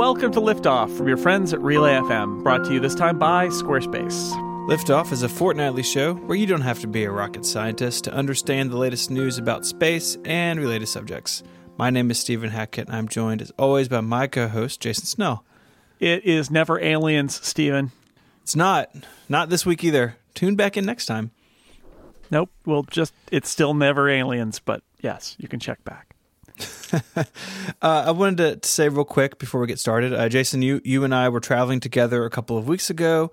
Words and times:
Welcome 0.00 0.32
to 0.32 0.40
Liftoff 0.40 0.96
from 0.96 1.08
your 1.08 1.18
friends 1.18 1.52
at 1.52 1.60
Relay 1.60 1.92
FM, 1.92 2.42
brought 2.42 2.64
to 2.64 2.72
you 2.72 2.80
this 2.80 2.94
time 2.94 3.18
by 3.18 3.48
Squarespace. 3.48 4.32
Liftoff 4.66 5.12
is 5.12 5.22
a 5.22 5.28
fortnightly 5.28 5.82
show 5.82 6.14
where 6.14 6.38
you 6.38 6.46
don't 6.46 6.62
have 6.62 6.80
to 6.80 6.86
be 6.86 7.04
a 7.04 7.10
rocket 7.10 7.44
scientist 7.44 8.04
to 8.04 8.12
understand 8.14 8.70
the 8.70 8.78
latest 8.78 9.10
news 9.10 9.36
about 9.36 9.66
space 9.66 10.16
and 10.24 10.58
related 10.58 10.86
subjects. 10.86 11.42
My 11.76 11.90
name 11.90 12.10
is 12.10 12.18
Stephen 12.18 12.48
Hackett, 12.48 12.86
and 12.86 12.96
I'm 12.96 13.08
joined 13.08 13.42
as 13.42 13.52
always 13.58 13.90
by 13.90 14.00
my 14.00 14.26
co 14.26 14.48
host, 14.48 14.80
Jason 14.80 15.04
Snell. 15.04 15.44
It 15.98 16.24
is 16.24 16.50
never 16.50 16.80
aliens, 16.80 17.38
Stephen. 17.46 17.92
It's 18.42 18.56
not. 18.56 18.90
Not 19.28 19.50
this 19.50 19.66
week 19.66 19.84
either. 19.84 20.16
Tune 20.32 20.56
back 20.56 20.78
in 20.78 20.86
next 20.86 21.04
time. 21.04 21.30
Nope. 22.30 22.48
Well, 22.64 22.84
just, 22.84 23.12
it's 23.30 23.50
still 23.50 23.74
never 23.74 24.08
aliens, 24.08 24.60
but 24.60 24.82
yes, 25.02 25.36
you 25.38 25.46
can 25.46 25.60
check 25.60 25.84
back. 25.84 26.09
uh, 27.16 27.24
I 27.82 28.10
wanted 28.10 28.62
to 28.62 28.68
say 28.68 28.88
real 28.88 29.04
quick 29.04 29.38
before 29.38 29.60
we 29.60 29.66
get 29.66 29.78
started, 29.78 30.12
uh, 30.12 30.28
Jason, 30.28 30.62
you 30.62 30.80
you 30.84 31.04
and 31.04 31.14
I 31.14 31.28
were 31.28 31.40
traveling 31.40 31.80
together 31.80 32.24
a 32.24 32.30
couple 32.30 32.58
of 32.58 32.66
weeks 32.68 32.90
ago. 32.90 33.30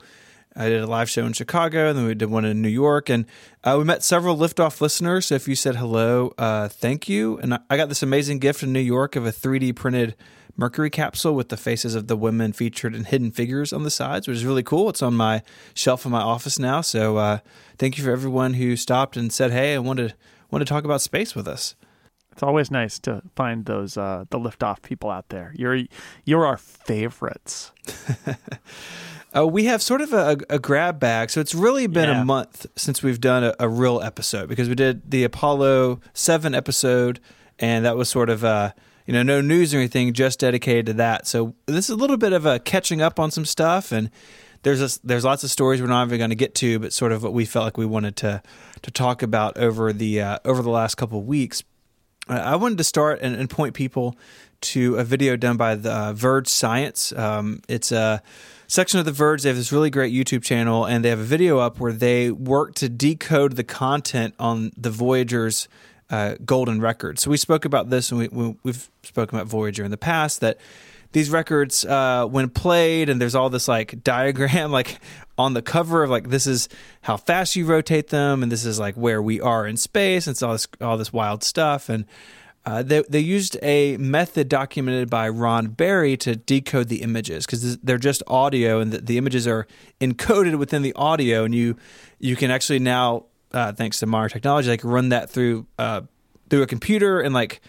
I 0.56 0.70
did 0.70 0.82
a 0.82 0.88
live 0.88 1.08
show 1.10 1.26
in 1.26 1.34
Chicago, 1.34 1.90
and 1.90 1.98
then 1.98 2.06
we 2.06 2.16
did 2.16 2.32
one 2.32 2.44
in 2.44 2.64
New 2.64 2.70
York, 2.70 3.10
and 3.10 3.26
uh, 3.64 3.76
we 3.78 3.84
met 3.84 4.04
several 4.04 4.36
liftoff 4.36 4.82
listeners. 4.82 5.28
So 5.28 5.36
if 5.36 5.48
you 5.48 5.56
said 5.56 5.76
hello, 5.76 6.34
uh, 6.38 6.68
thank 6.68 7.08
you. 7.08 7.38
And 7.38 7.60
I 7.70 7.78
got 7.78 7.90
this 7.90 8.02
amazing 8.02 8.40
gift 8.40 8.64
in 8.64 8.74
New 8.74 8.80
York 8.80 9.16
of 9.16 9.26
a 9.26 9.32
3D 9.32 9.76
printed 9.76 10.16
Mercury 10.56 10.90
capsule 10.90 11.36
with 11.36 11.50
the 11.50 11.58
faces 11.58 11.94
of 11.94 12.08
the 12.08 12.18
women 12.18 12.52
featured 12.52 12.96
in 12.96 13.04
hidden 13.04 13.30
figures 13.30 13.72
on 13.72 13.84
the 13.84 13.92
sides, 13.92 14.28
which 14.28 14.38
is 14.38 14.46
really 14.46 14.64
cool. 14.64 14.90
It's 14.90 15.04
on 15.04 15.14
my 15.14 15.44
shelf 15.76 16.06
in 16.06 16.12
my 16.12 16.22
office 16.22 16.58
now. 16.58 16.82
So 16.82 17.18
uh, 17.18 17.40
thank 17.78 18.00
you 18.00 18.04
for 18.04 18.12
everyone 18.12 18.56
who 18.56 18.76
stopped 18.76 19.16
and 19.16 19.32
said, 19.32 19.52
"Hey, 19.52 19.76
I 19.76 19.78
wanted 19.78 20.16
want 20.50 20.62
to 20.62 20.66
talk 20.66 20.84
about 20.84 21.02
space 21.02 21.36
with 21.36 21.48
us." 21.48 21.76
It's 22.38 22.44
always 22.44 22.70
nice 22.70 23.00
to 23.00 23.24
find 23.36 23.66
those 23.66 23.98
uh, 23.98 24.26
the 24.30 24.38
liftoff 24.38 24.84
people 24.84 25.10
out 25.10 25.30
there. 25.30 25.54
You're 25.56 25.80
you're 26.24 26.46
our 26.46 26.58
favorites. 26.58 27.72
uh, 29.36 29.48
we 29.48 29.66
have 29.66 29.82
sort 29.82 30.02
of 30.02 30.14
a, 30.14 30.38
a, 30.48 30.60
grab 30.60 31.00
bag, 31.00 31.32
so 31.32 31.42
it's 31.42 31.56
really 31.56 31.88
been 31.88 32.10
yeah. 32.10 32.22
a 32.22 32.24
month 32.24 32.68
since 32.76 33.02
we've 33.02 33.20
done 33.20 33.44
a, 33.44 33.56
a, 33.60 33.68
real 33.68 34.04
episode 34.04 34.50
because 34.50 34.70
we 34.70 34.76
did 34.76 35.10
the 35.10 35.24
Apollo 35.24 36.00
Seven 36.14 36.54
episode, 36.54 37.20
and 37.58 37.84
that 37.86 37.98
was 37.98 38.08
sort 38.08 38.30
of 38.30 38.44
uh, 38.44 38.72
you 39.08 39.14
know 39.14 39.24
no 39.24 39.42
news 39.42 39.74
or 39.74 39.80
anything, 39.80 40.14
just 40.14 40.40
dedicated 40.40 40.86
to 40.86 40.94
that. 40.94 41.26
So 41.26 41.56
this 41.66 41.86
is 41.86 41.90
a 41.90 41.96
little 41.96 42.18
bit 42.18 42.34
of 42.34 42.46
a 42.46 42.60
catching 42.60 43.02
up 43.02 43.20
on 43.20 43.32
some 43.32 43.46
stuff, 43.46 43.92
and 43.92 44.12
there's 44.62 44.80
a, 44.80 45.00
there's 45.04 45.26
lots 45.26 45.44
of 45.44 45.50
stories 45.50 45.82
we're 45.82 45.88
not 45.88 46.06
even 46.06 46.20
going 46.20 46.30
to 46.30 46.36
get 46.36 46.54
to, 46.54 46.78
but 46.78 46.94
sort 46.94 47.14
of 47.14 47.24
what 47.24 47.34
we 47.34 47.46
felt 47.46 47.66
like 47.66 47.80
we 47.80 47.88
wanted 47.88 48.16
to 48.18 48.44
to 48.84 48.92
talk 48.92 49.24
about 49.24 49.58
over 49.58 49.92
the 49.92 50.22
uh, 50.22 50.38
over 50.46 50.62
the 50.62 50.70
last 50.70 50.98
couple 50.98 51.18
of 51.18 51.26
weeks. 51.26 51.64
I 52.30 52.56
wanted 52.56 52.78
to 52.80 52.84
start 52.84 53.20
and, 53.22 53.36
and, 53.36 53.50
point 53.50 53.74
people 53.74 54.16
to 54.62 54.96
a 54.96 55.04
video 55.04 55.36
done 55.36 55.58
by 55.58 55.76
the 55.76 55.92
uh, 55.92 56.14
Verge 56.14 56.48
Science. 56.48 57.14
Um, 57.14 57.62
it's 57.68 57.92
a 57.92 58.22
section 58.68 59.00
of 59.00 59.06
the 59.06 59.12
Verge. 59.12 59.44
They 59.44 59.50
have 59.50 59.58
this 59.58 59.72
really 59.72 59.90
great 59.90 60.14
YouTube 60.14 60.44
channel, 60.44 60.86
and 60.86 61.06
they 61.06 61.10
have 61.10 61.20
a 61.20 61.24
video 61.24 61.60
up 61.60 61.80
where 61.80 61.94
they 61.94 62.32
work 62.32 62.76
to 62.76 62.90
decode 62.90 63.56
the 63.56 63.64
content 63.64 64.34
on 64.40 64.72
the 64.76 64.90
Voyager's 64.90 65.68
uh, 66.10 66.36
golden 66.46 66.82
record. 66.82 67.20
So 67.20 67.30
we 67.30 67.38
spoke 67.38 67.66
about 67.66 67.90
this, 67.90 68.12
and 68.12 68.20
we, 68.20 68.56
we, 68.64 68.72
have 68.72 68.90
spoken 69.04 69.38
about 69.38 69.48
Voyager 69.48 69.84
in 69.84 69.92
the 69.92 69.98
past 69.98 70.42
that 70.42 70.58
these 71.12 71.30
records 71.30 71.86
uh, 71.86 72.26
when 72.26 72.50
played 72.50 73.10
and 73.10 73.22
there's 73.22 73.36
all 73.36 73.50
this 73.50 73.68
like 73.68 74.04
diagram 74.04 74.72
like 74.72 75.00
on 75.38 75.54
the 75.54 75.62
cover 75.62 76.04
of 76.04 76.10
like 76.10 76.30
this 76.30 76.48
is 76.48 76.68
how 77.02 77.18
fast 77.18 77.56
you 77.56 77.66
rotate 77.66 78.10
them 78.10 78.44
and 78.44 78.52
this 78.52 78.66
is 78.66 78.80
like 78.80 78.96
where 78.96 79.22
we 79.22 79.40
are 79.40 79.66
in 79.66 79.78
space 79.78 80.28
and 80.28 80.34
it's 80.34 80.44
all 80.44 80.52
this 80.52 80.68
all 80.82 80.98
this 80.98 81.14
wild 81.14 81.44
stuff 81.44 81.90
and 81.90 82.06
uh, 82.66 82.84
they, 82.84 83.02
they 83.08 83.22
used 83.22 83.58
a 83.62 83.96
method 83.96 84.50
documented 84.50 85.10
by 85.10 85.30
Ron 85.30 85.68
Barry 85.68 86.18
to 86.18 86.36
decode 86.36 86.90
the 86.90 87.02
images 87.02 87.46
because 87.46 87.78
they're 87.78 87.98
just 87.98 88.22
audio 88.28 88.82
and 88.82 88.92
the, 88.92 88.98
the, 88.98 89.18
images 89.18 89.48
are 89.48 89.66
encoded 90.02 90.60
within 90.60 90.82
the 90.82 90.92
audio 90.96 91.46
and 91.46 91.56
you 91.56 91.78
you 92.20 92.36
can 92.36 92.52
actually 92.52 92.80
now 92.80 93.24
uh, 93.54 93.72
thanks 93.74 94.00
to 94.00 94.06
modern 94.06 94.30
technology 94.30 94.70
like 94.70 94.84
run 94.84 95.10
that 95.10 95.30
through 95.30 95.66
uh, 95.78 96.02
through 96.50 96.62
a 96.62 96.68
computer 96.68 97.20
and 97.20 97.34
like 97.34 97.62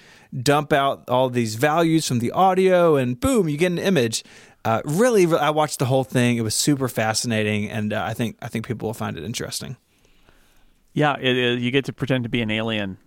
dump 0.43 0.73
out 0.73 1.09
all 1.09 1.31
these 1.31 1.55
values 1.55 2.07
from 2.07 2.19
the 2.19 2.31
audio, 2.33 2.97
and 2.97 3.19
boom, 3.19 3.49
you 3.49 3.57
get 3.57 3.73
an 3.73 3.79
image. 3.79 4.23
Uh, 4.65 4.83
really, 4.85 5.25
I 5.35 5.51
watched 5.51 5.79
the 5.79 5.87
whole 5.87 6.05
thing. 6.05 6.37
It 6.37 6.43
was 6.43 6.55
super 6.55 6.89
fascinating, 6.89 7.71
and 7.71 7.93
uh, 7.93 8.05
I 8.05 8.13
think 8.13 8.37
I 8.43 8.49
think 8.49 8.67
people 8.67 8.89
will 8.89 8.95
find 8.95 9.17
it 9.17 9.25
interesting. 9.25 9.77
Yeah, 10.93 11.17
it, 11.19 11.37
it, 11.37 11.59
you 11.61 11.71
get 11.71 11.85
to 11.87 11.93
pretend 11.93 12.25
to 12.25 12.29
be 12.29 12.43
an 12.43 12.51
alien 12.51 12.99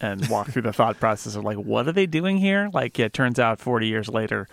and 0.00 0.26
walk 0.28 0.48
through 0.48 0.62
the 0.62 0.72
thought 0.72 0.98
process 0.98 1.34
of 1.34 1.44
like, 1.44 1.58
what 1.58 1.86
are 1.86 1.92
they 1.92 2.06
doing 2.06 2.38
here? 2.38 2.70
Like, 2.72 2.98
it 2.98 3.12
turns 3.12 3.38
out 3.38 3.60
forty 3.60 3.88
years 3.88 4.08
later, 4.08 4.48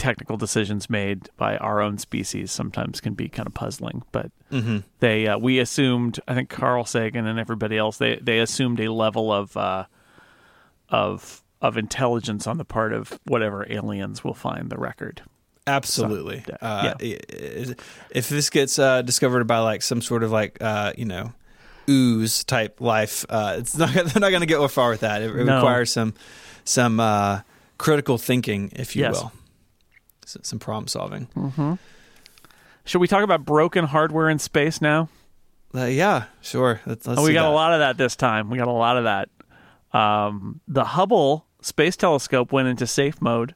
technical 0.00 0.38
decisions 0.38 0.88
made 0.88 1.28
by 1.36 1.58
our 1.58 1.80
own 1.80 1.98
species 1.98 2.50
sometimes 2.50 3.00
can 3.00 3.12
be 3.12 3.28
kind 3.28 3.46
of 3.46 3.54
puzzling. 3.54 4.02
But 4.10 4.32
mm-hmm. 4.50 4.78
they, 4.98 5.28
uh, 5.28 5.38
we 5.38 5.58
assumed, 5.58 6.18
I 6.26 6.34
think 6.34 6.48
Carl 6.48 6.84
Sagan 6.84 7.26
and 7.26 7.38
everybody 7.38 7.76
else, 7.76 7.98
they 7.98 8.16
they 8.16 8.38
assumed 8.38 8.80
a 8.80 8.90
level 8.90 9.32
of 9.32 9.56
uh, 9.56 9.84
of 10.88 11.44
of 11.60 11.76
intelligence 11.76 12.46
on 12.46 12.56
the 12.56 12.64
part 12.64 12.92
of 12.92 13.20
whatever 13.26 13.70
aliens 13.70 14.24
will 14.24 14.34
find 14.34 14.70
the 14.70 14.78
record. 14.78 15.22
Absolutely. 15.66 16.42
So, 16.46 16.56
uh, 16.62 16.94
yeah. 17.00 17.74
If 18.10 18.28
this 18.30 18.48
gets 18.48 18.78
uh, 18.78 19.02
discovered 19.02 19.44
by 19.44 19.58
like 19.58 19.82
some 19.82 20.00
sort 20.00 20.22
of 20.22 20.32
like 20.32 20.56
uh, 20.62 20.94
you 20.96 21.04
know 21.04 21.34
ooze 21.88 22.42
type 22.44 22.80
life, 22.80 23.26
uh, 23.28 23.56
it's 23.58 23.76
not 23.76 23.92
they're 23.94 24.04
not 24.04 24.30
going 24.30 24.40
to 24.40 24.46
get 24.46 24.66
far 24.70 24.88
with 24.88 25.00
that. 25.00 25.20
It, 25.20 25.30
it 25.36 25.44
no. 25.44 25.56
requires 25.56 25.92
some 25.92 26.14
some 26.64 26.98
uh, 27.00 27.42
critical 27.76 28.16
thinking, 28.16 28.72
if 28.74 28.96
you 28.96 29.02
yes. 29.02 29.20
will, 29.20 29.32
some 30.42 30.58
problem 30.58 30.88
solving. 30.88 31.28
Mm-hmm. 31.36 31.74
Should 32.84 33.00
we 33.00 33.08
talk 33.08 33.22
about 33.22 33.44
broken 33.44 33.84
hardware 33.84 34.28
in 34.28 34.38
space 34.38 34.80
now? 34.80 35.08
Uh, 35.74 35.84
yeah, 35.84 36.24
sure. 36.40 36.80
Let's, 36.86 37.06
let's 37.06 37.20
oh, 37.20 37.24
we 37.24 37.32
got 37.32 37.44
that. 37.44 37.50
a 37.50 37.54
lot 37.54 37.72
of 37.72 37.78
that 37.80 37.96
this 37.96 38.16
time. 38.16 38.50
We 38.50 38.58
got 38.58 38.68
a 38.68 38.72
lot 38.72 38.96
of 38.96 39.04
that. 39.04 39.28
Um, 39.96 40.60
the 40.66 40.84
Hubble 40.84 41.46
Space 41.62 41.96
Telescope 41.96 42.52
went 42.52 42.68
into 42.68 42.86
safe 42.86 43.20
mode 43.20 43.54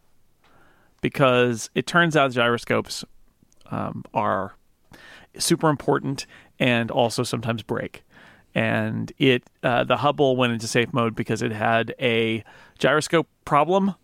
because 1.01 1.71
it 1.75 1.87
turns 1.87 2.17
out 2.17 2.33
gyroscopes 2.33 3.05
um, 3.71 4.05
are 4.13 4.57
super 5.39 5.69
important 5.69 6.27
and 6.59 6.91
also 6.91 7.23
sometimes 7.23 7.63
break. 7.63 8.05
And 8.55 9.13
it 9.19 9.43
uh, 9.63 9.85
the 9.85 9.97
Hubble 9.97 10.37
went 10.37 10.53
into 10.53 10.69
safe 10.69 10.93
mode 10.93 11.17
because 11.17 11.43
it 11.43 11.51
had 11.51 11.95
a 12.01 12.45
gyroscope 12.79 13.27
problem, 13.45 13.97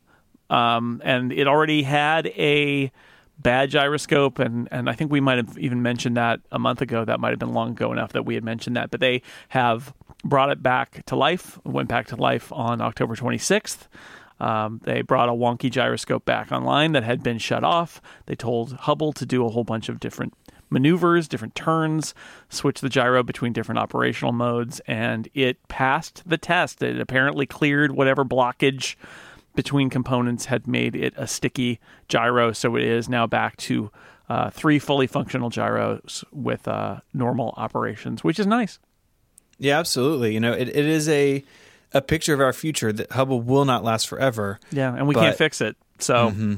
um, 0.51 1.01
and 1.05 1.33
it 1.33 1.47
already 1.47 1.83
had 1.83 2.27
a 2.29 2.93
bad 3.39 3.71
gyroscope, 3.71 4.39
and 4.39 4.69
and 4.71 4.91
I 4.91 4.93
think 4.93 5.11
we 5.11 5.21
might 5.21 5.39
have 5.39 5.57
even 5.59 5.83
mentioned 5.83 6.17
that 6.17 6.41
a 6.53 6.59
month 6.59 6.83
ago. 6.83 7.05
That 7.05 7.21
might 7.21 7.31
have 7.31 7.39
been 7.39 7.55
long 7.55 7.71
ago 7.71 7.93
enough 7.93 8.13
that 8.13 8.27
we 8.27 8.35
had 8.35 8.45
mentioned 8.45 8.77
that. 8.77 8.91
But 8.91 9.01
they 9.01 9.23
have 9.51 9.95
brought 10.25 10.51
it 10.51 10.63
back 10.63 11.05
to 11.07 11.17
life, 11.17 11.59
went 11.65 11.89
back 11.89 12.09
to 12.09 12.17
life 12.17 12.53
on 12.53 12.81
October 12.81 13.15
26th. 13.17 13.89
Um, 14.39 14.81
they 14.85 15.03
brought 15.03 15.29
a 15.29 15.33
wonky 15.33 15.71
gyroscope 15.71 16.25
back 16.25 16.51
online 16.51 16.93
that 16.93 17.05
had 17.05 17.23
been 17.23 17.39
shut 17.39 17.63
off. 17.63 18.01
They 18.27 18.35
told 18.35 18.73
Hubble 18.73 19.13
to 19.15 19.27
do 19.27 19.45
a 19.45 19.51
whole 19.51 19.65
bunch 19.65 19.89
of 19.89 20.01
different 20.01 20.35
maneuvers, 20.71 21.29
different 21.29 21.55
turns, 21.55 22.15
switch 22.49 22.81
the 22.81 22.89
gyro 22.89 23.23
between 23.23 23.53
different 23.53 23.79
operational 23.79 24.33
modes, 24.33 24.81
and 24.87 25.29
it 25.35 25.67
passed 25.69 26.23
the 26.25 26.39
test. 26.39 26.83
It 26.83 27.01
apparently 27.01 27.45
cleared 27.45 27.93
whatever 27.93 28.25
blockage 28.25 28.97
between 29.55 29.91
components 29.91 30.47
had 30.47 30.67
made 30.67 30.95
it 30.95 31.15
a 31.17 31.27
sticky 31.27 31.81
gyro, 32.09 32.53
so 32.53 32.77
it 32.77 32.85
is 32.85 33.09
now 33.09 33.27
back 33.27 33.57
to 33.57 33.91
uh, 34.29 34.51
three 34.51 34.79
fully 34.79 35.07
functional 35.07 35.51
gyros 35.51 36.25
with 36.33 36.69
uh, 36.69 37.01
normal 37.13 37.53
operations, 37.57 38.23
which 38.23 38.39
is 38.39 38.47
nice. 38.47 38.79
Yeah, 39.59 39.79
absolutely. 39.79 40.33
You 40.35 40.41
know, 40.41 40.53
it, 40.53 40.69
it 40.69 40.87
is 40.87 41.09
a 41.09 41.45
a 41.93 42.01
picture 42.01 42.33
of 42.33 42.41
our 42.41 42.53
future 42.53 42.93
that 42.93 43.11
Hubble 43.13 43.41
will 43.41 43.65
not 43.65 43.83
last 43.83 44.09
forever. 44.09 44.59
Yeah, 44.71 44.95
and 44.95 45.09
we 45.09 45.15
but, 45.15 45.21
can't 45.21 45.37
fix 45.37 45.61
it. 45.61 45.77
So 45.99 46.31
mm-hmm. 46.31 46.55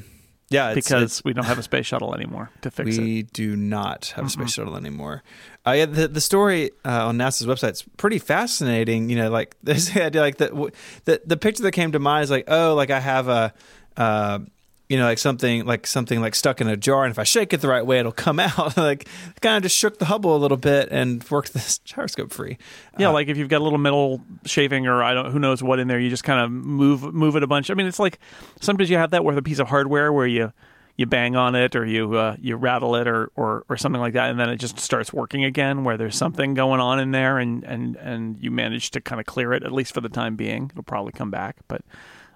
yeah, 0.51 0.71
it's, 0.71 0.87
because 0.87 1.03
it's, 1.03 1.25
we 1.25 1.33
don't 1.33 1.47
have 1.47 1.59
a 1.59 1.63
space 1.63 1.87
shuttle 1.87 2.15
anymore 2.15 2.51
to 2.61 2.71
fix 2.71 2.91
we 2.91 2.95
it. 2.95 3.01
We 3.01 3.23
do 3.23 3.57
not 3.57 4.13
have 4.17 4.27
a 4.27 4.31
space 4.31 4.53
shuttle 4.53 4.77
anymore. 4.77 5.23
Uh, 5.67 5.73
yeah, 5.73 5.87
the 5.87 6.09
the 6.09 6.21
story 6.21 6.71
uh, 6.85 7.07
on 7.07 7.19
NASA's 7.19 7.47
website 7.47 7.73
is 7.73 7.85
pretty 7.97 8.19
fascinating. 8.19 9.09
You 9.09 9.17
know, 9.17 9.31
like 9.31 9.57
the 9.63 10.03
idea, 10.03 10.21
like 10.21 10.39
the 10.39 10.73
the 11.05 11.23
the 11.25 11.37
picture 11.37 11.63
that 11.63 11.73
came 11.73 11.93
to 11.93 11.99
mind 11.99 12.25
is 12.25 12.31
like, 12.31 12.45
oh, 12.49 12.75
like 12.75 12.91
I 12.91 13.01
have 13.01 13.29
a. 13.29 13.55
Uh, 13.97 14.41
you 14.89 14.99
know, 14.99 15.05
like 15.05 15.17
something 15.17 15.65
like 15.65 15.87
something 15.87 16.21
like 16.21 16.35
stuck 16.35 16.61
in 16.61 16.69
a 16.69 16.77
jar, 16.77 17.05
and 17.05 17.11
if 17.11 17.19
I 17.19 17.25
shake 17.25 17.55
it 17.55 17.63
the 17.63 17.69
right 17.69 17.87
way, 17.87 17.99
it'll 17.99 18.13
come 18.13 18.39
out. 18.41 18.77
like 18.77 19.09
kind 19.41 19.57
of 19.57 19.63
just 19.63 19.75
shook 19.75 19.99
the 19.99 20.05
Hubble 20.05 20.37
a 20.37 20.39
little 20.39 20.59
bit 20.59 20.89
and 20.91 21.25
worked 21.31 21.53
this 21.55 21.79
gyroscope 21.79 22.31
free. 22.31 22.59
Yeah, 22.99 23.09
uh, 23.09 23.13
like 23.13 23.29
if 23.29 23.39
you've 23.39 23.49
got 23.49 23.63
a 23.63 23.65
little 23.65 23.79
metal 23.79 24.21
shaving 24.45 24.87
or 24.87 25.03
I 25.03 25.15
don't 25.15 25.31
who 25.31 25.39
knows 25.39 25.63
what 25.63 25.79
in 25.79 25.89
there, 25.89 25.99
you 25.99 26.11
just 26.11 26.25
kind 26.25 26.41
of 26.41 26.51
move 26.51 27.15
move 27.15 27.37
it 27.37 27.43
a 27.43 27.47
bunch. 27.47 27.71
I 27.71 27.75
mean, 27.75 27.87
it's 27.87 27.99
like 27.99 28.19
sometimes 28.61 28.91
you 28.91 28.99
have 28.99 29.13
that 29.13 29.25
with 29.25 29.39
a 29.39 29.43
piece 29.43 29.61
of 29.61 29.69
hardware 29.69 30.13
where 30.13 30.27
you 30.27 30.53
you 30.97 31.07
bang 31.07 31.37
on 31.37 31.55
it 31.55 31.75
or 31.75 31.85
you 31.85 32.15
uh, 32.15 32.37
you 32.41 32.57
rattle 32.57 32.95
it 32.97 33.09
or, 33.09 33.31
or 33.35 33.65
or 33.69 33.77
something 33.77 34.01
like 34.01 34.15
that, 34.15 34.31
and 34.31 34.39
then 34.39 34.49
it 34.51 34.57
just 34.57 34.79
starts 34.79 35.13
working 35.13 35.45
again. 35.45 35.85
Where 35.85 35.97
there's 35.97 36.17
something 36.17 36.55
going 36.55 36.81
on 36.81 37.01
in 37.01 37.11
there, 37.11 37.39
and 37.39 37.65
and 37.65 37.97
and 37.97 38.39
you 38.39 38.51
manage 38.51 38.91
to 38.93 39.01
kind 39.01 39.21
of 39.21 39.27
clear 39.27 39.53
it 39.53 39.63
at 39.63 39.73
least 39.73 39.95
for 39.95 40.01
the 40.01 40.09
time 40.09 40.37
being. 40.37 40.71
It'll 40.71 40.83
probably 40.83 41.13
come 41.13 41.31
back, 41.31 41.57
but 41.69 41.83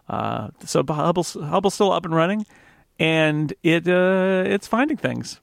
uh, 0.09 0.49
so 0.65 0.85
Hubble's, 0.87 1.35
Hubble's 1.35 1.75
still 1.75 1.93
up 1.93 2.05
and 2.05 2.15
running, 2.15 2.47
and 2.99 3.53
it 3.63 3.87
uh, 3.89 4.45
it's 4.47 4.67
finding 4.67 4.97
things. 4.97 5.41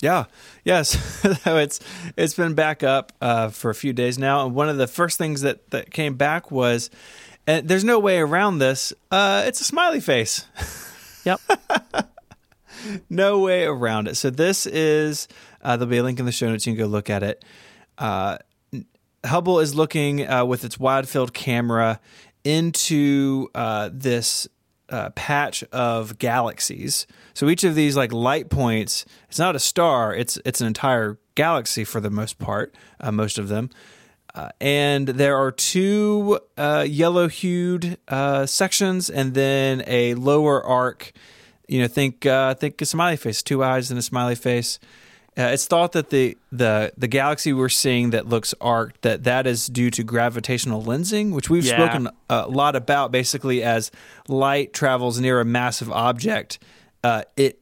Yeah. 0.00 0.24
Yes. 0.64 0.90
so 1.42 1.56
it's 1.56 1.80
it's 2.16 2.34
been 2.34 2.54
back 2.54 2.82
up 2.82 3.12
uh, 3.20 3.48
for 3.48 3.70
a 3.70 3.74
few 3.74 3.92
days 3.92 4.18
now, 4.18 4.46
and 4.46 4.54
one 4.54 4.68
of 4.68 4.76
the 4.76 4.86
first 4.86 5.18
things 5.18 5.42
that 5.42 5.70
that 5.70 5.90
came 5.90 6.14
back 6.14 6.50
was, 6.50 6.90
and 7.46 7.68
there's 7.68 7.84
no 7.84 7.98
way 7.98 8.18
around 8.18 8.58
this. 8.58 8.92
Uh, 9.10 9.42
it's 9.46 9.60
a 9.60 9.64
smiley 9.64 10.00
face. 10.00 10.46
Yep. 11.24 11.40
no 13.08 13.40
way 13.40 13.64
around 13.64 14.08
it. 14.08 14.16
So 14.16 14.30
this 14.30 14.66
is 14.66 15.28
uh, 15.62 15.76
there'll 15.76 15.90
be 15.90 15.98
a 15.98 16.02
link 16.02 16.18
in 16.18 16.26
the 16.26 16.32
show 16.32 16.48
notes. 16.48 16.66
You 16.66 16.74
can 16.74 16.84
go 16.84 16.86
look 16.88 17.10
at 17.10 17.22
it. 17.22 17.44
Uh, 17.98 18.38
Hubble 19.24 19.60
is 19.60 19.74
looking 19.74 20.28
uh, 20.28 20.44
with 20.44 20.64
its 20.64 20.78
wide 20.78 21.08
field 21.08 21.34
camera 21.34 22.00
into 22.44 23.48
uh, 23.54 23.90
this 23.92 24.46
uh, 24.88 25.10
patch 25.10 25.64
of 25.72 26.18
galaxies. 26.18 27.06
So 27.34 27.48
each 27.48 27.64
of 27.64 27.74
these 27.74 27.96
like 27.96 28.12
light 28.12 28.50
points, 28.50 29.04
it's 29.28 29.38
not 29.38 29.56
a 29.56 29.58
star; 29.58 30.14
it's 30.14 30.38
it's 30.44 30.60
an 30.60 30.66
entire 30.68 31.18
galaxy 31.34 31.84
for 31.84 32.00
the 32.00 32.10
most 32.10 32.38
part, 32.38 32.74
uh, 33.00 33.10
most 33.10 33.38
of 33.38 33.48
them. 33.48 33.70
Uh, 34.34 34.50
and 34.60 35.08
there 35.08 35.36
are 35.38 35.50
two 35.50 36.38
uh, 36.58 36.84
yellow-hued 36.86 37.96
uh, 38.06 38.44
sections, 38.44 39.08
and 39.08 39.34
then 39.34 39.82
a 39.86 40.14
lower 40.14 40.62
arc. 40.62 41.12
You 41.68 41.82
know, 41.82 41.88
think 41.88 42.24
uh, 42.26 42.54
think 42.54 42.80
a 42.80 42.86
smiley 42.86 43.16
face, 43.16 43.42
two 43.42 43.62
eyes 43.64 43.90
and 43.90 43.98
a 43.98 44.02
smiley 44.02 44.34
face. 44.34 44.78
Uh, 45.38 45.50
it's 45.52 45.66
thought 45.66 45.92
that 45.92 46.08
the, 46.10 46.36
the 46.50 46.90
the 46.96 47.06
galaxy 47.08 47.52
we're 47.52 47.68
seeing 47.68 48.10
that 48.10 48.26
looks 48.26 48.54
arced 48.60 48.94
that 49.02 49.24
that 49.24 49.46
is 49.46 49.66
due 49.66 49.90
to 49.90 50.02
gravitational 50.02 50.82
lensing, 50.82 51.32
which 51.32 51.50
we've 51.50 51.64
Yeah. 51.66 51.76
spoken 51.76 52.08
a 52.30 52.46
lot 52.48 52.74
about. 52.74 53.12
Basically, 53.12 53.62
as 53.62 53.90
light 54.28 54.72
travels 54.72 55.20
near 55.20 55.38
a 55.40 55.44
massive 55.44 55.90
object, 55.92 56.58
uh, 57.04 57.22
it 57.36 57.58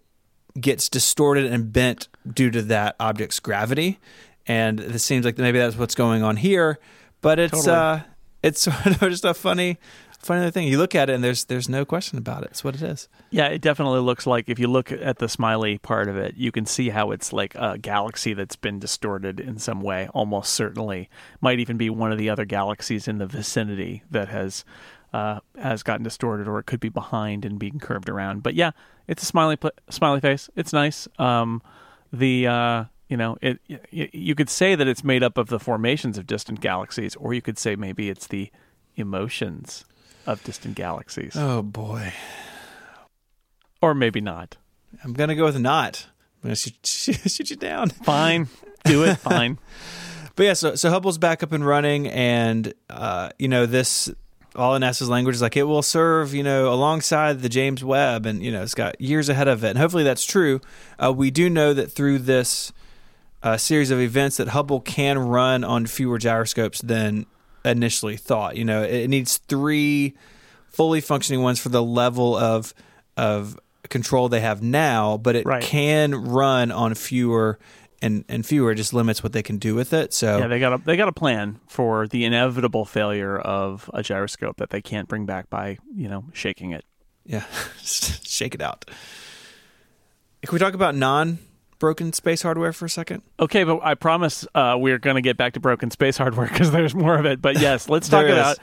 gets 0.60 0.88
distorted 0.88 1.46
and 1.46 1.72
bent 1.72 2.06
due 2.32 2.50
to 2.52 2.62
that 2.62 2.94
object's 3.00 3.40
gravity, 3.40 3.98
and 4.46 4.78
it 4.78 5.00
seems 5.00 5.24
like 5.24 5.36
maybe 5.36 5.58
that's 5.58 5.76
what's 5.76 5.96
going 5.96 6.22
on 6.22 6.36
here. 6.36 6.78
But 7.22 7.40
it's 7.40 7.64
Totally. 7.64 7.76
uh, 7.76 8.00
it's 8.42 8.60
sort 8.70 8.86
of 8.86 9.00
just 9.00 9.24
a 9.24 9.34
funny, 9.34 9.78
funny 10.24 10.50
thing. 10.50 10.68
You 10.68 10.78
look 10.78 10.94
at 10.94 11.10
it, 11.10 11.14
and 11.14 11.22
there's 11.22 11.44
there's 11.44 11.68
no 11.68 11.84
question 11.84 12.18
about 12.18 12.42
it. 12.42 12.50
It's 12.50 12.64
what 12.64 12.74
it 12.74 12.82
is. 12.82 13.08
Yeah, 13.30 13.46
it 13.46 13.60
definitely 13.60 14.00
looks 14.00 14.26
like 14.26 14.48
if 14.48 14.58
you 14.58 14.68
look 14.68 14.90
at 14.92 15.18
the 15.18 15.28
smiley 15.28 15.78
part 15.78 16.08
of 16.08 16.16
it, 16.16 16.36
you 16.36 16.50
can 16.52 16.66
see 16.66 16.90
how 16.90 17.10
it's 17.10 17.32
like 17.32 17.54
a 17.54 17.78
galaxy 17.78 18.34
that's 18.34 18.56
been 18.56 18.78
distorted 18.78 19.40
in 19.40 19.58
some 19.58 19.80
way. 19.80 20.08
Almost 20.14 20.52
certainly, 20.54 21.08
might 21.40 21.58
even 21.60 21.76
be 21.76 21.90
one 21.90 22.12
of 22.12 22.18
the 22.18 22.30
other 22.30 22.44
galaxies 22.44 23.06
in 23.08 23.18
the 23.18 23.26
vicinity 23.26 24.02
that 24.10 24.28
has 24.28 24.64
uh, 25.12 25.40
has 25.60 25.82
gotten 25.82 26.02
distorted, 26.02 26.48
or 26.48 26.58
it 26.58 26.66
could 26.66 26.80
be 26.80 26.88
behind 26.88 27.44
and 27.44 27.58
being 27.58 27.78
curved 27.78 28.08
around. 28.08 28.42
But 28.42 28.54
yeah, 28.54 28.72
it's 29.06 29.22
a 29.22 29.26
smiley 29.26 29.56
pl- 29.56 29.70
smiley 29.90 30.20
face. 30.20 30.50
It's 30.56 30.72
nice. 30.72 31.06
Um, 31.18 31.62
the 32.12 32.46
uh, 32.46 32.84
you 33.08 33.16
know 33.16 33.36
it 33.40 33.60
y- 33.68 34.10
you 34.12 34.34
could 34.34 34.50
say 34.50 34.74
that 34.74 34.88
it's 34.88 35.04
made 35.04 35.22
up 35.22 35.38
of 35.38 35.48
the 35.48 35.60
formations 35.60 36.18
of 36.18 36.26
distant 36.26 36.60
galaxies, 36.60 37.14
or 37.16 37.34
you 37.34 37.42
could 37.42 37.58
say 37.58 37.76
maybe 37.76 38.08
it's 38.08 38.26
the 38.26 38.50
emotions 38.96 39.84
of 40.26 40.42
distant 40.44 40.74
galaxies, 40.76 41.34
Oh 41.36 41.62
boy. 41.62 42.12
or 43.80 43.94
maybe 43.94 44.20
not. 44.20 44.56
I'm 45.02 45.12
gonna 45.12 45.34
go 45.34 45.44
with 45.44 45.58
not. 45.58 46.06
I'm 46.42 46.48
gonna 46.48 46.56
shoot, 46.56 46.74
shoot 46.84 47.50
you 47.50 47.56
down. 47.56 47.90
Fine, 47.90 48.48
do 48.84 49.04
it. 49.04 49.16
Fine. 49.18 49.58
But 50.36 50.42
yeah, 50.44 50.52
so 50.54 50.74
so 50.74 50.90
Hubble's 50.90 51.18
back 51.18 51.42
up 51.42 51.52
and 51.52 51.64
running, 51.66 52.06
and 52.08 52.72
uh, 52.90 53.30
you 53.38 53.48
know 53.48 53.66
this 53.66 54.10
all 54.56 54.76
in 54.76 54.82
NASA's 54.82 55.08
language 55.08 55.34
is 55.34 55.42
like 55.42 55.56
it 55.56 55.64
will 55.64 55.82
serve 55.82 56.32
you 56.32 56.42
know 56.42 56.72
alongside 56.72 57.40
the 57.40 57.48
James 57.48 57.82
Webb, 57.84 58.26
and 58.26 58.42
you 58.42 58.50
know 58.52 58.62
it's 58.62 58.74
got 58.74 59.00
years 59.00 59.28
ahead 59.28 59.48
of 59.48 59.62
it, 59.64 59.70
and 59.70 59.78
hopefully 59.78 60.04
that's 60.04 60.24
true. 60.24 60.60
Uh, 61.02 61.12
we 61.12 61.30
do 61.30 61.50
know 61.50 61.72
that 61.74 61.90
through 61.92 62.20
this 62.20 62.72
uh, 63.42 63.56
series 63.56 63.90
of 63.90 64.00
events 64.00 64.36
that 64.38 64.48
Hubble 64.48 64.80
can 64.80 65.18
run 65.18 65.64
on 65.64 65.86
fewer 65.86 66.18
gyroscopes 66.18 66.80
than 66.82 67.26
initially 67.64 68.16
thought. 68.16 68.56
You 68.56 68.64
know, 68.64 68.82
it, 68.82 69.08
needs 69.08 69.38
three 69.38 70.14
fully 70.68 71.00
functioning 71.00 71.42
ones 71.42 71.58
for 71.58 71.68
the 71.68 71.82
level 71.82 72.36
of 72.36 72.74
of 73.16 73.58
control 73.90 74.28
they 74.28 74.40
have 74.40 74.62
now, 74.62 75.16
but 75.18 75.36
it 75.36 75.46
Right. 75.46 75.62
can 75.62 76.14
run 76.14 76.70
on 76.72 76.94
fewer 76.94 77.58
and 78.02 78.24
and 78.28 78.44
fewer 78.44 78.74
just 78.74 78.92
limits 78.92 79.22
what 79.22 79.32
they 79.32 79.42
can 79.42 79.58
do 79.58 79.74
with 79.74 79.92
it. 79.92 80.12
So 80.12 80.38
Yeah, 80.38 80.46
they 80.48 80.58
got 80.58 80.72
a 80.72 80.78
they 80.84 80.96
got 80.96 81.08
a 81.08 81.12
plan 81.12 81.60
for 81.68 82.06
the 82.08 82.24
inevitable 82.24 82.84
failure 82.84 83.38
of 83.38 83.88
a 83.94 84.02
gyroscope 84.02 84.56
that 84.58 84.70
they 84.70 84.82
can't 84.82 85.08
bring 85.08 85.26
back 85.26 85.48
by 85.48 85.78
you 85.94 86.08
know 86.08 86.24
shaking 86.32 86.72
it. 86.72 86.84
yeah, 87.24 87.44
shake 87.82 88.54
it 88.54 88.60
out. 88.60 88.84
Can 90.44 90.52
we 90.52 90.58
talk 90.58 90.74
about 90.74 90.94
non 90.94 91.38
broken 91.84 92.14
space 92.14 92.40
hardware 92.40 92.72
for 92.72 92.86
a 92.86 92.88
second? 92.88 93.20
Okay, 93.38 93.62
but 93.62 93.78
I 93.82 93.92
promise 93.92 94.46
uh, 94.54 94.74
we're 94.78 94.96
going 94.96 95.16
to 95.16 95.20
get 95.20 95.36
back 95.36 95.52
to 95.52 95.60
broken 95.60 95.90
space 95.90 96.16
hardware 96.16 96.46
because 96.50 96.70
there's 96.70 96.94
more 96.94 97.14
of 97.18 97.26
it. 97.26 97.42
But 97.42 97.60
yes, 97.60 97.90
let's 97.90 98.08
talk 98.08 98.24
about 98.24 98.56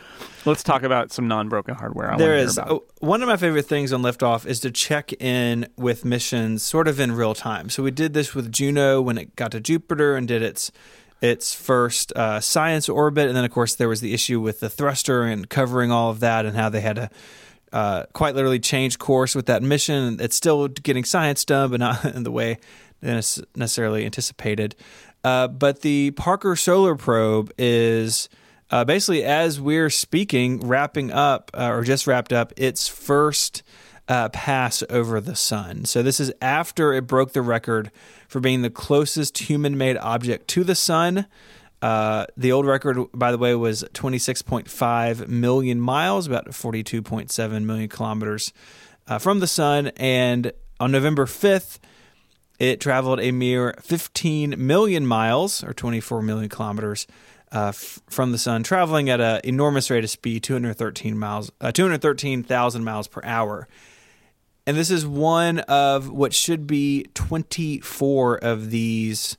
let's 0.46 0.64
talk 0.64 0.82
about 0.82 1.12
some 1.12 1.28
non-broken 1.28 1.76
hardware. 1.76 2.12
I 2.12 2.18
there 2.18 2.36
is 2.36 2.58
oh, 2.58 2.84
one 2.98 3.22
of 3.22 3.28
my 3.28 3.38
favorite 3.38 3.68
things 3.68 3.94
on 3.94 4.02
liftoff 4.02 4.48
is 4.48 4.60
to 4.62 4.72
check 4.72 5.14
in 5.22 5.68
with 5.78 6.04
missions 6.04 6.64
sort 6.64 6.88
of 6.88 7.00
in 7.00 7.12
real 7.12 7.36
time. 7.36 7.70
So 7.70 7.84
we 7.84 7.92
did 7.92 8.16
this 8.16 8.34
with 8.34 8.52
Juno 8.52 9.04
when 9.04 9.20
it 9.20 9.36
got 9.36 9.52
to 9.52 9.60
Jupiter 9.60 10.16
and 10.16 10.28
did 10.28 10.42
its 10.42 10.72
its 11.22 11.54
first 11.54 12.12
uh, 12.14 12.40
science 12.40 12.90
orbit, 12.90 13.28
and 13.28 13.38
then 13.38 13.46
of 13.46 13.52
course 13.52 13.76
there 13.76 13.88
was 13.88 14.02
the 14.02 14.16
issue 14.16 14.40
with 14.40 14.62
the 14.62 14.70
thruster 14.70 15.22
and 15.22 15.48
covering 15.48 15.92
all 15.92 16.10
of 16.10 16.22
that 16.22 16.48
and 16.48 16.58
how 16.58 16.70
they 16.70 16.82
had 16.82 16.96
to. 16.96 17.10
Uh, 17.74 18.04
quite 18.12 18.36
literally 18.36 18.60
change 18.60 19.00
course 19.00 19.34
with 19.34 19.46
that 19.46 19.64
mission. 19.64 20.18
It's 20.20 20.36
still 20.36 20.68
getting 20.68 21.06
science 21.06 21.46
done, 21.46 21.72
but 21.72 21.80
not 21.80 22.04
in 22.16 22.24
the 22.24 22.32
way 22.32 22.58
necessarily 23.02 24.06
anticipated. 24.06 24.76
Uh, 25.24 25.48
but 25.48 25.82
the 25.82 26.12
Parker 26.12 26.56
Solar 26.56 26.96
Probe 26.96 27.52
is 27.58 28.30
uh, 28.72 28.86
basically, 28.86 29.24
as 29.24 29.60
we're 29.60 29.90
speaking, 29.90 30.60
wrapping 30.62 31.12
up 31.12 31.52
uh, 31.54 31.70
or 31.72 31.84
just 31.84 32.08
wrapped 32.08 32.32
up 32.32 32.54
its 32.58 32.88
first 32.88 33.64
uh, 34.08 34.30
pass 34.30 34.84
over 34.90 35.20
the 35.22 35.36
sun. 35.36 35.86
So 35.86 36.02
this 36.02 36.20
is 36.20 36.32
after 36.42 36.94
it 36.94 37.08
broke 37.08 37.34
the 37.34 37.42
record 37.42 37.92
for 38.28 38.40
being 38.40 38.62
the 38.62 38.70
closest 38.70 39.38
human-made 39.38 39.98
object 39.98 40.48
to 40.50 40.64
the 40.64 40.76
sun. 40.76 41.28
Uh, 41.82 42.26
the 42.38 42.52
old 42.52 42.66
record, 42.66 42.98
by 43.14 43.32
the 43.32 43.38
way, 43.38 43.56
was 43.56 43.84
26.5 43.94 45.28
million 45.28 45.80
miles, 45.80 46.28
about 46.28 46.48
42.7 46.48 47.64
million 47.64 47.90
kilometers 47.90 48.54
uh, 49.08 49.18
from 49.18 49.40
the 49.40 49.48
sun. 49.48 49.88
And 49.98 50.52
on 50.80 50.92
November 50.92 51.26
5th, 51.26 51.80
it 52.62 52.80
traveled 52.80 53.20
a 53.20 53.32
mere 53.32 53.74
15 53.82 54.54
million 54.56 55.08
miles, 55.08 55.64
or 55.64 55.74
24 55.74 56.22
million 56.22 56.48
kilometers, 56.48 57.08
uh, 57.52 57.70
f- 57.70 58.00
from 58.08 58.32
the 58.32 58.38
sun, 58.38 58.62
traveling 58.62 59.10
at 59.10 59.20
an 59.20 59.42
enormous 59.44 59.90
rate 59.90 60.04
of 60.04 60.12
speed, 60.12 60.44
213 60.44 61.18
miles, 61.18 61.52
uh, 61.60 61.72
213,000 61.72 62.84
miles 62.84 63.08
per 63.08 63.20
hour. 63.24 63.68
And 64.68 64.78
this 64.78 64.92
is 64.92 65.08
one 65.08 65.58
of 65.62 66.12
what 66.12 66.36
should 66.36 66.68
be 66.68 67.08
24 67.16 68.38
of 68.38 68.70
these 68.70 69.38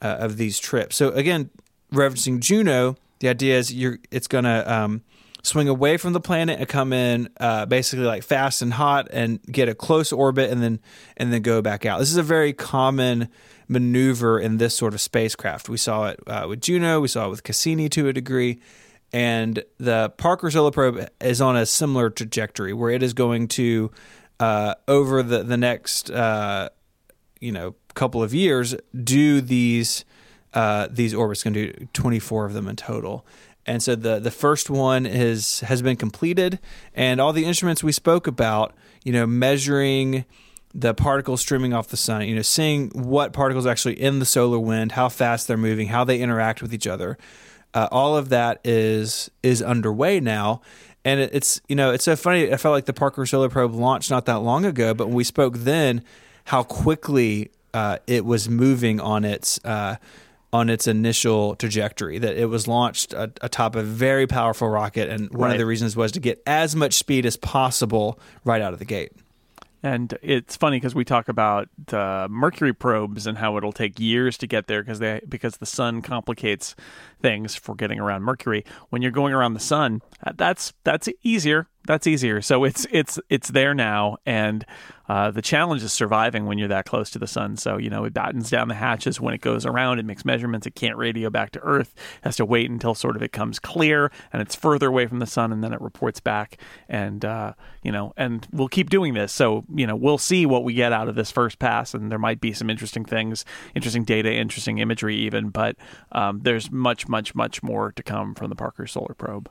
uh, 0.00 0.18
of 0.20 0.36
these 0.36 0.60
trips. 0.60 0.94
So 0.94 1.08
again, 1.10 1.50
referencing 1.92 2.38
Juno, 2.38 2.96
the 3.18 3.28
idea 3.28 3.58
is 3.58 3.74
you're 3.74 3.98
it's 4.12 4.28
going 4.28 4.44
to 4.44 4.72
um, 4.72 5.02
swing 5.42 5.68
away 5.68 5.96
from 5.96 6.12
the 6.12 6.20
planet 6.20 6.58
and 6.58 6.68
come 6.68 6.92
in 6.92 7.28
uh, 7.38 7.66
basically 7.66 8.04
like 8.04 8.22
fast 8.22 8.62
and 8.62 8.72
hot 8.72 9.08
and 9.12 9.42
get 9.42 9.68
a 9.68 9.74
close 9.74 10.12
orbit 10.12 10.50
and 10.50 10.62
then 10.62 10.80
and 11.16 11.32
then 11.32 11.42
go 11.42 11.60
back 11.60 11.84
out. 11.84 11.98
This 11.98 12.10
is 12.10 12.16
a 12.16 12.22
very 12.22 12.52
common 12.52 13.28
maneuver 13.68 14.38
in 14.38 14.58
this 14.58 14.74
sort 14.74 14.94
of 14.94 15.00
spacecraft. 15.00 15.68
We 15.68 15.76
saw 15.76 16.08
it 16.08 16.20
uh, 16.26 16.46
with 16.48 16.60
Juno, 16.60 17.00
we 17.00 17.08
saw 17.08 17.26
it 17.26 17.30
with 17.30 17.42
Cassini 17.42 17.88
to 17.90 18.08
a 18.08 18.12
degree, 18.12 18.60
and 19.12 19.62
the 19.78 20.12
Parker 20.16 20.50
Solar 20.50 20.70
Probe 20.70 21.08
is 21.20 21.40
on 21.40 21.56
a 21.56 21.66
similar 21.66 22.08
trajectory 22.08 22.72
where 22.72 22.90
it 22.90 23.02
is 23.02 23.12
going 23.12 23.48
to 23.48 23.90
uh, 24.38 24.74
over 24.86 25.22
the 25.22 25.42
the 25.42 25.56
next 25.56 26.10
uh, 26.10 26.68
you 27.40 27.52
know 27.52 27.74
couple 27.94 28.22
of 28.22 28.32
years 28.32 28.74
do 29.04 29.40
these 29.40 30.04
uh, 30.54 30.88
these 30.90 31.14
orbits 31.14 31.42
going 31.42 31.54
to 31.54 31.72
do 31.72 31.88
24 31.92 32.46
of 32.46 32.52
them 32.52 32.68
in 32.68 32.76
total 32.76 33.26
and 33.66 33.82
so 33.82 33.94
the 33.94 34.18
the 34.18 34.30
first 34.30 34.70
one 34.70 35.06
is 35.06 35.60
has 35.60 35.82
been 35.82 35.96
completed 35.96 36.58
and 36.94 37.20
all 37.20 37.32
the 37.32 37.44
instruments 37.44 37.82
we 37.82 37.92
spoke 37.92 38.26
about 38.26 38.74
you 39.04 39.12
know 39.12 39.26
measuring 39.26 40.24
the 40.74 40.94
particles 40.94 41.40
streaming 41.40 41.72
off 41.72 41.88
the 41.88 41.96
sun 41.96 42.26
you 42.26 42.34
know 42.34 42.42
seeing 42.42 42.88
what 42.90 43.32
particles 43.32 43.66
actually 43.66 44.00
in 44.00 44.18
the 44.18 44.26
solar 44.26 44.58
wind 44.58 44.92
how 44.92 45.08
fast 45.08 45.46
they're 45.46 45.56
moving 45.56 45.88
how 45.88 46.04
they 46.04 46.20
interact 46.20 46.62
with 46.62 46.72
each 46.72 46.86
other 46.86 47.18
uh, 47.74 47.88
all 47.90 48.16
of 48.16 48.28
that 48.28 48.60
is 48.64 49.30
is 49.42 49.62
underway 49.62 50.20
now. 50.20 50.60
And 51.04 51.20
it, 51.20 51.30
it's 51.32 51.60
you 51.68 51.76
know 51.76 51.90
it's 51.90 52.04
so 52.04 52.14
funny 52.14 52.52
i 52.52 52.56
felt 52.56 52.72
like 52.72 52.84
the 52.84 52.92
parker 52.92 53.26
solar 53.26 53.48
probe 53.48 53.74
launched 53.74 54.08
not 54.08 54.24
that 54.26 54.36
long 54.36 54.64
ago 54.64 54.94
but 54.94 55.08
when 55.08 55.16
we 55.16 55.24
spoke 55.24 55.58
then 55.58 56.04
how 56.44 56.62
quickly 56.62 57.50
uh, 57.74 57.98
it 58.06 58.24
was 58.24 58.48
moving 58.48 59.00
on 59.00 59.24
its 59.24 59.58
uh, 59.64 59.96
on 60.52 60.68
its 60.68 60.86
initial 60.86 61.54
trajectory. 61.56 62.18
That 62.18 62.36
it 62.36 62.46
was 62.46 62.68
launched 62.68 63.14
atop 63.14 63.74
a 63.76 63.82
very 63.82 64.26
powerful 64.26 64.68
rocket, 64.68 65.08
and 65.08 65.30
one 65.30 65.40
Right. 65.48 65.52
of 65.52 65.58
the 65.58 65.66
reasons 65.66 65.96
was 65.96 66.12
to 66.12 66.20
get 66.20 66.42
as 66.46 66.76
much 66.76 66.94
speed 66.94 67.24
as 67.26 67.36
possible 67.36 68.18
right 68.44 68.60
out 68.60 68.72
of 68.72 68.78
the 68.78 68.84
gate. 68.84 69.12
And 69.84 70.16
it's 70.22 70.54
funny 70.56 70.76
because 70.76 70.94
we 70.94 71.04
talk 71.04 71.28
about 71.28 71.68
the 71.86 72.28
Mercury 72.30 72.72
probes 72.72 73.26
and 73.26 73.36
how 73.38 73.56
it'll 73.56 73.72
take 73.72 73.98
years 73.98 74.38
to 74.38 74.46
get 74.46 74.68
there 74.68 74.80
because 74.82 75.00
they 75.00 75.20
because 75.28 75.56
the 75.56 75.66
sun 75.66 76.02
complicates 76.02 76.76
things 77.22 77.54
for 77.54 77.74
getting 77.74 77.98
around 77.98 78.22
Mercury. 78.22 78.64
When 78.90 79.00
you're 79.00 79.10
going 79.10 79.32
around 79.32 79.54
the 79.54 79.60
sun, 79.60 80.02
uh, 80.24 80.32
that's 80.36 80.72
that's 80.84 81.08
easier. 81.22 81.68
That's 81.86 82.06
easier. 82.06 82.42
So 82.42 82.64
it's 82.64 82.86
it's 82.90 83.18
it's 83.28 83.48
there 83.48 83.74
now, 83.74 84.18
and 84.26 84.64
uh, 85.08 85.30
the 85.30 85.42
challenge 85.42 85.82
is 85.82 85.92
surviving 85.92 86.46
when 86.46 86.56
you're 86.56 86.68
that 86.68 86.86
close 86.86 87.10
to 87.10 87.18
the 87.18 87.26
sun. 87.26 87.56
So, 87.56 87.76
you 87.76 87.90
know, 87.90 88.04
it 88.04 88.14
battens 88.14 88.48
down 88.48 88.68
the 88.68 88.74
hatches 88.74 89.20
when 89.20 89.34
it 89.34 89.42
goes 89.42 89.66
around. 89.66 89.98
It 89.98 90.06
makes 90.06 90.24
measurements. 90.24 90.66
It 90.66 90.74
can't 90.74 90.96
radio 90.96 91.28
back 91.28 91.50
to 91.52 91.60
Earth. 91.60 91.92
It 91.96 92.24
has 92.24 92.36
to 92.36 92.46
wait 92.46 92.70
until 92.70 92.94
sort 92.94 93.16
of 93.16 93.22
it 93.22 93.32
comes 93.32 93.58
clear 93.58 94.10
and 94.32 94.40
it's 94.40 94.54
further 94.54 94.88
away 94.88 95.06
from 95.06 95.18
the 95.18 95.26
sun 95.26 95.52
and 95.52 95.62
then 95.62 95.72
it 95.72 95.80
reports 95.80 96.20
back. 96.20 96.56
And, 96.88 97.24
uh, 97.24 97.52
you 97.82 97.92
know, 97.92 98.14
and 98.16 98.46
we'll 98.52 98.68
keep 98.68 98.90
doing 98.90 99.14
this. 99.14 99.32
So, 99.32 99.64
you 99.74 99.86
know, 99.86 99.96
we'll 99.96 100.18
see 100.18 100.46
what 100.46 100.64
we 100.64 100.72
get 100.72 100.92
out 100.92 101.08
of 101.08 101.14
this 101.14 101.30
first 101.30 101.58
pass. 101.58 101.94
And 101.94 102.10
there 102.10 102.18
might 102.18 102.40
be 102.40 102.52
some 102.52 102.70
interesting 102.70 103.04
things, 103.04 103.44
interesting 103.74 104.04
data, 104.04 104.32
interesting 104.32 104.78
imagery, 104.78 105.16
even. 105.16 105.50
But 105.50 105.76
um, 106.12 106.40
there's 106.42 106.70
much, 106.70 107.08
much, 107.12 107.34
much 107.36 107.62
more 107.62 107.92
to 107.92 108.02
come 108.02 108.34
from 108.34 108.50
the 108.50 108.56
Parker 108.56 108.88
Solar 108.88 109.14
Probe. 109.14 109.48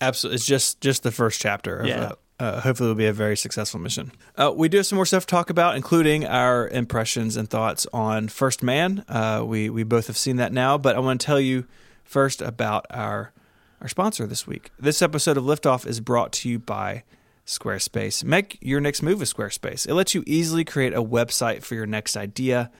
Absolutely, 0.00 0.36
it's 0.36 0.46
just 0.46 0.80
just 0.80 1.02
the 1.02 1.10
first 1.10 1.40
chapter 1.40 1.78
of, 1.78 1.86
yeah 1.86 2.12
uh, 2.38 2.60
hopefully 2.60 2.88
will 2.88 2.94
be 2.94 3.06
a 3.06 3.12
very 3.12 3.36
successful 3.36 3.78
mission. 3.80 4.12
Uh, 4.36 4.52
we 4.54 4.68
do 4.68 4.78
have 4.78 4.86
some 4.86 4.96
more 4.96 5.06
stuff 5.06 5.26
to 5.26 5.30
talk 5.30 5.50
about, 5.50 5.76
including 5.76 6.26
our 6.26 6.68
impressions 6.68 7.36
and 7.36 7.48
thoughts 7.48 7.86
on 7.92 8.28
First 8.28 8.62
Man. 8.62 9.04
Uh, 9.08 9.44
we 9.46 9.70
we 9.70 9.84
both 9.84 10.08
have 10.08 10.16
seen 10.16 10.36
that 10.36 10.52
now, 10.52 10.76
but 10.76 10.96
I 10.96 10.98
want 10.98 11.20
to 11.20 11.26
tell 11.26 11.40
you 11.40 11.64
first 12.02 12.42
about 12.42 12.86
our 12.90 13.32
our 13.80 13.88
sponsor 13.88 14.26
this 14.26 14.46
week. 14.46 14.70
This 14.78 15.00
episode 15.00 15.36
of 15.36 15.44
Liftoff 15.44 15.86
is 15.86 16.00
brought 16.00 16.32
to 16.32 16.48
you 16.48 16.58
by 16.58 17.04
Squarespace. 17.46 18.24
Make 18.24 18.58
your 18.60 18.80
next 18.80 19.02
move 19.02 19.20
with 19.20 19.32
Squarespace. 19.32 19.86
It 19.86 19.94
lets 19.94 20.14
you 20.14 20.24
easily 20.26 20.64
create 20.64 20.94
a 20.94 21.02
website 21.02 21.62
for 21.62 21.74
your 21.74 21.86
next 21.86 22.16
idea 22.16 22.70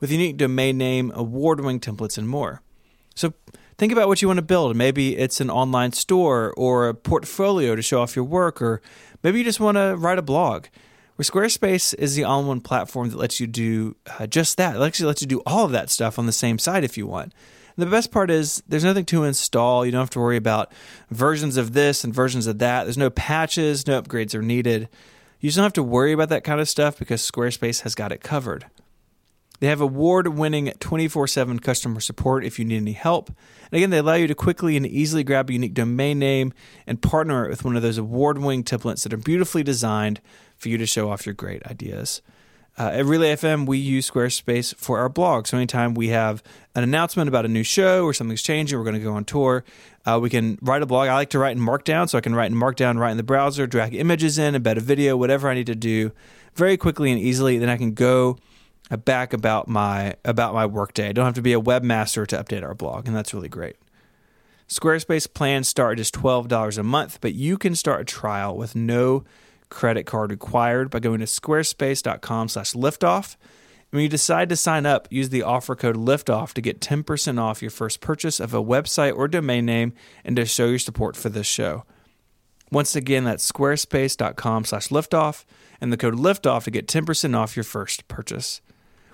with 0.00 0.10
unique 0.10 0.36
domain 0.36 0.76
name, 0.76 1.12
award-winning 1.14 1.80
templates, 1.80 2.18
and 2.18 2.28
more. 2.28 2.62
So 3.14 3.32
think 3.78 3.92
about 3.92 4.08
what 4.08 4.22
you 4.22 4.28
want 4.28 4.38
to 4.38 4.42
build. 4.42 4.76
Maybe 4.76 5.16
it's 5.16 5.40
an 5.40 5.50
online 5.50 5.92
store 5.92 6.52
or 6.56 6.88
a 6.88 6.94
portfolio 6.94 7.76
to 7.76 7.82
show 7.82 8.00
off 8.00 8.16
your 8.16 8.24
work, 8.24 8.60
or 8.60 8.80
maybe 9.22 9.38
you 9.38 9.44
just 9.44 9.60
want 9.60 9.76
to 9.76 9.96
write 9.96 10.18
a 10.18 10.22
blog. 10.22 10.66
Where 11.16 11.24
Squarespace 11.24 11.94
is 11.94 12.16
the 12.16 12.24
all-in-one 12.24 12.60
platform 12.60 13.10
that 13.10 13.16
lets 13.16 13.38
you 13.38 13.46
do 13.46 13.94
uh, 14.18 14.26
just 14.26 14.56
that. 14.56 14.74
It 14.74 14.82
actually 14.82 15.06
lets 15.06 15.22
you 15.22 15.28
do 15.28 15.42
all 15.46 15.64
of 15.64 15.70
that 15.70 15.88
stuff 15.88 16.18
on 16.18 16.26
the 16.26 16.32
same 16.32 16.58
site 16.58 16.82
if 16.82 16.98
you 16.98 17.06
want. 17.06 17.32
And 17.76 17.86
the 17.86 17.90
best 17.90 18.10
part 18.10 18.30
is 18.30 18.62
there's 18.68 18.82
nothing 18.82 19.04
to 19.06 19.22
install. 19.22 19.86
You 19.86 19.92
don't 19.92 20.00
have 20.00 20.10
to 20.10 20.20
worry 20.20 20.36
about 20.36 20.72
versions 21.10 21.56
of 21.56 21.72
this 21.72 22.02
and 22.02 22.12
versions 22.12 22.48
of 22.48 22.58
that. 22.58 22.84
There's 22.84 22.98
no 22.98 23.10
patches, 23.10 23.86
no 23.86 24.02
upgrades 24.02 24.34
are 24.34 24.42
needed. 24.42 24.88
You 25.38 25.48
just 25.48 25.56
don't 25.56 25.64
have 25.64 25.72
to 25.74 25.82
worry 25.82 26.12
about 26.12 26.30
that 26.30 26.42
kind 26.42 26.60
of 26.60 26.68
stuff 26.68 26.98
because 26.98 27.28
Squarespace 27.28 27.82
has 27.82 27.94
got 27.94 28.10
it 28.10 28.20
covered. 28.20 28.66
They 29.64 29.70
have 29.70 29.80
award 29.80 30.28
winning 30.28 30.70
24 30.78 31.26
7 31.26 31.58
customer 31.58 31.98
support 31.98 32.44
if 32.44 32.58
you 32.58 32.66
need 32.66 32.76
any 32.76 32.92
help. 32.92 33.28
And 33.28 33.72
again, 33.72 33.88
they 33.88 33.96
allow 33.96 34.12
you 34.12 34.26
to 34.26 34.34
quickly 34.34 34.76
and 34.76 34.86
easily 34.86 35.24
grab 35.24 35.48
a 35.48 35.54
unique 35.54 35.72
domain 35.72 36.18
name 36.18 36.52
and 36.86 37.00
partner 37.00 37.46
it 37.46 37.48
with 37.48 37.64
one 37.64 37.74
of 37.74 37.80
those 37.80 37.96
award 37.96 38.36
winning 38.36 38.62
templates 38.62 39.04
that 39.04 39.14
are 39.14 39.16
beautifully 39.16 39.62
designed 39.62 40.20
for 40.58 40.68
you 40.68 40.76
to 40.76 40.84
show 40.84 41.10
off 41.10 41.24
your 41.24 41.34
great 41.34 41.64
ideas. 41.66 42.20
Uh, 42.76 42.90
at 42.92 43.06
Relay 43.06 43.32
FM, 43.36 43.64
we 43.64 43.78
use 43.78 44.10
Squarespace 44.10 44.74
for 44.76 44.98
our 44.98 45.08
blog. 45.08 45.46
So 45.46 45.56
anytime 45.56 45.94
we 45.94 46.08
have 46.08 46.42
an 46.74 46.82
announcement 46.82 47.28
about 47.28 47.46
a 47.46 47.48
new 47.48 47.62
show 47.62 48.04
or 48.04 48.12
something's 48.12 48.42
changing, 48.42 48.78
we're 48.78 48.84
going 48.84 48.96
to 48.96 49.00
go 49.00 49.14
on 49.14 49.24
tour, 49.24 49.64
uh, 50.04 50.18
we 50.20 50.28
can 50.28 50.58
write 50.60 50.82
a 50.82 50.86
blog. 50.86 51.08
I 51.08 51.14
like 51.14 51.30
to 51.30 51.38
write 51.38 51.56
in 51.56 51.62
Markdown, 51.62 52.06
so 52.06 52.18
I 52.18 52.20
can 52.20 52.34
write 52.34 52.50
in 52.50 52.58
Markdown 52.58 52.98
right 52.98 53.12
in 53.12 53.16
the 53.16 53.22
browser, 53.22 53.66
drag 53.66 53.94
images 53.94 54.36
in, 54.36 54.54
embed 54.54 54.76
a 54.76 54.80
video, 54.80 55.16
whatever 55.16 55.48
I 55.48 55.54
need 55.54 55.68
to 55.68 55.74
do 55.74 56.12
very 56.54 56.76
quickly 56.76 57.10
and 57.10 57.18
easily. 57.18 57.56
Then 57.56 57.70
I 57.70 57.78
can 57.78 57.94
go 57.94 58.36
back 58.90 59.32
about 59.32 59.68
my 59.68 60.14
about 60.24 60.54
my 60.54 60.66
workday. 60.66 61.08
I 61.08 61.12
don't 61.12 61.24
have 61.24 61.34
to 61.34 61.42
be 61.42 61.52
a 61.52 61.60
webmaster 61.60 62.26
to 62.28 62.42
update 62.42 62.62
our 62.62 62.74
blog, 62.74 63.06
and 63.06 63.16
that's 63.16 63.34
really 63.34 63.48
great. 63.48 63.76
Squarespace 64.68 65.32
plans 65.32 65.68
start 65.68 65.92
at 65.92 65.98
just 65.98 66.14
$12 66.14 66.78
a 66.78 66.82
month, 66.82 67.18
but 67.20 67.34
you 67.34 67.58
can 67.58 67.74
start 67.74 68.00
a 68.00 68.04
trial 68.04 68.56
with 68.56 68.74
no 68.74 69.24
credit 69.68 70.04
card 70.04 70.30
required 70.30 70.90
by 70.90 71.00
going 71.00 71.20
to 71.20 71.26
squarespace.com/liftoff. 71.26 73.36
When 73.90 74.02
you 74.02 74.08
decide 74.08 74.48
to 74.48 74.56
sign 74.56 74.86
up, 74.86 75.06
use 75.10 75.28
the 75.28 75.44
offer 75.44 75.76
code 75.76 75.96
LIFTOFF 75.96 76.52
to 76.54 76.60
get 76.60 76.80
10% 76.80 77.38
off 77.38 77.62
your 77.62 77.70
first 77.70 78.00
purchase 78.00 78.40
of 78.40 78.52
a 78.52 78.60
website 78.60 79.16
or 79.16 79.28
domain 79.28 79.66
name 79.66 79.92
and 80.24 80.34
to 80.34 80.44
show 80.46 80.66
your 80.66 80.80
support 80.80 81.16
for 81.16 81.28
this 81.28 81.46
show. 81.46 81.84
Once 82.72 82.96
again, 82.96 83.22
that's 83.22 83.48
squarespace.com 83.48 84.64
slash 84.64 84.88
liftoff 84.88 85.44
and 85.80 85.92
the 85.92 85.96
code 85.96 86.16
LIFTOFF 86.16 86.64
to 86.64 86.72
get 86.72 86.88
10% 86.88 87.36
off 87.36 87.56
your 87.56 87.62
first 87.62 88.08
purchase. 88.08 88.60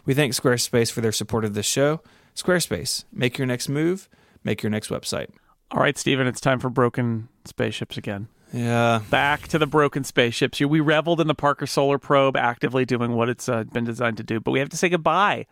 We 0.04 0.14
thank 0.14 0.32
Squarespace 0.32 0.90
for 0.90 1.00
their 1.00 1.12
support 1.12 1.44
of 1.44 1.54
this 1.54 1.66
show. 1.66 2.00
Squarespace, 2.34 3.04
make 3.12 3.38
your 3.38 3.46
next 3.46 3.68
move, 3.68 4.08
make 4.44 4.62
your 4.62 4.70
next 4.70 4.88
website. 4.88 5.28
All 5.70 5.80
right, 5.80 5.96
Stephen, 5.96 6.26
it's 6.26 6.40
time 6.40 6.58
for 6.58 6.70
broken 6.70 7.28
spaceships 7.44 7.96
again. 7.96 8.28
Yeah. 8.52 9.02
Back 9.10 9.46
to 9.48 9.58
the 9.58 9.66
broken 9.66 10.02
spaceships. 10.04 10.60
We 10.60 10.80
reveled 10.80 11.20
in 11.20 11.28
the 11.28 11.34
Parker 11.34 11.66
Solar 11.66 11.98
Probe, 11.98 12.36
actively 12.36 12.84
doing 12.84 13.14
what 13.14 13.28
it's 13.28 13.48
uh, 13.48 13.64
been 13.64 13.84
designed 13.84 14.16
to 14.16 14.24
do, 14.24 14.40
but 14.40 14.50
we 14.50 14.58
have 14.58 14.70
to 14.70 14.76
say 14.76 14.88
goodbye 14.88 15.46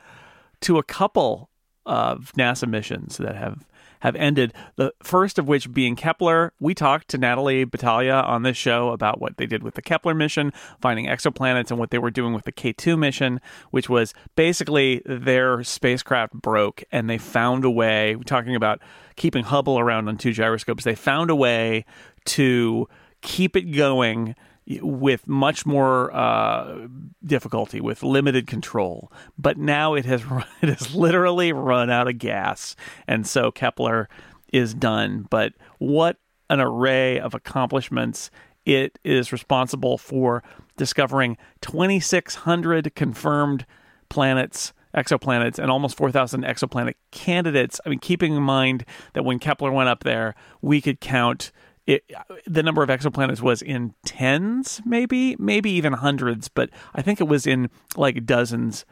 to 0.63 0.79
a 0.79 0.83
couple 0.83 1.49
of 1.89 2.33
NASA 2.37 2.69
missions 2.69 3.17
that 3.17 3.35
have 3.35 3.67
have 4.01 4.15
ended. 4.15 4.53
The 4.77 4.93
first 5.03 5.39
of 5.39 5.49
which 5.49 5.73
being 5.73 5.97
Kepler. 5.97 6.53
We 6.61 6.75
talked 6.75 7.09
to 7.09 7.19
Natalie 7.19 7.67
Batalha 7.67 8.25
on 8.25 8.45
this 8.45 8.57
show 8.57 8.91
about 8.91 9.21
what 9.21 9.39
they 9.39 9.47
did 9.47 9.65
with 9.65 9.75
the 9.75 9.83
Kepler 9.83 10.15
mission, 10.15 10.53
finding 10.81 11.07
exoplanets, 11.07 11.71
and 11.71 11.81
what 11.81 11.91
they 11.91 11.99
were 11.99 12.11
doing 12.11 12.33
with 12.33 12.45
the 12.45 12.53
K2 12.53 12.97
mission, 12.97 13.41
which 13.73 13.89
was 13.89 14.15
basically 14.37 15.03
their 15.05 15.65
spacecraft 15.65 16.33
broke 16.35 16.85
and 16.93 17.11
they 17.11 17.19
found 17.19 17.65
a 17.65 17.71
way, 17.71 18.17
talking 18.25 18.55
about 18.55 18.81
keeping 19.17 19.45
Hubble 19.45 19.81
around 19.81 20.09
on 20.09 20.17
two 20.17 20.33
gyroscopes, 20.33 20.85
they 20.85 20.95
found 20.95 21.31
a 21.31 21.37
way 21.37 21.85
to 22.27 22.89
keep 23.21 23.57
it 23.57 23.73
going 23.73 24.37
with 24.81 25.27
much 25.27 25.65
more 25.65 26.15
uh, 26.15 26.89
difficulty, 27.25 27.81
with 27.81 28.03
limited 28.03 28.47
control. 28.47 29.13
But 29.39 29.57
now 29.57 29.95
it 29.95 30.05
has 30.05 30.25
run, 30.31 30.47
it 30.63 30.69
has 30.69 30.95
literally 30.95 31.53
run 31.53 31.91
out 31.91 32.09
of 32.09 32.19
gas, 32.19 32.77
and 33.07 33.27
so 33.27 33.51
Kepler 33.51 34.09
is 34.53 34.75
done. 34.75 35.27
But 35.31 35.55
what 35.79 36.17
an 36.51 36.61
array 36.61 37.19
of 37.19 37.35
accomplishments! 37.35 38.31
It 38.65 38.99
is 39.03 39.33
responsible 39.33 39.97
for 39.97 40.43
discovering 40.77 41.39
2,600 41.63 42.95
confirmed 42.95 43.65
planets 44.11 44.75
exoplanets 44.95 45.59
and 45.59 45.71
almost 45.71 45.97
4,000 45.97 46.45
exoplanet 46.45 46.95
candidates. 47.11 47.81
I 47.85 47.89
mean, 47.89 47.99
keeping 47.99 48.35
in 48.35 48.43
mind 48.43 48.85
that 49.13 49.25
when 49.25 49.39
Kepler 49.39 49.71
went 49.71 49.89
up 49.89 50.05
there, 50.05 50.35
we 50.61 50.81
could 50.81 51.01
count 51.01 51.53
it, 51.89 52.05
the 52.47 52.63
number 52.63 52.83
of 52.83 52.91
exoplanets 52.91 53.41
was 53.41 53.63
in 53.63 53.95
tens, 54.05 54.83
maybe, 54.85 55.37
maybe 55.39 55.71
even 55.71 55.95
hundreds, 55.95 56.49
but 56.49 56.69
I 56.95 57.01
think 57.01 57.19
it 57.19 57.25
was 57.25 57.47
in 57.47 57.71
like 57.97 58.27
dozens 58.27 58.85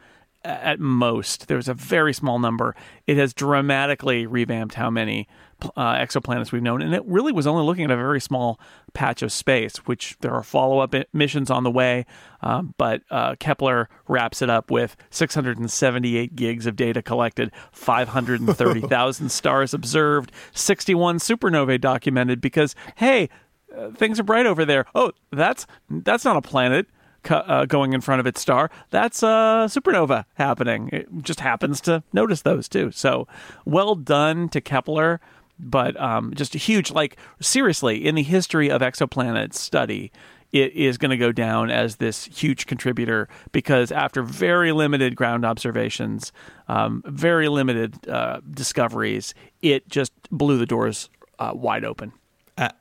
at 0.43 0.79
most. 0.79 1.47
There 1.47 1.57
was 1.57 1.67
a 1.67 1.75
very 1.75 2.11
small 2.11 2.39
number. 2.39 2.75
It 3.05 3.17
has 3.17 3.35
dramatically 3.35 4.25
revamped 4.25 4.73
how 4.73 4.89
many 4.89 5.27
uh, 5.75 5.95
exoplanets 5.95 6.51
we've 6.51 6.61
known, 6.61 6.81
and 6.81 6.93
it 6.93 7.03
really 7.05 7.31
was 7.31 7.47
only 7.47 7.63
looking 7.63 7.85
at 7.85 7.91
a 7.91 7.95
very 7.95 8.21
small 8.21 8.59
patch 8.93 9.21
of 9.21 9.31
space. 9.31 9.77
Which 9.77 10.17
there 10.21 10.33
are 10.33 10.43
follow 10.43 10.79
up 10.79 10.93
missions 11.13 11.49
on 11.49 11.63
the 11.63 11.71
way, 11.71 12.05
um, 12.41 12.73
but 12.77 13.01
uh, 13.09 13.35
Kepler 13.39 13.89
wraps 14.07 14.41
it 14.41 14.49
up 14.49 14.69
with 14.71 14.95
678 15.09 16.35
gigs 16.35 16.65
of 16.65 16.75
data 16.75 17.01
collected, 17.01 17.51
530,000 17.71 19.29
stars 19.31 19.73
observed, 19.73 20.31
61 20.53 21.19
supernovae 21.19 21.79
documented. 21.79 22.41
Because 22.41 22.75
hey, 22.97 23.29
uh, 23.75 23.91
things 23.91 24.19
are 24.19 24.23
bright 24.23 24.45
over 24.45 24.65
there. 24.65 24.85
Oh, 24.93 25.11
that's 25.31 25.65
that's 25.89 26.25
not 26.25 26.37
a 26.37 26.41
planet 26.41 26.87
uh, 27.29 27.65
going 27.65 27.93
in 27.93 28.01
front 28.01 28.19
of 28.19 28.27
its 28.27 28.41
star, 28.41 28.69
that's 28.89 29.23
a 29.23 29.67
supernova 29.67 30.25
happening. 30.35 30.89
It 30.91 31.07
just 31.21 31.39
happens 31.39 31.81
to 31.81 32.03
notice 32.13 32.41
those 32.41 32.67
too. 32.67 32.91
So 32.91 33.27
well 33.65 33.95
done 33.95 34.49
to 34.49 34.61
Kepler, 34.61 35.19
but 35.59 35.99
um, 35.99 36.33
just 36.35 36.55
a 36.55 36.57
huge, 36.57 36.91
like, 36.91 37.17
seriously, 37.41 38.05
in 38.05 38.15
the 38.15 38.23
history 38.23 38.69
of 38.69 38.81
exoplanet 38.81 39.53
study, 39.53 40.11
it 40.51 40.73
is 40.73 40.97
going 40.97 41.11
to 41.11 41.17
go 41.17 41.31
down 41.31 41.69
as 41.69 41.97
this 41.97 42.25
huge 42.25 42.65
contributor 42.65 43.27
because 43.51 43.91
after 43.91 44.23
very 44.23 44.71
limited 44.71 45.15
ground 45.15 45.45
observations, 45.45 46.31
um, 46.67 47.03
very 47.05 47.49
limited 47.49 48.07
uh, 48.07 48.39
discoveries, 48.51 49.33
it 49.61 49.87
just 49.89 50.13
blew 50.31 50.57
the 50.57 50.65
doors 50.65 51.09
uh, 51.39 51.51
wide 51.53 51.83
open. 51.83 52.13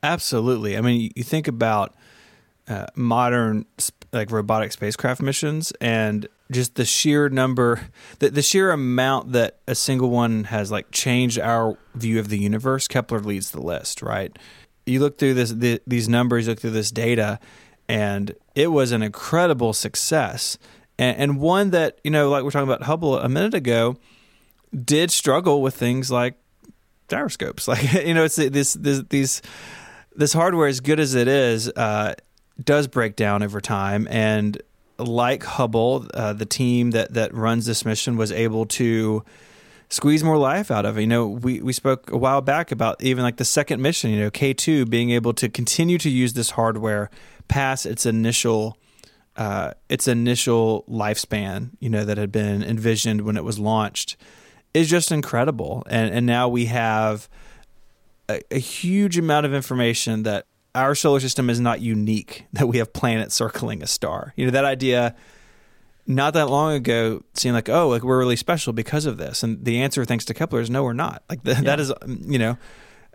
absolutely. 0.02 0.76
I 0.76 0.80
mean, 0.80 1.10
you 1.14 1.22
think 1.22 1.48
about 1.48 1.94
uh, 2.68 2.86
modern 2.94 3.64
like 4.12 4.30
robotic 4.30 4.72
spacecraft 4.72 5.22
missions 5.22 5.72
and 5.80 6.28
just 6.50 6.76
the 6.76 6.84
sheer 6.84 7.28
number 7.28 7.88
the, 8.18 8.30
the 8.30 8.42
sheer 8.42 8.70
amount 8.70 9.32
that 9.32 9.58
a 9.66 9.74
single 9.74 10.10
one 10.10 10.44
has 10.44 10.70
like 10.70 10.90
changed 10.90 11.38
our 11.38 11.76
view 11.94 12.18
of 12.18 12.28
the 12.28 12.38
universe 12.38 12.88
kepler 12.88 13.20
leads 13.20 13.50
the 13.50 13.60
list 13.60 14.02
right 14.02 14.38
you 14.84 15.00
look 15.00 15.18
through 15.18 15.34
this 15.34 15.50
the, 15.50 15.80
these 15.86 16.08
numbers 16.08 16.46
you 16.46 16.52
look 16.52 16.60
through 16.60 16.70
this 16.70 16.90
data 16.90 17.38
and 17.88 18.34
it 18.54 18.68
was 18.68 18.92
an 18.92 19.02
incredible 19.02 19.72
success, 19.72 20.58
and, 20.98 21.16
and 21.18 21.40
one 21.40 21.70
that 21.70 22.00
you 22.02 22.10
know, 22.10 22.28
like 22.30 22.42
we're 22.42 22.50
talking 22.50 22.68
about 22.68 22.82
Hubble 22.82 23.18
a 23.18 23.28
minute 23.28 23.54
ago, 23.54 23.96
did 24.74 25.10
struggle 25.10 25.62
with 25.62 25.74
things 25.74 26.10
like 26.10 26.34
gyroscopes. 27.08 27.68
Like 27.68 27.92
you 27.92 28.14
know, 28.14 28.24
it's 28.24 28.36
this 28.36 28.74
this 28.74 29.02
these 29.08 29.42
this 30.14 30.32
hardware, 30.32 30.66
as 30.66 30.80
good 30.80 30.98
as 30.98 31.14
it 31.14 31.28
is, 31.28 31.68
uh, 31.68 32.14
does 32.62 32.86
break 32.86 33.16
down 33.16 33.42
over 33.42 33.60
time, 33.60 34.06
and 34.10 34.60
like 34.98 35.44
Hubble, 35.44 36.06
uh, 36.14 36.32
the 36.32 36.46
team 36.46 36.92
that 36.92 37.14
that 37.14 37.34
runs 37.34 37.66
this 37.66 37.84
mission 37.84 38.16
was 38.16 38.32
able 38.32 38.66
to 38.66 39.24
squeeze 39.88 40.24
more 40.24 40.38
life 40.38 40.70
out 40.70 40.84
of 40.84 40.98
it. 40.98 41.02
You 41.02 41.06
know, 41.06 41.28
we, 41.28 41.60
we 41.60 41.72
spoke 41.72 42.10
a 42.10 42.16
while 42.16 42.40
back 42.40 42.72
about 42.72 43.02
even 43.02 43.22
like 43.22 43.36
the 43.36 43.44
second 43.44 43.80
mission, 43.80 44.10
you 44.10 44.18
know, 44.18 44.30
K2 44.30 44.90
being 44.90 45.10
able 45.10 45.32
to 45.34 45.48
continue 45.48 45.98
to 45.98 46.10
use 46.10 46.32
this 46.32 46.50
hardware 46.50 47.10
past 47.48 47.86
its 47.86 48.06
initial 48.06 48.78
uh, 49.36 49.72
its 49.90 50.08
initial 50.08 50.84
lifespan, 50.88 51.70
you 51.78 51.90
know, 51.90 52.06
that 52.06 52.16
had 52.16 52.32
been 52.32 52.62
envisioned 52.62 53.20
when 53.20 53.36
it 53.36 53.44
was 53.44 53.58
launched 53.58 54.16
is 54.72 54.90
just 54.90 55.10
incredible. 55.10 55.82
And 55.88 56.12
and 56.12 56.26
now 56.26 56.48
we 56.48 56.66
have 56.66 57.28
a, 58.28 58.40
a 58.50 58.58
huge 58.58 59.18
amount 59.18 59.46
of 59.46 59.54
information 59.54 60.22
that 60.24 60.46
our 60.76 60.94
solar 60.94 61.20
system 61.20 61.50
is 61.50 61.58
not 61.60 61.80
unique, 61.80 62.46
that 62.52 62.68
we 62.68 62.78
have 62.78 62.92
planets 62.92 63.34
circling 63.34 63.82
a 63.82 63.86
star. 63.86 64.32
You 64.36 64.46
know, 64.46 64.52
that 64.52 64.64
idea 64.64 65.14
not 66.06 66.34
that 66.34 66.48
long 66.48 66.72
ago 66.74 67.24
seemed 67.34 67.54
like, 67.54 67.68
oh, 67.68 67.88
like 67.88 68.02
we're 68.02 68.18
really 68.18 68.36
special 68.36 68.72
because 68.72 69.06
of 69.06 69.16
this. 69.16 69.42
And 69.42 69.64
the 69.64 69.82
answer, 69.82 70.04
thanks 70.04 70.24
to 70.26 70.34
Kepler, 70.34 70.60
is 70.60 70.70
no, 70.70 70.84
we're 70.84 70.92
not. 70.92 71.22
Like 71.28 71.42
the, 71.42 71.52
yeah. 71.52 71.60
that 71.62 71.80
is, 71.80 71.92
you 72.06 72.38
know, 72.38 72.56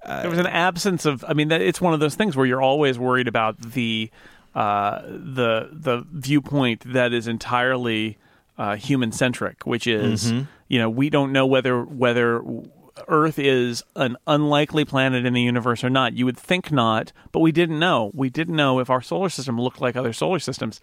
uh, 0.03 0.22
there 0.22 0.30
was 0.30 0.39
an 0.39 0.48
absence 0.48 1.06
of. 1.06 1.24
I 1.27 1.34
mean, 1.34 1.51
it's 1.51 1.80
one 1.80 1.94
of 1.94 2.00
those 2.00 2.15
things 2.15 2.36
where 2.36 2.46
you're 2.46 2.62
always 2.62 2.98
worried 2.98 3.27
about 3.27 3.62
the 3.62 4.10
uh, 4.56 5.01
the 5.03 5.70
the 5.72 6.06
viewpoint 6.12 6.91
that 6.94 7.13
is 7.13 7.27
entirely 7.27 8.18
uh, 8.58 8.75
human 8.75 9.12
centric, 9.12 9.65
which 9.65 9.86
is 9.88 10.32
mm-hmm. 10.32 10.44
you 10.68 10.80
know 10.80 10.89
we 10.89 11.10
don't 11.10 11.32
know 11.32 11.46
whether 11.46 11.84
whether 11.84 12.41
Earth 13.08 13.38
is 13.39 13.84
an 13.96 14.17
unlikely 14.27 14.86
planet 14.86 15.25
in 15.25 15.34
the 15.34 15.41
universe 15.41 15.84
or 15.84 15.89
not. 15.89 16.13
You 16.13 16.25
would 16.25 16.38
think 16.38 16.72
not, 16.72 17.12
but 17.31 17.39
we 17.39 17.51
didn't 17.51 17.79
know. 17.79 18.12
We 18.13 18.29
didn't 18.29 18.55
know 18.55 18.79
if 18.79 18.89
our 18.89 19.01
solar 19.01 19.29
system 19.29 19.60
looked 19.60 19.81
like 19.81 19.96
other 19.96 20.13
solar 20.13 20.39
systems 20.39 20.79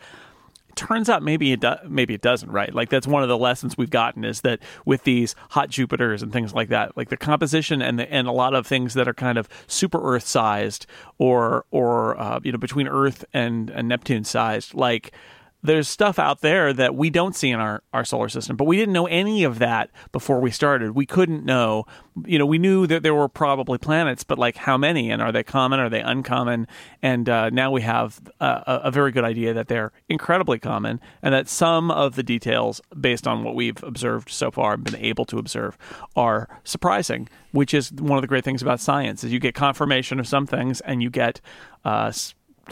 It 0.69 0.77
turns 0.77 1.09
out 1.09 1.23
maybe 1.23 1.53
it 1.53 1.61
do- 1.61 1.77
maybe 1.89 2.15
it 2.15 2.21
doesn't 2.21 2.51
right 2.51 2.73
like 2.75 2.89
that's 2.89 3.07
one 3.07 3.23
of 3.23 3.29
the 3.29 3.39
lessons 3.39 3.77
we've 3.77 3.91
gotten 3.91 4.25
is 4.25 4.43
that 4.43 4.61
with 4.85 5.03
these 5.05 5.35
hot 5.51 5.71
jupiters 5.71 6.23
and 6.23 6.33
things 6.33 6.53
like 6.55 6.69
that 6.69 6.97
like 6.97 7.09
the 7.09 7.17
composition 7.17 7.83
and 7.83 7.99
the, 7.99 8.13
and 8.13 8.29
a 8.29 8.33
lot 8.33 8.55
of 8.55 8.67
things 8.67 8.95
that 8.95 9.09
are 9.09 9.15
kind 9.15 9.39
of 9.39 9.49
super 9.67 10.01
earth 10.03 10.27
sized 10.27 10.87
or 11.19 11.65
or 11.71 12.19
uh, 12.21 12.39
you 12.45 12.53
know 12.53 12.59
between 12.59 12.87
earth 12.87 13.25
and, 13.33 13.71
and 13.71 13.89
neptune 13.89 14.25
sized 14.25 14.75
like 14.75 15.13
there's 15.63 15.89
stuff 15.89 16.19
out 16.19 16.41
there 16.41 16.73
that 16.73 16.95
we 16.95 17.11
don't 17.11 17.35
see 17.35 17.51
in 17.51 17.59
our, 17.59 17.83
our 17.93 18.05
solar 18.05 18.29
system, 18.29 18.57
but 18.57 18.65
we 18.65 18.77
didn't 18.77 18.93
know 18.93 19.07
any 19.07 19.43
of 19.43 19.59
that 19.59 19.91
before 20.13 20.41
we 20.41 20.53
started. 20.53 20.93
We 20.93 21.05
couldn't 21.05 21.45
know, 21.45 21.85
you 22.25 22.39
know, 22.39 22.47
we 22.47 22.59
knew 22.59 22.87
that 22.87 23.03
there 23.03 23.15
were 23.15 23.29
probably 23.29 23.77
planets, 23.77 24.23
but 24.23 24.39
like 24.39 24.57
how 24.57 24.79
many 24.79 25.11
and 25.11 25.21
are 25.21 25.33
they 25.33 25.43
common? 25.43 25.81
Are 25.81 25.89
they 25.89 26.01
uncommon? 26.01 26.69
And 27.03 27.29
uh, 27.29 27.51
now 27.51 27.73
we 27.73 27.83
have 27.83 28.21
a, 28.39 28.63
a, 28.85 28.91
very 28.93 29.11
good 29.11 29.25
idea 29.25 29.53
that 29.53 29.67
they're 29.67 29.91
incredibly 30.09 30.61
common 30.61 31.01
and 31.23 31.35
that 31.35 31.49
some 31.49 31.91
of 31.91 32.15
the 32.15 32.23
details, 32.23 32.81
based 33.01 33.27
on 33.27 33.43
what 33.43 33.57
we've 33.57 33.83
observed 33.83 34.31
so 34.31 34.53
far 34.53 34.77
been 34.77 34.97
able 34.97 35.25
to 35.25 35.39
observe, 35.39 35.77
are 36.15 36.49
surprising, 36.63 37.29
which 37.51 37.75
is 37.75 37.91
one 37.93 38.17
of 38.17 38.23
the 38.23 38.29
great 38.29 38.45
things 38.45 38.63
about 38.63 38.79
science 38.79 39.25
is 39.25 39.33
you 39.33 39.41
get 39.41 39.55
confirmation 39.57 40.21
of 40.21 40.29
some 40.29 40.47
things 40.47 40.81
and 40.83 41.03
you 41.03 41.11
get 41.11 41.41
uh, 41.85 42.13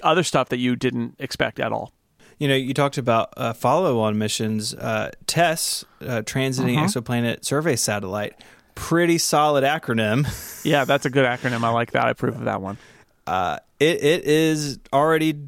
other 0.04 0.22
stuff 0.22 0.50
that 0.50 0.58
you 0.58 0.76
didn't 0.76 1.16
expect 1.18 1.58
at 1.58 1.72
all 1.72 1.92
you 2.38 2.48
know, 2.48 2.54
you 2.54 2.74
talked 2.74 2.98
about 2.98 3.32
uh, 3.36 3.52
follow-on 3.52 4.18
missions. 4.18 4.74
Uh, 4.74 5.10
TESS, 5.26 5.84
uh, 6.02 6.22
Transiting 6.22 6.76
uh-huh. 6.76 6.86
Exoplanet 6.86 7.44
Survey 7.44 7.76
Satellite, 7.76 8.34
pretty 8.74 9.18
solid 9.18 9.64
acronym. 9.64 10.26
yeah, 10.64 10.84
that's 10.84 11.06
a 11.06 11.10
good 11.10 11.24
acronym. 11.24 11.64
I 11.64 11.70
like 11.70 11.92
that. 11.92 12.04
I 12.04 12.10
approve 12.10 12.36
of 12.36 12.44
that 12.44 12.60
one. 12.60 12.78
Uh, 13.26 13.58
it 13.80 14.02
it 14.04 14.24
is 14.24 14.78
already 14.92 15.38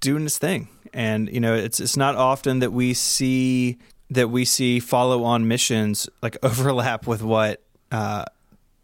doing 0.00 0.24
its 0.24 0.38
thing, 0.38 0.68
and 0.94 1.28
you 1.28 1.40
know, 1.40 1.54
it's 1.54 1.80
it's 1.80 1.96
not 1.96 2.14
often 2.14 2.60
that 2.60 2.72
we 2.72 2.94
see 2.94 3.76
that 4.10 4.30
we 4.30 4.44
see 4.44 4.80
follow-on 4.80 5.46
missions 5.48 6.08
like 6.22 6.36
overlap 6.42 7.06
with 7.06 7.22
what 7.22 7.60
uh, 7.90 8.24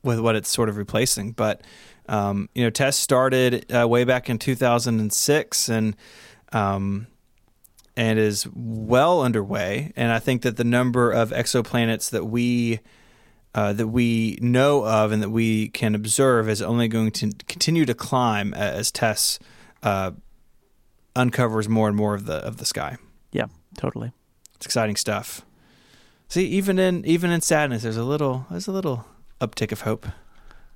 with 0.02 0.20
what 0.20 0.36
it's 0.36 0.48
sort 0.50 0.68
of 0.68 0.76
replacing, 0.76 1.32
but. 1.32 1.62
Um, 2.06 2.50
you 2.54 2.62
know, 2.62 2.68
TESS 2.68 2.98
started 2.98 3.74
uh, 3.74 3.88
way 3.88 4.04
back 4.04 4.28
in 4.28 4.38
2006, 4.38 5.68
and 5.70 5.96
um, 6.54 7.08
and 7.96 8.18
is 8.18 8.46
well 8.54 9.20
underway. 9.20 9.92
And 9.96 10.10
I 10.10 10.18
think 10.18 10.42
that 10.42 10.56
the 10.56 10.64
number 10.64 11.10
of 11.10 11.30
exoplanets 11.30 12.08
that 12.10 12.24
we 12.24 12.80
uh, 13.54 13.72
that 13.72 13.88
we 13.88 14.36
know 14.40 14.84
of 14.84 15.12
and 15.12 15.22
that 15.22 15.30
we 15.30 15.68
can 15.68 15.94
observe 15.94 16.48
is 16.48 16.60
only 16.60 16.88
going 16.88 17.12
to 17.12 17.30
continue 17.46 17.84
to 17.84 17.94
climb 17.94 18.52
as 18.54 18.90
TESS 18.90 19.38
uh, 19.84 20.10
uncovers 21.14 21.68
more 21.68 21.86
and 21.86 21.96
more 21.96 22.14
of 22.14 22.26
the 22.26 22.36
of 22.36 22.56
the 22.56 22.64
sky. 22.64 22.96
Yeah, 23.32 23.46
totally. 23.76 24.12
It's 24.56 24.66
exciting 24.66 24.96
stuff. 24.96 25.42
See, 26.28 26.46
even 26.46 26.78
in 26.78 27.04
even 27.04 27.30
in 27.30 27.40
sadness, 27.42 27.82
there's 27.82 27.96
a 27.96 28.04
little 28.04 28.46
there's 28.50 28.66
a 28.66 28.72
little 28.72 29.06
uptick 29.40 29.72
of 29.72 29.82
hope. 29.82 30.06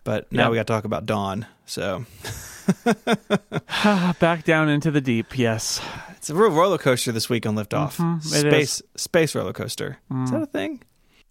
But 0.04 0.32
now 0.32 0.50
we 0.50 0.56
got 0.56 0.66
to 0.66 0.72
talk 0.72 0.84
about 0.84 1.04
Dawn. 1.04 1.46
So 1.66 2.06
back 4.20 4.44
down 4.44 4.68
into 4.68 4.90
the 4.90 5.00
deep. 5.00 5.38
Yes, 5.38 5.80
it's 6.16 6.30
a 6.30 6.34
real 6.34 6.50
roller 6.50 6.78
coaster 6.78 7.12
this 7.12 7.28
week 7.28 7.46
on 7.46 7.54
Liftoff. 7.54 7.96
Mm-hmm, 7.96 8.18
space 8.20 8.82
space 8.96 9.34
roller 9.34 9.52
coaster. 9.52 9.98
Mm. 10.10 10.24
Is 10.24 10.30
that 10.30 10.42
a 10.42 10.46
thing? 10.46 10.82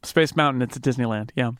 Space 0.03 0.35
Mountain. 0.35 0.61
It's 0.61 0.77
at 0.77 0.83
Disneyland. 0.83 1.31
Yeah. 1.35 1.51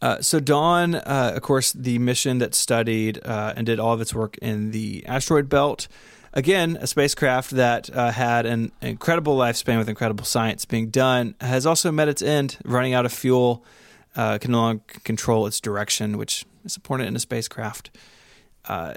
Uh, 0.00 0.20
so 0.20 0.40
Dawn, 0.40 0.96
uh, 0.96 1.32
of 1.36 1.42
course, 1.42 1.72
the 1.72 1.98
mission 2.00 2.38
that 2.38 2.54
studied 2.54 3.20
uh, 3.24 3.54
and 3.56 3.64
did 3.64 3.78
all 3.78 3.92
of 3.92 4.00
its 4.00 4.12
work 4.12 4.36
in 4.38 4.72
the 4.72 5.06
asteroid 5.06 5.48
belt. 5.48 5.86
Again, 6.34 6.76
a 6.80 6.86
spacecraft 6.86 7.50
that 7.52 7.94
uh, 7.94 8.10
had 8.10 8.46
an 8.46 8.72
incredible 8.80 9.36
lifespan 9.36 9.78
with 9.78 9.88
incredible 9.88 10.24
science 10.24 10.64
being 10.64 10.88
done 10.88 11.36
has 11.40 11.66
also 11.66 11.92
met 11.92 12.08
its 12.08 12.22
end, 12.22 12.58
running 12.64 12.94
out 12.94 13.06
of 13.06 13.12
fuel. 13.12 13.64
Uh, 14.14 14.36
can 14.38 14.50
no 14.50 14.58
longer 14.58 14.82
control 15.04 15.46
its 15.46 15.60
direction, 15.60 16.18
which 16.18 16.44
is 16.64 16.76
important 16.76 17.08
in 17.08 17.16
a 17.16 17.18
spacecraft. 17.18 17.90
Uh, 18.64 18.94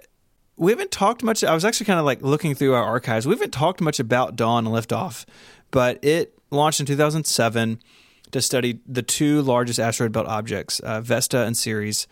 we 0.58 0.72
haven't 0.72 0.92
talked 0.92 1.24
much. 1.24 1.44
I 1.44 1.54
was 1.54 1.66
actually 1.66 1.88
kind 1.88 2.00
of 2.00 2.06
like 2.06 2.22
looking 2.22 2.56
through 2.56 2.74
our 2.74 2.84
archives. 2.84 3.28
We 3.28 3.34
haven't 3.34 3.52
talked 3.52 3.82
much 3.82 4.00
about 4.00 4.36
Dawn 4.36 4.66
and 4.66 4.76
Liftoff, 4.76 5.26
but 5.72 6.04
it 6.04 6.38
launched 6.50 6.80
in 6.80 6.86
2007 6.86 7.80
to 8.32 8.42
study 8.42 8.80
the 8.88 9.02
two 9.02 9.42
largest 9.42 9.80
asteroid 9.80 10.12
belt 10.12 10.28
objects, 10.28 10.80
uh, 10.80 11.02
Vesta 11.02 11.44
and 11.44 11.58
Ceres. 11.58 12.08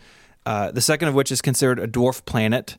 Uh, 0.46 0.70
the 0.70 0.80
second 0.80 1.08
of 1.08 1.14
which 1.14 1.32
is 1.32 1.40
considered 1.40 1.78
a 1.78 1.88
dwarf 1.88 2.24
planet, 2.26 2.76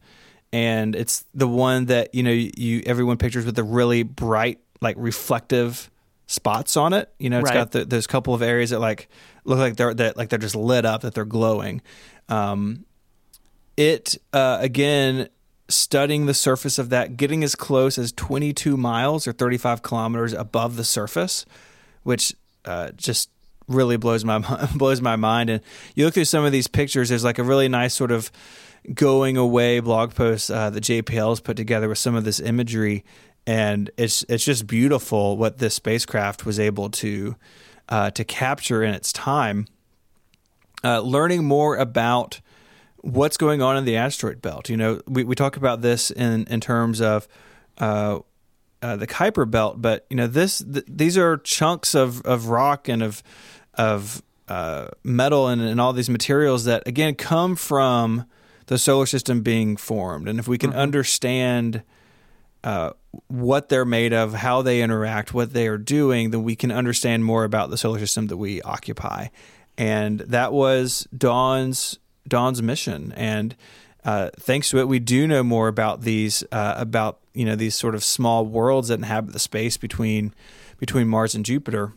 and 0.53 0.95
it's 0.95 1.25
the 1.33 1.47
one 1.47 1.85
that 1.85 2.13
you 2.13 2.21
know 2.21 2.31
you 2.31 2.83
everyone 2.85 3.17
pictures 3.17 3.45
with 3.45 3.55
the 3.55 3.63
really 3.63 4.03
bright, 4.03 4.59
like 4.81 4.95
reflective 4.99 5.89
spots 6.27 6.77
on 6.77 6.93
it. 6.93 7.11
You 7.17 7.31
know, 7.31 7.39
it's 7.39 7.49
right. 7.49 7.55
got 7.55 7.71
the, 7.71 7.85
those 7.85 8.05
couple 8.05 8.35
of 8.35 8.43
areas 8.43 8.69
that 8.69 8.79
like 8.79 9.09
look 9.45 9.57
like 9.57 9.77
they're 9.77 9.95
that 9.95 10.15
like 10.15 10.29
they're 10.29 10.37
just 10.37 10.55
lit 10.55 10.85
up, 10.85 11.01
that 11.01 11.15
they're 11.15 11.25
glowing. 11.25 11.81
Um, 12.29 12.85
it 13.77 14.17
uh, 14.33 14.57
again 14.61 15.29
studying 15.67 16.25
the 16.25 16.33
surface 16.33 16.77
of 16.77 16.89
that, 16.89 17.17
getting 17.17 17.43
as 17.43 17.55
close 17.55 17.97
as 17.97 18.11
22 18.11 18.77
miles 18.77 19.27
or 19.27 19.33
35 19.33 19.81
kilometers 19.81 20.33
above 20.33 20.75
the 20.75 20.83
surface, 20.83 21.45
which 22.03 22.35
uh, 22.65 22.91
just 22.91 23.29
really 23.67 23.97
blows 23.97 24.23
my 24.23 24.39
blows 24.75 25.01
my 25.01 25.15
mind. 25.15 25.49
And 25.49 25.61
you 25.95 26.05
look 26.05 26.13
through 26.13 26.25
some 26.25 26.45
of 26.45 26.51
these 26.51 26.67
pictures. 26.67 27.09
There's 27.09 27.23
like 27.23 27.39
a 27.39 27.43
really 27.43 27.67
nice 27.67 27.93
sort 27.93 28.11
of 28.11 28.31
going 28.93 29.37
away 29.37 29.79
blog 29.79 30.13
post 30.13 30.51
uh, 30.51 30.69
that 30.69 30.83
JPL 30.83 31.29
has 31.29 31.39
put 31.39 31.57
together 31.57 31.89
with 31.89 31.97
some 31.97 32.15
of 32.15 32.23
this 32.23 32.39
imagery, 32.39 33.03
and 33.47 33.89
it's 33.97 34.23
it's 34.29 34.45
just 34.45 34.67
beautiful 34.67 35.37
what 35.37 35.57
this 35.57 35.73
spacecraft 35.73 36.45
was 36.45 36.59
able 36.59 36.89
to 36.89 37.35
uh, 37.89 38.11
to 38.11 38.23
capture 38.23 38.83
in 38.83 38.93
its 38.93 39.11
time. 39.11 39.67
Uh, 40.83 40.99
learning 40.99 41.43
more 41.43 41.77
about 41.77 42.41
what's 43.05 43.37
going 43.37 43.61
on 43.61 43.77
in 43.77 43.85
the 43.85 43.95
asteroid 43.95 44.41
belt. 44.41 44.67
You 44.67 44.77
know, 44.77 45.01
we, 45.07 45.23
we 45.23 45.35
talk 45.35 45.57
about 45.57 45.81
this 45.81 46.09
in, 46.09 46.45
in 46.45 46.59
terms 46.59 47.01
of 47.01 47.27
uh, 47.77 48.19
uh, 48.81 48.95
the 48.95 49.05
Kuiper 49.05 49.49
belt, 49.49 49.81
but 49.81 50.05
you 50.09 50.17
know, 50.17 50.27
this 50.27 50.59
th- 50.59 50.85
these 50.87 51.17
are 51.17 51.37
chunks 51.37 51.93
of, 51.93 52.21
of 52.25 52.47
rock 52.47 52.87
and 52.89 53.03
of 53.03 53.21
of 53.75 54.23
uh, 54.47 54.87
metal 55.03 55.47
and, 55.47 55.61
and 55.61 55.81
all 55.81 55.93
these 55.93 56.09
materials 56.09 56.65
that 56.65 56.87
again 56.87 57.13
come 57.13 57.55
from 57.55 58.25
the 58.67 58.77
solar 58.77 59.05
system 59.05 59.41
being 59.41 59.77
formed. 59.77 60.27
And 60.27 60.39
if 60.39 60.47
we 60.47 60.57
can 60.57 60.71
mm-hmm. 60.71 60.79
understand 60.79 61.83
uh, 62.63 62.91
what 63.27 63.69
they're 63.69 63.85
made 63.85 64.13
of, 64.13 64.33
how 64.33 64.63
they 64.63 64.81
interact, 64.81 65.33
what 65.33 65.53
they 65.53 65.67
are 65.67 65.77
doing, 65.77 66.31
then 66.31 66.43
we 66.43 66.55
can 66.55 66.71
understand 66.71 67.23
more 67.23 67.43
about 67.43 67.69
the 67.69 67.77
solar 67.77 67.99
system 67.99 68.27
that 68.27 68.37
we 68.37 68.61
occupy. 68.63 69.27
And 69.77 70.21
that 70.21 70.53
was 70.53 71.07
Dawn's 71.15 71.99
Dawn's 72.27 72.61
mission, 72.61 73.13
and 73.15 73.55
uh, 74.03 74.29
thanks 74.39 74.69
to 74.69 74.77
it, 74.77 74.87
we 74.87 74.99
do 74.99 75.27
know 75.27 75.43
more 75.43 75.67
about 75.67 76.01
these 76.01 76.43
uh, 76.51 76.75
about 76.77 77.19
you 77.33 77.45
know 77.45 77.55
these 77.55 77.75
sort 77.75 77.95
of 77.95 78.03
small 78.03 78.45
worlds 78.45 78.89
that 78.89 78.99
inhabit 78.99 79.33
the 79.33 79.39
space 79.39 79.77
between 79.77 80.33
between 80.77 81.07
Mars 81.07 81.35
and 81.35 81.43
Jupiter. 81.43 81.93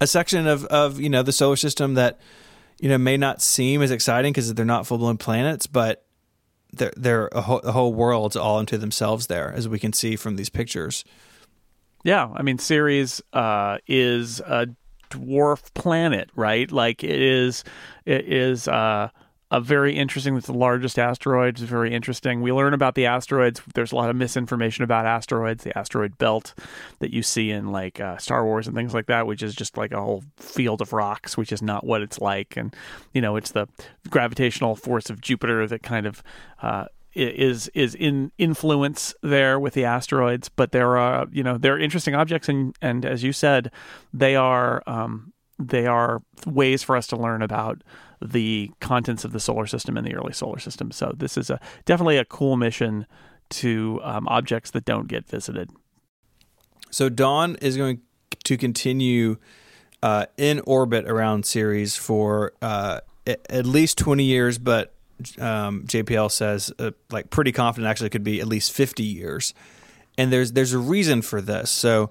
A 0.00 0.06
section 0.06 0.46
of 0.46 0.64
of 0.66 1.00
you 1.00 1.08
know 1.08 1.22
the 1.22 1.32
solar 1.32 1.56
system 1.56 1.94
that 1.94 2.20
you 2.80 2.88
know 2.88 2.98
may 2.98 3.16
not 3.16 3.42
seem 3.42 3.82
as 3.82 3.90
exciting 3.90 4.32
because 4.32 4.54
they're 4.54 4.64
not 4.64 4.86
full 4.86 4.98
blown 4.98 5.16
planets, 5.16 5.66
but 5.66 6.04
they're 6.72 6.92
they're 6.96 7.28
a 7.32 7.40
whole, 7.40 7.58
a 7.60 7.72
whole 7.72 7.92
world's 7.92 8.36
all 8.36 8.60
into 8.60 8.78
themselves 8.78 9.26
there, 9.26 9.52
as 9.52 9.68
we 9.68 9.80
can 9.80 9.92
see 9.92 10.14
from 10.14 10.36
these 10.36 10.48
pictures. 10.48 11.04
Yeah, 12.04 12.30
I 12.32 12.42
mean, 12.42 12.58
Ceres 12.58 13.20
uh, 13.32 13.78
is 13.88 14.38
a 14.40 14.68
dwarf 15.10 15.72
planet, 15.74 16.30
right? 16.34 16.70
Like 16.70 17.04
it 17.04 17.20
is, 17.20 17.64
it 18.04 18.32
is. 18.32 18.68
Uh, 18.68 19.10
a 19.50 19.60
very 19.60 19.96
interesting. 19.96 20.36
It's 20.36 20.46
the 20.46 20.52
largest 20.52 20.98
asteroid. 20.98 21.54
It's 21.54 21.62
very 21.62 21.94
interesting. 21.94 22.42
We 22.42 22.52
learn 22.52 22.74
about 22.74 22.94
the 22.94 23.06
asteroids. 23.06 23.62
There's 23.74 23.92
a 23.92 23.96
lot 23.96 24.10
of 24.10 24.16
misinformation 24.16 24.84
about 24.84 25.06
asteroids. 25.06 25.64
The 25.64 25.76
asteroid 25.76 26.18
belt 26.18 26.54
that 26.98 27.14
you 27.14 27.22
see 27.22 27.50
in 27.50 27.72
like 27.72 27.98
uh, 27.98 28.18
Star 28.18 28.44
Wars 28.44 28.66
and 28.66 28.76
things 28.76 28.92
like 28.92 29.06
that, 29.06 29.26
which 29.26 29.42
is 29.42 29.54
just 29.54 29.78
like 29.78 29.92
a 29.92 30.00
whole 30.00 30.22
field 30.36 30.82
of 30.82 30.92
rocks, 30.92 31.36
which 31.36 31.50
is 31.50 31.62
not 31.62 31.84
what 31.84 32.02
it's 32.02 32.20
like. 32.20 32.56
And 32.56 32.76
you 33.14 33.22
know, 33.22 33.36
it's 33.36 33.52
the 33.52 33.66
gravitational 34.10 34.76
force 34.76 35.08
of 35.08 35.20
Jupiter 35.20 35.66
that 35.66 35.82
kind 35.82 36.06
of 36.06 36.22
uh, 36.60 36.86
is 37.18 37.68
is 37.68 37.94
in 37.94 38.32
influence 38.38 39.14
there 39.22 39.58
with 39.58 39.74
the 39.74 39.84
asteroids. 39.84 40.48
But 40.48 40.72
there 40.72 40.96
are 40.96 41.26
you 41.32 41.42
know 41.42 41.58
they're 41.58 41.78
interesting 41.78 42.14
objects, 42.14 42.48
and 42.48 42.74
and 42.80 43.04
as 43.04 43.22
you 43.22 43.32
said, 43.32 43.70
they 44.12 44.36
are 44.36 44.82
um, 44.86 45.32
they 45.58 45.86
are 45.86 46.22
ways 46.46 46.82
for 46.82 46.96
us 46.96 47.06
to 47.08 47.16
learn 47.16 47.42
about 47.42 47.82
the 48.20 48.70
contents 48.80 49.24
of 49.24 49.32
the 49.32 49.40
solar 49.40 49.66
system 49.66 49.96
and 49.96 50.06
the 50.06 50.14
early 50.14 50.32
solar 50.32 50.58
system. 50.58 50.90
So 50.90 51.12
this 51.16 51.36
is 51.36 51.50
a 51.50 51.60
definitely 51.84 52.16
a 52.16 52.24
cool 52.24 52.56
mission 52.56 53.06
to 53.50 54.00
um, 54.02 54.28
objects 54.28 54.70
that 54.72 54.84
don't 54.84 55.08
get 55.08 55.26
visited. 55.26 55.70
So 56.90 57.08
Dawn 57.08 57.56
is 57.56 57.76
going 57.76 58.00
to 58.44 58.56
continue 58.56 59.36
uh, 60.02 60.26
in 60.36 60.60
orbit 60.60 61.06
around 61.06 61.44
Ceres 61.44 61.96
for 61.96 62.52
uh, 62.62 63.00
at 63.26 63.66
least 63.66 63.98
20 63.98 64.24
years, 64.24 64.58
but 64.58 64.94
um, 65.38 65.84
JPL 65.84 66.30
says 66.30 66.72
uh, 66.78 66.92
like 67.10 67.30
pretty 67.30 67.52
confident 67.52 67.90
actually 67.90 68.10
could 68.10 68.24
be 68.24 68.40
at 68.40 68.46
least 68.46 68.72
50 68.72 69.02
years. 69.02 69.54
And 70.16 70.32
there's 70.32 70.52
there's 70.52 70.72
a 70.72 70.78
reason 70.78 71.22
for 71.22 71.40
this. 71.40 71.70
So 71.70 72.10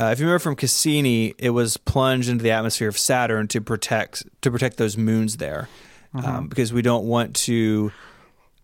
uh, 0.00 0.06
if 0.06 0.18
you 0.18 0.24
remember 0.24 0.38
from 0.38 0.56
Cassini, 0.56 1.34
it 1.38 1.50
was 1.50 1.76
plunged 1.76 2.30
into 2.30 2.42
the 2.42 2.50
atmosphere 2.52 2.88
of 2.88 2.98
Saturn 2.98 3.48
to 3.48 3.60
protect 3.60 4.24
to 4.40 4.50
protect 4.50 4.78
those 4.78 4.96
moons 4.96 5.36
there, 5.36 5.68
um, 6.14 6.22
mm-hmm. 6.22 6.30
um, 6.30 6.48
because 6.48 6.72
we 6.72 6.80
don't 6.80 7.04
want 7.04 7.36
to 7.36 7.92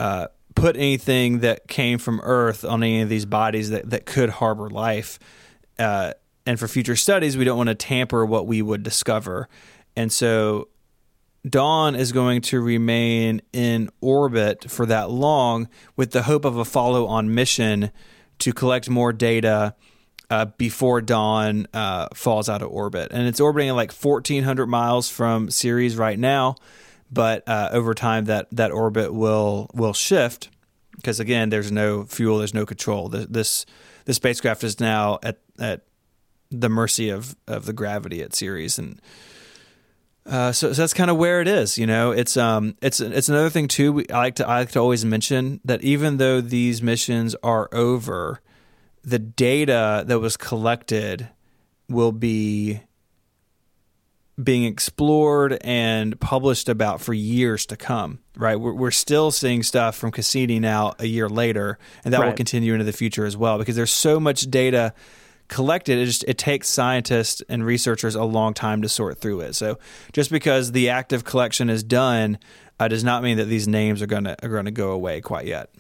uh, 0.00 0.28
put 0.54 0.76
anything 0.76 1.40
that 1.40 1.68
came 1.68 1.98
from 1.98 2.20
Earth 2.22 2.64
on 2.64 2.82
any 2.82 3.02
of 3.02 3.10
these 3.10 3.26
bodies 3.26 3.68
that 3.70 3.90
that 3.90 4.06
could 4.06 4.30
harbor 4.30 4.70
life. 4.70 5.18
Uh, 5.78 6.14
and 6.46 6.58
for 6.58 6.68
future 6.68 6.96
studies, 6.96 7.36
we 7.36 7.44
don't 7.44 7.58
want 7.58 7.68
to 7.68 7.74
tamper 7.74 8.24
what 8.24 8.46
we 8.46 8.62
would 8.62 8.82
discover. 8.82 9.48
And 9.94 10.10
so, 10.10 10.68
Dawn 11.48 11.94
is 11.94 12.12
going 12.12 12.40
to 12.42 12.60
remain 12.60 13.42
in 13.52 13.90
orbit 14.00 14.70
for 14.70 14.86
that 14.86 15.10
long, 15.10 15.68
with 15.94 16.10
the 16.10 16.22
hope 16.22 16.44
of 16.44 16.56
a 16.56 16.64
follow-on 16.64 17.34
mission 17.34 17.90
to 18.38 18.52
collect 18.52 18.90
more 18.90 19.12
data 19.12 19.74
uh, 20.28 20.46
before 20.56 21.00
Dawn 21.00 21.66
uh, 21.72 22.08
falls 22.14 22.48
out 22.48 22.62
of 22.62 22.70
orbit. 22.70 23.12
And 23.12 23.28
it's 23.28 23.40
orbiting 23.40 23.68
at 23.68 23.76
like 23.76 23.92
1,400 23.92 24.66
miles 24.66 25.08
from 25.08 25.50
Ceres 25.50 25.96
right 25.96 26.18
now, 26.18 26.56
but 27.12 27.48
uh, 27.48 27.68
over 27.72 27.94
time 27.94 28.24
that, 28.24 28.48
that 28.50 28.72
orbit 28.72 29.14
will 29.14 29.70
will 29.72 29.92
shift 29.92 30.50
because 30.96 31.20
again, 31.20 31.50
there's 31.50 31.70
no 31.70 32.04
fuel, 32.04 32.38
there's 32.38 32.54
no 32.54 32.66
control. 32.66 33.08
This 33.08 33.64
this 34.06 34.16
spacecraft 34.16 34.64
is 34.64 34.80
now 34.80 35.18
at 35.22 35.38
at 35.60 35.82
the 36.50 36.68
mercy 36.68 37.10
of 37.10 37.36
of 37.46 37.66
the 37.66 37.72
gravity 37.72 38.22
at 38.22 38.34
Ceres 38.34 38.78
and. 38.78 39.00
Uh, 40.26 40.50
so, 40.50 40.72
so, 40.72 40.82
that's 40.82 40.92
kind 40.92 41.10
of 41.10 41.16
where 41.16 41.40
it 41.40 41.46
is. 41.46 41.78
You 41.78 41.86
know, 41.86 42.10
it's 42.10 42.36
um, 42.36 42.74
it's 42.82 43.00
it's 43.00 43.28
another 43.28 43.50
thing 43.50 43.68
too. 43.68 43.92
We, 43.92 44.08
I 44.08 44.18
like 44.18 44.34
to 44.36 44.48
I 44.48 44.60
like 44.60 44.70
to 44.72 44.80
always 44.80 45.04
mention 45.04 45.60
that 45.64 45.82
even 45.82 46.16
though 46.16 46.40
these 46.40 46.82
missions 46.82 47.36
are 47.44 47.68
over, 47.72 48.40
the 49.04 49.20
data 49.20 50.02
that 50.06 50.18
was 50.18 50.36
collected 50.36 51.28
will 51.88 52.10
be 52.10 52.80
being 54.42 54.64
explored 54.64 55.56
and 55.62 56.18
published 56.20 56.68
about 56.68 57.00
for 57.00 57.14
years 57.14 57.64
to 57.66 57.76
come, 57.76 58.18
right? 58.36 58.56
We're, 58.56 58.74
we're 58.74 58.90
still 58.90 59.30
seeing 59.30 59.62
stuff 59.62 59.96
from 59.96 60.10
Cassini 60.10 60.60
now 60.60 60.94
a 60.98 61.06
year 61.06 61.28
later, 61.28 61.78
and 62.04 62.12
that 62.12 62.20
right. 62.20 62.26
will 62.26 62.34
continue 62.34 62.72
into 62.74 62.84
the 62.84 62.92
future 62.92 63.24
as 63.24 63.36
well 63.36 63.58
because 63.58 63.76
there's 63.76 63.92
so 63.92 64.20
much 64.20 64.50
data 64.50 64.92
collected. 65.48 65.98
It 65.98 66.06
just 66.06 66.24
it 66.24 66.38
takes 66.38 66.68
scientists 66.68 67.42
and 67.48 67.64
researchers 67.64 68.14
a 68.14 68.24
long 68.24 68.54
time 68.54 68.82
to 68.82 68.88
sort 68.88 69.18
through 69.18 69.40
it. 69.40 69.54
So 69.54 69.78
just 70.12 70.30
because 70.30 70.72
the 70.72 70.88
active 70.88 71.24
collection 71.24 71.70
is 71.70 71.82
done 71.82 72.38
uh, 72.78 72.88
does 72.88 73.04
not 73.04 73.22
mean 73.22 73.36
that 73.38 73.46
these 73.46 73.66
names 73.66 74.02
are 74.02 74.06
gonna 74.06 74.36
are 74.42 74.48
gonna 74.48 74.70
go 74.70 74.90
away 74.90 75.20
quite 75.20 75.46
yet. 75.46 75.70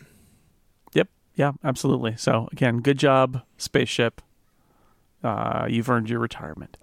Yep. 0.94 1.08
Yeah, 1.34 1.52
absolutely. 1.64 2.16
So 2.16 2.48
again, 2.52 2.78
good 2.78 2.98
job, 2.98 3.42
spaceship. 3.58 4.22
Uh, 5.22 5.66
you've 5.68 5.90
earned 5.90 6.08
your 6.08 6.20
retirement. 6.20 6.76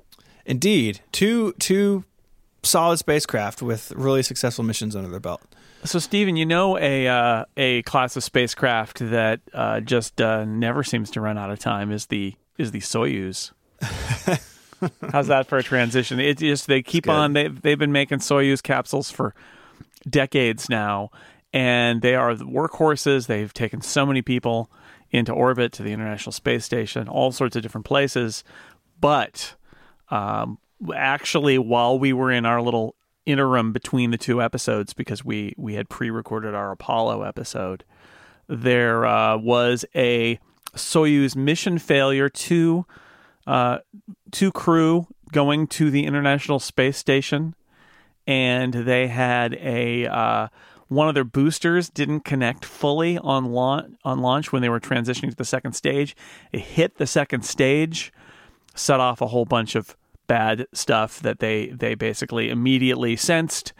Indeed, 0.45 1.01
two 1.11 1.53
two 1.59 2.03
solid 2.63 2.97
spacecraft 2.97 3.61
with 3.61 3.91
really 3.95 4.23
successful 4.23 4.63
missions 4.63 4.95
under 4.95 5.09
their 5.09 5.19
belt. 5.19 5.41
So, 5.85 5.99
Stephen, 5.99 6.37
you 6.37 6.45
know 6.45 6.77
a 6.77 7.07
uh, 7.07 7.45
a 7.57 7.81
class 7.83 8.15
of 8.15 8.23
spacecraft 8.23 8.99
that 8.99 9.41
uh, 9.53 9.81
just 9.81 10.21
uh, 10.21 10.45
never 10.45 10.83
seems 10.83 11.11
to 11.11 11.21
run 11.21 11.37
out 11.37 11.51
of 11.51 11.59
time 11.59 11.91
is 11.91 12.05
the 12.05 12.35
is 12.57 12.71
the 12.71 12.79
Soyuz. 12.79 13.51
How's 15.11 15.27
that 15.27 15.47
for 15.47 15.57
a 15.57 15.63
transition? 15.63 16.19
It 16.19 16.37
just 16.39 16.67
they 16.67 16.81
keep 16.81 17.07
on 17.07 17.33
they 17.33 17.47
they've 17.47 17.79
been 17.79 17.91
making 17.91 18.19
Soyuz 18.19 18.61
capsules 18.61 19.11
for 19.11 19.33
decades 20.09 20.69
now, 20.69 21.09
and 21.53 22.01
they 22.01 22.15
are 22.15 22.35
the 22.35 22.45
workhorses. 22.45 23.27
They've 23.27 23.53
taken 23.53 23.81
so 23.81 24.05
many 24.05 24.21
people 24.21 24.69
into 25.11 25.31
orbit 25.31 25.71
to 25.73 25.83
the 25.83 25.93
International 25.93 26.31
Space 26.31 26.65
Station, 26.65 27.07
all 27.07 27.31
sorts 27.31 27.55
of 27.55 27.61
different 27.61 27.85
places. 27.85 28.43
But 28.99 29.55
um, 30.09 30.57
actually, 30.93 31.57
while 31.57 31.99
we 31.99 32.13
were 32.13 32.31
in 32.31 32.45
our 32.45 32.61
little 32.61 32.95
interim 33.25 33.71
between 33.71 34.11
the 34.11 34.17
two 34.17 34.41
episodes, 34.41 34.93
because 34.93 35.23
we 35.23 35.53
we 35.57 35.75
had 35.75 35.89
pre-recorded 35.89 36.53
our 36.55 36.71
Apollo 36.71 37.23
episode, 37.23 37.83
there 38.47 39.05
uh, 39.05 39.37
was 39.37 39.85
a 39.95 40.39
Soyuz 40.75 41.35
mission 41.35 41.77
failure. 41.77 42.29
Two 42.29 42.85
uh, 43.45 43.79
two 44.31 44.51
crew 44.51 45.07
going 45.31 45.67
to 45.67 45.91
the 45.91 46.05
International 46.05 46.59
Space 46.59 46.97
Station, 46.97 47.55
and 48.25 48.73
they 48.73 49.07
had 49.07 49.55
a 49.55 50.07
uh, 50.07 50.47
one 50.87 51.07
of 51.07 51.15
their 51.15 51.23
boosters 51.23 51.89
didn't 51.89 52.21
connect 52.21 52.65
fully 52.65 53.17
on 53.17 53.45
launch, 53.45 53.95
on 54.03 54.19
launch 54.19 54.51
when 54.51 54.61
they 54.61 54.69
were 54.69 54.79
transitioning 54.79 55.29
to 55.29 55.35
the 55.35 55.45
second 55.45 55.73
stage. 55.73 56.15
It 56.51 56.59
hit 56.59 56.97
the 56.97 57.07
second 57.07 57.43
stage, 57.43 58.13
set 58.75 58.99
off 58.99 59.21
a 59.21 59.27
whole 59.27 59.45
bunch 59.45 59.75
of 59.75 59.97
bad 60.27 60.67
stuff 60.73 61.19
that 61.19 61.39
they 61.39 61.67
they 61.67 61.95
basically 61.95 62.49
immediately 62.49 63.15
sensed, 63.15 63.73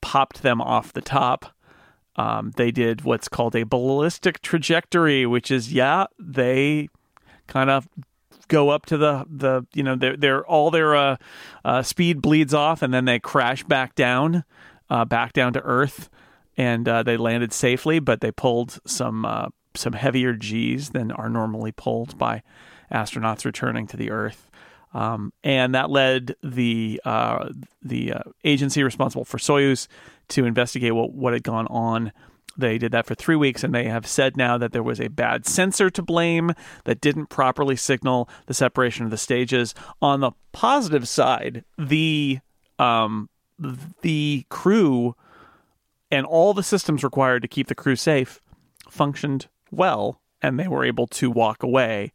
popped 0.00 0.42
them 0.42 0.60
off 0.60 0.92
the 0.92 1.00
top. 1.00 1.54
Um, 2.18 2.50
they 2.56 2.72
did 2.72 3.02
what's 3.02 3.28
called 3.28 3.54
a 3.54 3.62
ballistic 3.62 4.42
trajectory, 4.42 5.24
which 5.24 5.52
is 5.52 5.72
yeah, 5.72 6.06
they 6.18 6.88
kind 7.46 7.70
of 7.70 7.88
go 8.48 8.70
up 8.70 8.86
to 8.86 8.96
the 8.96 9.24
the 9.30 9.64
you 9.72 9.84
know 9.84 9.94
their 9.94 10.44
all 10.44 10.70
their 10.70 10.96
uh, 10.96 11.16
uh, 11.64 11.82
speed 11.82 12.20
bleeds 12.20 12.52
off 12.52 12.82
and 12.82 12.92
then 12.92 13.04
they 13.04 13.20
crash 13.20 13.62
back 13.62 13.94
down, 13.94 14.42
uh, 14.90 15.04
back 15.04 15.32
down 15.32 15.52
to 15.52 15.62
Earth 15.62 16.10
and 16.56 16.88
uh, 16.88 17.04
they 17.04 17.16
landed 17.16 17.52
safely, 17.52 18.00
but 18.00 18.20
they 18.20 18.32
pulled 18.32 18.80
some 18.84 19.24
uh, 19.24 19.48
some 19.76 19.92
heavier 19.92 20.32
G's 20.32 20.90
than 20.90 21.12
are 21.12 21.28
normally 21.28 21.70
pulled 21.70 22.18
by 22.18 22.42
astronauts 22.90 23.44
returning 23.44 23.86
to 23.86 23.96
the 23.96 24.10
Earth. 24.10 24.50
Um, 24.92 25.32
and 25.44 25.74
that 25.74 25.88
led 25.90 26.34
the 26.42 27.00
uh, 27.04 27.50
the 27.80 28.14
agency 28.42 28.82
responsible 28.82 29.24
for 29.24 29.38
Soyuz 29.38 29.86
to 30.28 30.44
investigate 30.44 30.94
what, 30.94 31.12
what 31.12 31.32
had 31.32 31.42
gone 31.42 31.66
on. 31.68 32.12
They 32.56 32.76
did 32.76 32.90
that 32.92 33.06
for 33.06 33.14
three 33.14 33.36
weeks, 33.36 33.62
and 33.62 33.72
they 33.72 33.84
have 33.84 34.06
said 34.06 34.36
now 34.36 34.58
that 34.58 34.72
there 34.72 34.82
was 34.82 35.00
a 35.00 35.08
bad 35.08 35.46
sensor 35.46 35.90
to 35.90 36.02
blame 36.02 36.52
that 36.84 37.00
didn't 37.00 37.26
properly 37.26 37.76
signal 37.76 38.28
the 38.46 38.54
separation 38.54 39.04
of 39.04 39.10
the 39.12 39.16
stages. 39.16 39.74
On 40.02 40.20
the 40.20 40.32
positive 40.52 41.06
side, 41.06 41.64
the 41.78 42.40
um, 42.80 43.28
the 44.02 44.44
crew 44.48 45.14
and 46.10 46.26
all 46.26 46.52
the 46.52 46.62
systems 46.62 47.04
required 47.04 47.42
to 47.42 47.48
keep 47.48 47.68
the 47.68 47.74
crew 47.74 47.96
safe 47.96 48.40
functioned 48.90 49.48
well, 49.70 50.20
and 50.42 50.58
they 50.58 50.68
were 50.68 50.84
able 50.84 51.06
to 51.06 51.30
walk 51.30 51.62
away 51.62 52.12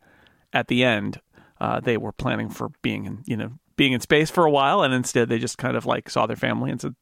at 0.52 0.68
the 0.68 0.84
end. 0.84 1.22
Uh, 1.62 1.80
they 1.80 1.96
were 1.96 2.12
planning 2.12 2.50
for 2.50 2.70
being 2.82 3.06
in 3.06 3.24
you 3.26 3.38
know 3.38 3.54
being 3.76 3.94
in 3.94 4.00
space 4.00 4.30
for 4.30 4.46
a 4.46 4.52
while, 4.52 4.82
and 4.84 4.94
instead 4.94 5.30
they 5.30 5.40
just 5.40 5.58
kind 5.58 5.76
of 5.76 5.86
like 5.86 6.10
saw 6.10 6.26
their 6.26 6.36
family 6.36 6.72
and 6.72 6.82
said, 6.82 6.96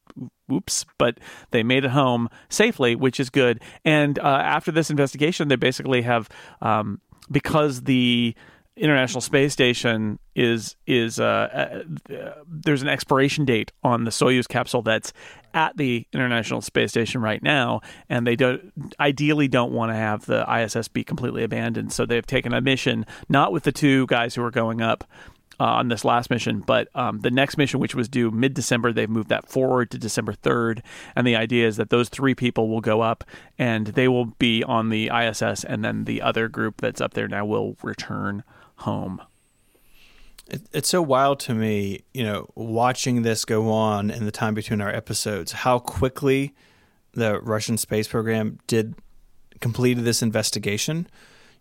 "Oops!" 0.52 0.86
But 0.98 1.20
they 1.52 1.64
made 1.64 1.86
it 1.86 1.92
home 1.92 2.30
safely, 2.50 2.96
which 2.96 3.20
is 3.20 3.30
good. 3.30 3.62
And 3.86 4.20
uh, 4.20 4.42
after 4.44 4.72
this 4.72 4.90
investigation, 4.90 5.48
they 5.48 5.56
basically 5.56 6.02
have 6.04 6.30
um, 6.62 7.02
because 7.30 7.84
the 7.84 8.36
International 8.78 9.20
Space 9.20 9.52
Station 9.52 10.18
is 10.34 10.78
is 10.88 11.20
uh, 11.20 11.84
uh, 12.10 12.34
there's 12.48 12.82
an 12.82 12.88
expiration 12.88 13.44
date 13.44 13.72
on 13.84 14.06
the 14.06 14.12
Soyuz 14.12 14.48
capsule 14.48 14.82
that's 14.82 15.12
at 15.54 15.76
the 15.76 16.08
International 16.14 16.62
Space 16.62 16.90
Station 16.90 17.22
right 17.22 17.44
now, 17.44 17.82
and 18.08 18.26
they 18.26 18.38
don't 18.38 18.72
ideally 19.00 19.50
don't 19.50 19.74
want 19.74 19.92
to 19.92 19.96
have 19.96 20.26
the 20.26 20.46
ISS 20.50 20.88
be 20.88 21.04
completely 21.04 21.44
abandoned. 21.44 21.92
So 21.92 22.06
they've 22.06 22.26
taken 22.26 22.54
a 22.54 22.62
mission, 22.62 23.06
not 23.28 23.52
with 23.52 23.64
the 23.64 23.74
two 23.74 24.08
guys 24.08 24.36
who 24.36 24.44
are 24.44 24.52
going 24.52 24.82
up, 24.82 25.04
uh, 25.62 25.76
on 25.76 25.90
this 25.90 26.04
last 26.04 26.32
mission. 26.32 26.62
But 26.62 26.88
um, 26.96 27.20
the 27.20 27.30
next 27.30 27.56
mission, 27.56 27.80
which 27.80 27.94
was 27.94 28.10
due 28.10 28.32
mid 28.32 28.56
December, 28.56 28.92
they've 28.92 29.08
moved 29.08 29.30
that 29.30 29.48
forward 29.48 29.92
to 29.92 30.00
December 30.00 30.34
3rd. 30.34 30.82
And 31.16 31.28
the 31.28 31.36
idea 31.36 31.68
is 31.68 31.78
that 31.78 31.92
those 31.92 32.10
three 32.10 32.34
people 32.34 32.68
will 32.68 32.82
go 32.82 33.02
up 33.02 33.24
and 33.60 33.88
they 33.88 34.08
will 34.08 34.26
be 34.26 34.64
on 34.64 34.90
the 34.90 35.12
ISS, 35.14 35.64
and 35.64 35.86
then 35.86 36.06
the 36.06 36.20
other 36.24 36.48
group 36.48 36.82
that's 36.82 37.00
up 37.00 37.14
there 37.14 37.28
now 37.28 37.46
will 37.46 37.78
return 37.84 38.44
home. 38.78 39.22
It, 40.48 40.64
it's 40.74 40.90
so 40.90 41.04
wild 41.04 41.40
to 41.42 41.54
me, 41.54 42.06
you 42.12 42.24
know, 42.24 42.50
watching 42.56 43.22
this 43.22 43.46
go 43.46 43.70
on 43.70 44.10
in 44.10 44.26
the 44.26 44.32
time 44.32 44.56
between 44.56 44.82
our 44.82 44.90
episodes, 44.90 45.52
how 45.52 45.78
quickly 45.78 46.56
the 47.14 47.40
Russian 47.40 47.78
space 47.78 48.08
program 48.08 48.58
did 48.66 48.96
completed 49.60 50.06
this 50.06 50.24
investigation 50.24 51.08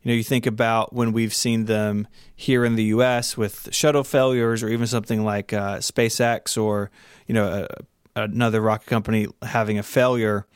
you 0.03 0.11
know, 0.11 0.15
you 0.15 0.23
think 0.23 0.47
about 0.47 0.95
when 0.95 1.13
we've 1.13 1.35
seen 1.35 1.67
them 1.67 2.09
here 2.35 2.65
in 2.65 2.75
the 2.75 2.85
U.S. 2.85 3.37
with 3.37 3.69
shuttle 3.73 4.05
failures, 4.05 4.63
or 4.63 4.69
even 4.69 4.87
something 4.87 5.25
like 5.25 5.53
uh, 5.53 5.79
SpaceX, 5.79 6.61
or 6.61 6.91
you 7.27 7.35
know, 7.35 7.67
a, 8.17 8.23
another 8.23 8.61
rocket 8.61 8.87
company 8.87 9.27
having 9.43 9.79
a 9.79 9.83
failure. 9.83 10.47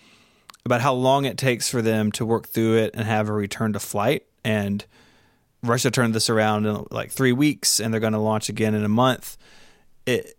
About 0.66 0.80
how 0.80 0.94
long 0.94 1.26
it 1.26 1.37
takes 1.37 1.68
for 1.68 1.83
them 1.83 2.11
to 2.12 2.24
work 2.24 2.48
through 2.48 2.78
it 2.78 2.92
and 2.94 3.04
have 3.04 3.28
a 3.28 3.35
return 3.35 3.74
to 3.74 3.78
flight. 3.78 4.24
And 4.42 4.83
Russia 5.62 5.90
turned 5.90 6.14
this 6.14 6.30
around 6.30 6.64
in 6.64 6.87
like 6.90 7.11
three 7.11 7.33
weeks, 7.33 7.80
and 7.80 7.92
they're 7.92 8.00
going 8.00 8.14
to 8.14 8.18
launch 8.18 8.48
again 8.48 8.74
in 8.74 8.83
a 8.83 8.88
month. 8.88 9.37
It, 10.07 10.38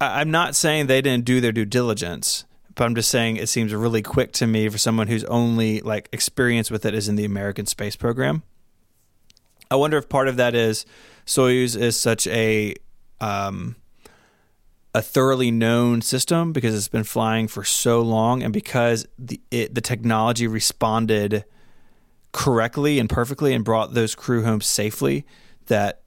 I'm 0.00 0.30
not 0.30 0.56
saying 0.56 0.86
they 0.86 1.02
didn't 1.02 1.26
do 1.26 1.42
their 1.42 1.52
due 1.52 1.66
diligence, 1.66 2.46
but 2.78 2.84
I'm 2.84 2.94
just 2.94 3.10
saying 3.10 3.36
it 3.36 3.48
seems 3.48 3.74
really 3.74 4.02
quick 4.02 4.30
to 4.34 4.46
me 4.46 4.68
for 4.68 4.78
someone 4.78 5.08
whose 5.08 5.24
only 5.24 5.80
like 5.80 6.08
experience 6.12 6.70
with 6.70 6.86
it 6.86 6.94
is 6.94 7.08
in 7.08 7.16
the 7.16 7.24
American 7.24 7.66
space 7.66 7.96
program. 7.96 8.44
I 9.68 9.74
wonder 9.74 9.98
if 9.98 10.08
part 10.08 10.28
of 10.28 10.36
that 10.36 10.54
is 10.54 10.86
Soyuz 11.26 11.76
is 11.76 11.98
such 11.98 12.28
a 12.28 12.76
um, 13.20 13.74
a 14.94 15.02
thoroughly 15.02 15.50
known 15.50 16.02
system 16.02 16.52
because 16.52 16.72
it's 16.72 16.86
been 16.86 17.02
flying 17.02 17.48
for 17.48 17.64
so 17.64 18.00
long, 18.00 18.44
and 18.44 18.52
because 18.52 19.06
the 19.18 19.40
it, 19.50 19.74
the 19.74 19.80
technology 19.80 20.46
responded 20.46 21.44
correctly 22.30 23.00
and 23.00 23.10
perfectly 23.10 23.54
and 23.54 23.64
brought 23.64 23.94
those 23.94 24.14
crew 24.14 24.44
home 24.44 24.60
safely. 24.60 25.26
That 25.66 26.02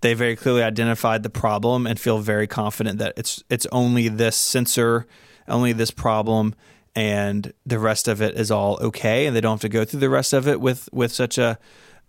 they 0.00 0.12
very 0.12 0.34
clearly 0.34 0.64
identified 0.64 1.22
the 1.22 1.30
problem 1.30 1.86
and 1.86 2.00
feel 2.00 2.18
very 2.18 2.48
confident 2.48 2.98
that 2.98 3.12
it's 3.16 3.44
it's 3.48 3.66
only 3.70 4.08
this 4.08 4.36
sensor 4.36 5.06
only 5.48 5.72
this 5.72 5.90
problem 5.90 6.54
and 6.96 7.52
the 7.66 7.78
rest 7.78 8.08
of 8.08 8.22
it 8.22 8.36
is 8.36 8.50
all 8.50 8.78
okay 8.80 9.26
and 9.26 9.34
they 9.34 9.40
don't 9.40 9.54
have 9.54 9.60
to 9.60 9.68
go 9.68 9.84
through 9.84 10.00
the 10.00 10.08
rest 10.08 10.32
of 10.32 10.46
it 10.46 10.60
with 10.60 10.88
with 10.92 11.12
such 11.12 11.38
a 11.38 11.58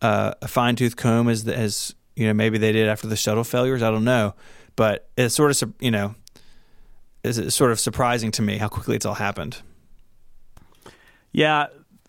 uh, 0.01 0.33
a 0.41 0.47
fine 0.47 0.75
tooth 0.75 0.95
comb 0.95 1.29
as 1.29 1.47
as 1.47 1.95
you 2.15 2.27
know 2.27 2.33
maybe 2.33 2.57
they 2.57 2.71
did 2.71 2.87
after 2.87 3.07
the 3.07 3.15
shuttle 3.15 3.43
failures 3.43 3.81
I 3.81 3.91
don't 3.91 4.03
know. 4.03 4.35
But 4.75 5.09
it's 5.17 5.35
sort 5.35 5.61
of 5.61 5.73
you 5.79 5.91
know 5.91 6.15
it's 7.23 7.55
sort 7.55 7.71
of 7.71 7.79
surprising 7.79 8.31
to 8.31 8.41
me 8.41 8.57
how 8.57 8.67
quickly 8.67 8.95
it's 8.95 9.05
all 9.05 9.15
happened. 9.15 9.61
Yeah 11.31 11.67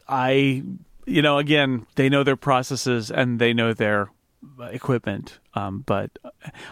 I 0.08 0.62
you 1.06 1.22
know 1.22 1.38
again 1.38 1.86
they 1.94 2.08
know 2.08 2.22
their 2.22 2.36
processes 2.36 3.10
and 3.10 3.38
they 3.38 3.52
know 3.52 3.72
their 3.72 4.10
equipment. 4.60 5.38
Um, 5.54 5.80
but 5.86 6.18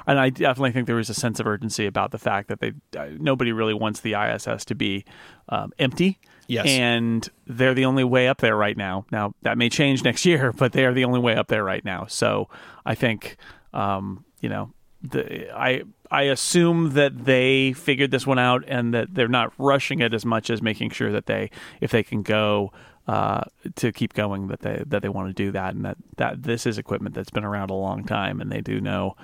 and 0.06 0.18
I 0.18 0.30
definitely 0.30 0.72
think 0.72 0.86
there 0.86 0.96
was 0.96 1.10
a 1.10 1.14
sense 1.14 1.40
of 1.40 1.46
urgency 1.46 1.86
about 1.86 2.10
the 2.10 2.18
fact 2.18 2.48
that 2.48 2.60
they 2.60 2.72
uh, 2.96 3.08
nobody 3.18 3.52
really 3.52 3.74
wants 3.74 4.00
the 4.00 4.14
ISS 4.14 4.64
to 4.66 4.74
be 4.74 5.04
um, 5.48 5.72
empty. 5.78 6.18
Yes, 6.46 6.66
and 6.66 7.28
they're 7.46 7.74
the 7.74 7.86
only 7.86 8.04
way 8.04 8.28
up 8.28 8.38
there 8.38 8.56
right 8.56 8.76
now. 8.76 9.06
Now 9.10 9.34
that 9.42 9.56
may 9.56 9.68
change 9.68 10.04
next 10.04 10.26
year, 10.26 10.52
but 10.52 10.72
they 10.72 10.84
are 10.84 10.92
the 10.92 11.04
only 11.04 11.20
way 11.20 11.36
up 11.36 11.48
there 11.48 11.64
right 11.64 11.84
now. 11.84 12.06
So 12.06 12.48
I 12.84 12.94
think 12.94 13.36
um, 13.72 14.24
you 14.40 14.48
know 14.48 14.72
the 15.02 15.50
I 15.56 15.82
I 16.10 16.22
assume 16.22 16.90
that 16.90 17.24
they 17.24 17.72
figured 17.72 18.10
this 18.10 18.26
one 18.26 18.38
out 18.38 18.64
and 18.68 18.94
that 18.94 19.14
they're 19.14 19.28
not 19.28 19.52
rushing 19.58 20.00
it 20.00 20.14
as 20.14 20.24
much 20.24 20.50
as 20.50 20.62
making 20.62 20.90
sure 20.90 21.12
that 21.12 21.26
they 21.26 21.50
if 21.80 21.90
they 21.90 22.02
can 22.02 22.22
go 22.22 22.72
uh, 23.06 23.42
to 23.76 23.92
keep 23.92 24.14
going 24.14 24.48
that 24.48 24.60
they 24.60 24.82
that 24.86 25.02
they 25.02 25.08
want 25.08 25.28
to 25.28 25.34
do 25.34 25.52
that 25.52 25.74
and 25.74 25.84
that 25.84 25.96
that 26.16 26.42
this 26.42 26.66
is 26.66 26.78
equipment 26.78 27.14
that's 27.14 27.30
been 27.30 27.44
around 27.44 27.70
a 27.70 27.74
long 27.74 28.04
time 28.04 28.40
and 28.40 28.50
they 28.50 28.60
do 28.60 28.80
know 28.80 29.16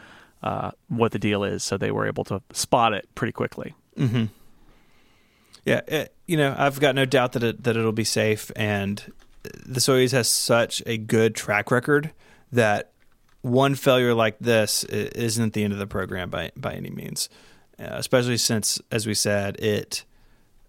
uh, 0.42 0.70
what 0.88 1.12
the 1.12 1.18
deal 1.18 1.44
is, 1.44 1.62
so 1.62 1.76
they 1.76 1.90
were 1.90 2.06
able 2.06 2.24
to 2.24 2.42
spot 2.52 2.92
it 2.92 3.08
pretty 3.14 3.32
quickly. 3.32 3.74
Mm-hmm. 3.96 4.26
Yeah, 5.64 5.80
it, 5.86 6.14
you 6.26 6.36
know, 6.36 6.54
I've 6.56 6.80
got 6.80 6.94
no 6.94 7.04
doubt 7.04 7.32
that 7.32 7.42
it, 7.42 7.64
that 7.64 7.76
it'll 7.76 7.92
be 7.92 8.04
safe, 8.04 8.50
and 8.56 9.12
the 9.42 9.80
Soyuz 9.80 10.12
has 10.12 10.28
such 10.28 10.82
a 10.86 10.96
good 10.96 11.34
track 11.34 11.70
record 11.70 12.12
that 12.52 12.92
one 13.42 13.74
failure 13.74 14.14
like 14.14 14.38
this 14.38 14.84
isn't 14.84 15.54
the 15.54 15.64
end 15.64 15.72
of 15.72 15.78
the 15.78 15.86
program 15.86 16.30
by 16.30 16.52
by 16.56 16.74
any 16.74 16.90
means. 16.90 17.28
Uh, 17.78 17.88
especially 17.92 18.36
since, 18.36 18.80
as 18.90 19.06
we 19.06 19.14
said, 19.14 19.56
it 19.60 20.04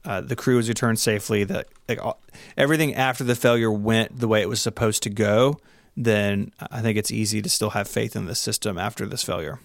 uh, 0.06 0.21
the 0.21 0.36
crew 0.36 0.58
was 0.58 0.69
returned 0.69 1.00
safely. 1.00 1.43
That 1.43 1.67
like 1.97 2.15
everything 2.58 2.95
after 2.95 3.23
the 3.23 3.36
failure 3.36 3.71
went 3.71 4.19
the 4.19 4.27
way 4.27 4.41
it 4.41 4.49
was 4.49 4.62
supposed 4.62 5.04
to 5.04 5.10
go. 5.10 5.60
Then 5.97 6.54
I 6.71 6.82
think 6.82 6.97
it's 6.97 7.12
easy 7.12 7.41
to 7.41 7.49
still 7.49 7.71
have 7.71 7.88
faith 7.88 8.15
in 8.15 8.25
the 8.25 8.36
system 8.36 8.77
after 8.77 9.06
this 9.06 9.23
failure. 9.23 9.60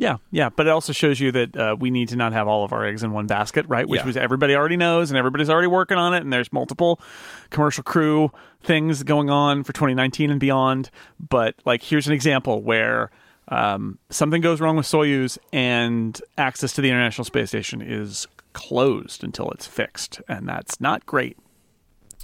Yeah, 0.00 0.18
yeah, 0.30 0.48
but 0.48 0.68
it 0.68 0.70
also 0.70 0.92
shows 0.92 1.18
you 1.18 1.32
that 1.32 1.56
uh, 1.56 1.76
we 1.78 1.90
need 1.90 2.10
to 2.10 2.16
not 2.16 2.32
have 2.32 2.46
all 2.46 2.64
of 2.64 2.72
our 2.72 2.84
eggs 2.84 3.02
in 3.02 3.10
one 3.10 3.26
basket, 3.26 3.66
right? 3.68 3.86
Which 3.86 4.00
yeah. 4.00 4.06
was 4.06 4.16
everybody 4.16 4.54
already 4.54 4.76
knows, 4.76 5.10
and 5.10 5.18
everybody's 5.18 5.50
already 5.50 5.66
working 5.66 5.98
on 5.98 6.14
it, 6.14 6.18
and 6.18 6.32
there's 6.32 6.52
multiple 6.52 7.00
commercial 7.50 7.82
crew 7.82 8.30
things 8.62 9.02
going 9.02 9.28
on 9.28 9.64
for 9.64 9.72
2019 9.72 10.30
and 10.30 10.38
beyond. 10.38 10.90
But 11.18 11.56
like, 11.64 11.82
here's 11.82 12.06
an 12.06 12.12
example 12.12 12.62
where 12.62 13.10
um, 13.48 13.98
something 14.08 14.40
goes 14.40 14.60
wrong 14.60 14.76
with 14.76 14.86
Soyuz, 14.86 15.36
and 15.52 16.20
access 16.36 16.72
to 16.74 16.80
the 16.80 16.88
International 16.88 17.24
Space 17.24 17.48
Station 17.48 17.82
is 17.82 18.28
closed 18.58 19.22
until 19.22 19.50
it's 19.52 19.66
fixed, 19.66 20.20
and 20.28 20.48
that's 20.48 20.80
not 20.80 21.06
great. 21.06 21.38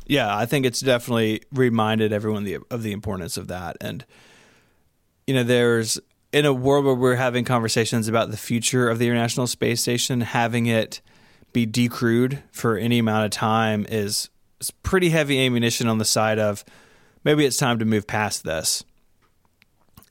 Yeah, 0.06 0.36
I 0.36 0.46
think 0.46 0.66
it's 0.66 0.80
definitely 0.80 1.42
reminded 1.52 2.12
everyone 2.12 2.42
the, 2.42 2.58
of 2.70 2.82
the 2.82 2.90
importance 2.90 3.36
of 3.36 3.46
that. 3.46 3.76
And, 3.80 4.04
you 5.28 5.34
know, 5.34 5.44
there's 5.44 6.00
in 6.32 6.44
a 6.44 6.52
world 6.52 6.84
where 6.84 6.94
we're 6.94 7.14
having 7.14 7.44
conversations 7.44 8.08
about 8.08 8.32
the 8.32 8.36
future 8.36 8.88
of 8.90 8.98
the 8.98 9.06
International 9.06 9.46
Space 9.46 9.80
Station, 9.80 10.22
having 10.22 10.66
it 10.66 11.00
be 11.52 11.66
decrewed 11.66 12.42
for 12.50 12.76
any 12.76 12.98
amount 12.98 13.24
of 13.26 13.30
time 13.30 13.86
is, 13.88 14.28
is 14.60 14.72
pretty 14.82 15.10
heavy 15.10 15.38
ammunition 15.46 15.86
on 15.86 15.98
the 15.98 16.04
side 16.04 16.40
of 16.40 16.64
maybe 17.22 17.46
it's 17.46 17.56
time 17.56 17.78
to 17.78 17.84
move 17.84 18.08
past 18.08 18.42
this. 18.42 18.84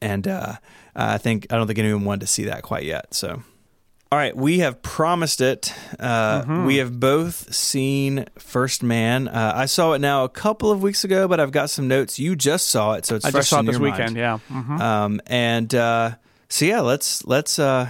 And 0.01 0.25
uh, 0.27 0.55
I 0.95 1.17
think 1.17 1.47
I 1.51 1.57
don't 1.57 1.67
think 1.67 1.79
anyone 1.79 2.05
wanted 2.05 2.21
to 2.21 2.27
see 2.27 2.45
that 2.45 2.63
quite 2.63 2.83
yet. 2.83 3.13
So 3.13 3.43
all 4.13 4.19
right, 4.19 4.37
we 4.37 4.59
have 4.59 4.83
promised 4.83 5.41
it. 5.41 5.73
Uh, 5.99 6.43
mm-hmm. 6.43 6.65
We 6.67 6.75
have 6.77 6.99
both 6.99 7.51
seen 7.51 8.25
First 8.37 8.83
Man. 8.83 9.27
Uh, 9.27 9.53
I 9.55 9.65
saw 9.65 9.93
it 9.93 10.01
now 10.01 10.23
a 10.23 10.29
couple 10.29 10.69
of 10.69 10.83
weeks 10.83 11.03
ago, 11.03 11.27
but 11.27 11.39
I've 11.39 11.51
got 11.51 11.71
some 11.71 11.87
notes. 11.87 12.19
You 12.19 12.35
just 12.35 12.67
saw 12.67 12.93
it, 12.93 13.07
so 13.07 13.15
it's 13.15 13.25
I 13.25 13.31
fresh 13.31 13.39
just 13.39 13.49
saw 13.49 13.61
it 13.61 13.65
this 13.65 13.79
weekend. 13.79 14.15
Mind. 14.15 14.17
Yeah. 14.17 14.39
Mm-hmm. 14.51 14.79
Um, 14.79 15.21
and 15.25 15.73
uh, 15.73 16.11
so 16.47 16.65
yeah, 16.65 16.81
let's 16.81 17.25
let's 17.25 17.57
uh, 17.57 17.89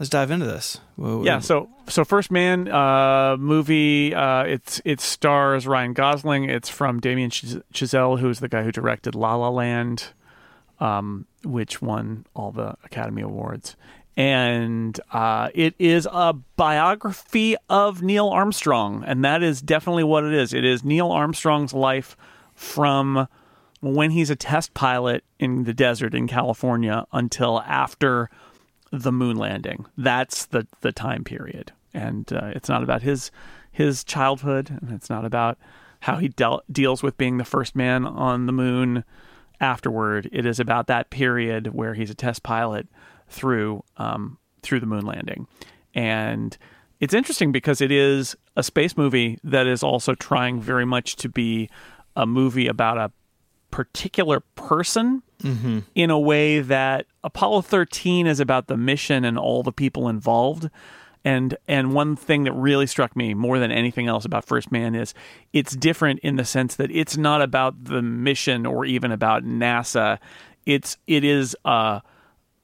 let's 0.00 0.10
dive 0.10 0.32
into 0.32 0.44
this. 0.44 0.80
Whoa, 0.96 1.22
yeah. 1.22 1.38
So 1.38 1.68
so 1.86 2.04
First 2.04 2.32
Man 2.32 2.66
uh, 2.66 3.36
movie. 3.38 4.12
Uh, 4.16 4.42
it's 4.42 4.82
it 4.84 5.00
stars 5.00 5.68
Ryan 5.68 5.92
Gosling. 5.92 6.50
It's 6.50 6.68
from 6.68 6.98
Damien 6.98 7.30
Chazelle, 7.30 8.18
who's 8.18 8.40
the 8.40 8.48
guy 8.48 8.64
who 8.64 8.72
directed 8.72 9.14
La 9.14 9.36
La 9.36 9.50
Land, 9.50 10.06
um, 10.80 11.26
which 11.44 11.80
won 11.80 12.26
all 12.34 12.50
the 12.50 12.74
Academy 12.82 13.22
Awards 13.22 13.76
and 14.18 15.00
uh, 15.12 15.48
it 15.54 15.76
is 15.78 16.08
a 16.10 16.32
biography 16.56 17.54
of 17.70 18.02
Neil 18.02 18.28
Armstrong, 18.28 19.04
and 19.06 19.24
that 19.24 19.44
is 19.44 19.62
definitely 19.62 20.02
what 20.02 20.24
it 20.24 20.34
is. 20.34 20.52
It 20.52 20.64
is 20.64 20.82
Neil 20.82 21.12
Armstrong's 21.12 21.72
life 21.72 22.16
from 22.52 23.28
when 23.80 24.10
he's 24.10 24.28
a 24.28 24.34
test 24.34 24.74
pilot 24.74 25.22
in 25.38 25.62
the 25.62 25.72
desert 25.72 26.14
in 26.14 26.26
California 26.26 27.06
until 27.12 27.60
after 27.60 28.28
the 28.90 29.12
moon 29.12 29.36
landing. 29.36 29.86
That's 29.96 30.46
the 30.46 30.66
the 30.80 30.90
time 30.90 31.22
period, 31.22 31.70
and 31.94 32.30
uh, 32.32 32.50
it's 32.56 32.68
not 32.68 32.82
about 32.82 33.02
his 33.02 33.30
his 33.70 34.02
childhood, 34.02 34.76
and 34.82 34.90
it's 34.90 35.08
not 35.08 35.24
about 35.24 35.58
how 36.00 36.16
he 36.16 36.32
deals 36.72 37.04
with 37.04 37.16
being 37.18 37.38
the 37.38 37.44
first 37.44 37.76
man 37.76 38.04
on 38.04 38.46
the 38.46 38.52
moon 38.52 39.04
afterward. 39.60 40.28
It 40.32 40.44
is 40.44 40.58
about 40.58 40.88
that 40.88 41.10
period 41.10 41.68
where 41.68 41.94
he's 41.94 42.10
a 42.10 42.16
test 42.16 42.42
pilot 42.42 42.88
through 43.28 43.82
um, 43.96 44.38
through 44.62 44.80
the 44.80 44.86
moon 44.86 45.04
landing, 45.06 45.46
and 45.94 46.56
it's 47.00 47.14
interesting 47.14 47.52
because 47.52 47.80
it 47.80 47.92
is 47.92 48.36
a 48.56 48.62
space 48.62 48.96
movie 48.96 49.38
that 49.44 49.66
is 49.66 49.82
also 49.82 50.14
trying 50.14 50.60
very 50.60 50.84
much 50.84 51.16
to 51.16 51.28
be 51.28 51.70
a 52.16 52.26
movie 52.26 52.66
about 52.66 52.98
a 52.98 53.12
particular 53.70 54.40
person 54.56 55.22
mm-hmm. 55.40 55.80
in 55.94 56.10
a 56.10 56.18
way 56.18 56.60
that 56.60 57.06
Apollo 57.22 57.62
13 57.62 58.26
is 58.26 58.40
about 58.40 58.66
the 58.66 58.76
mission 58.76 59.24
and 59.24 59.38
all 59.38 59.62
the 59.62 59.72
people 59.72 60.08
involved. 60.08 60.70
And 61.24 61.56
and 61.66 61.92
one 61.92 62.16
thing 62.16 62.44
that 62.44 62.52
really 62.52 62.86
struck 62.86 63.16
me 63.16 63.34
more 63.34 63.58
than 63.58 63.70
anything 63.70 64.06
else 64.06 64.24
about 64.24 64.44
First 64.44 64.72
Man 64.72 64.94
is 64.94 65.14
it's 65.52 65.74
different 65.76 66.20
in 66.20 66.36
the 66.36 66.44
sense 66.44 66.76
that 66.76 66.90
it's 66.90 67.16
not 67.16 67.42
about 67.42 67.84
the 67.84 68.02
mission 68.02 68.64
or 68.64 68.84
even 68.84 69.12
about 69.12 69.44
NASA. 69.44 70.18
It's 70.64 70.96
it 71.06 71.24
is 71.24 71.56
uh, 71.64 72.00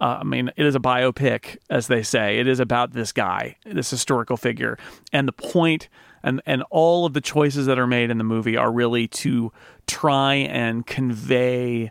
uh, 0.04 0.18
I 0.20 0.24
mean, 0.24 0.50
it 0.54 0.66
is 0.66 0.74
a 0.74 0.80
biopic, 0.80 1.56
as 1.70 1.86
they 1.86 2.02
say. 2.02 2.38
It 2.38 2.46
is 2.46 2.60
about 2.60 2.92
this 2.92 3.10
guy, 3.10 3.56
this 3.64 3.88
historical 3.88 4.36
figure, 4.36 4.76
and 5.14 5.26
the 5.26 5.32
point 5.32 5.88
and 6.22 6.42
and 6.44 6.62
all 6.70 7.06
of 7.06 7.14
the 7.14 7.22
choices 7.22 7.64
that 7.66 7.78
are 7.78 7.86
made 7.86 8.10
in 8.10 8.18
the 8.18 8.24
movie 8.24 8.54
are 8.54 8.70
really 8.70 9.08
to 9.08 9.50
try 9.86 10.34
and 10.34 10.86
convey 10.86 11.90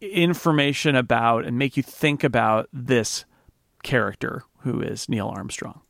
information 0.00 0.96
about 0.96 1.44
and 1.44 1.56
make 1.56 1.76
you 1.76 1.84
think 1.84 2.24
about 2.24 2.68
this 2.72 3.24
character 3.84 4.42
who 4.62 4.80
is 4.80 5.08
Neil 5.08 5.28
Armstrong. 5.28 5.82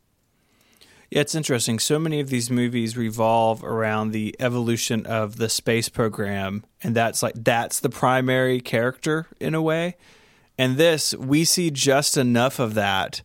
Yeah, 1.08 1.22
it's 1.22 1.34
interesting. 1.34 1.78
So 1.78 1.98
many 1.98 2.20
of 2.20 2.28
these 2.28 2.50
movies 2.50 2.98
revolve 2.98 3.64
around 3.64 4.10
the 4.10 4.36
evolution 4.38 5.06
of 5.06 5.36
the 5.36 5.48
space 5.48 5.88
program, 5.88 6.64
and 6.82 6.94
that's 6.94 7.22
like 7.22 7.32
that's 7.34 7.80
the 7.80 7.88
primary 7.88 8.60
character 8.60 9.26
in 9.40 9.54
a 9.54 9.62
way. 9.62 9.96
And 10.58 10.76
this, 10.76 11.14
we 11.14 11.44
see 11.44 11.70
just 11.70 12.16
enough 12.16 12.58
of 12.58 12.74
that 12.74 13.22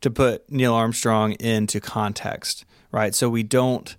to 0.00 0.10
put 0.10 0.50
Neil 0.50 0.72
Armstrong 0.72 1.32
into 1.32 1.80
context, 1.80 2.64
right? 2.92 3.14
So 3.14 3.28
we 3.28 3.42
don't 3.42 3.96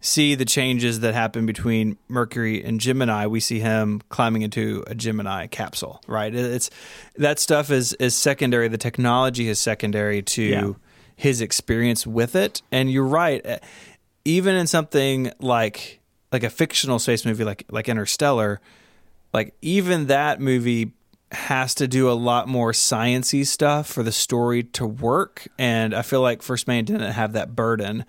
see 0.00 0.34
the 0.34 0.44
changes 0.44 1.00
that 1.00 1.14
happen 1.14 1.44
between 1.46 1.98
Mercury 2.08 2.64
and 2.64 2.80
Gemini, 2.80 3.26
we 3.26 3.40
see 3.40 3.60
him 3.60 4.00
climbing 4.08 4.42
into 4.42 4.82
a 4.86 4.94
Gemini 4.94 5.46
capsule, 5.46 6.00
right? 6.06 6.34
It's 6.34 6.70
that 7.16 7.38
stuff 7.38 7.70
is 7.70 7.92
is 7.94 8.16
secondary. 8.16 8.68
The 8.68 8.78
technology 8.78 9.48
is 9.48 9.58
secondary 9.58 10.22
to 10.22 10.42
yeah. 10.42 10.72
his 11.16 11.40
experience 11.40 12.06
with 12.06 12.34
it. 12.34 12.62
And 12.72 12.90
you're 12.90 13.04
right. 13.04 13.62
Even 14.24 14.56
in 14.56 14.66
something 14.66 15.32
like 15.38 16.00
like 16.32 16.44
a 16.44 16.50
fictional 16.50 16.98
space 16.98 17.24
movie 17.26 17.44
like 17.44 17.64
like 17.70 17.88
Interstellar, 17.88 18.60
like 19.32 19.54
even 19.60 20.06
that 20.06 20.40
movie 20.40 20.92
has 21.32 21.74
to 21.76 21.86
do 21.86 22.10
a 22.10 22.12
lot 22.12 22.48
more 22.48 22.72
sciency 22.72 23.46
stuff 23.46 23.86
for 23.86 24.02
the 24.02 24.12
story 24.12 24.64
to 24.64 24.86
work 24.86 25.46
and 25.58 25.94
I 25.94 26.02
feel 26.02 26.22
like 26.22 26.42
First 26.42 26.66
Man 26.66 26.84
didn't 26.84 27.12
have 27.12 27.32
that 27.34 27.54
burden 27.54 28.04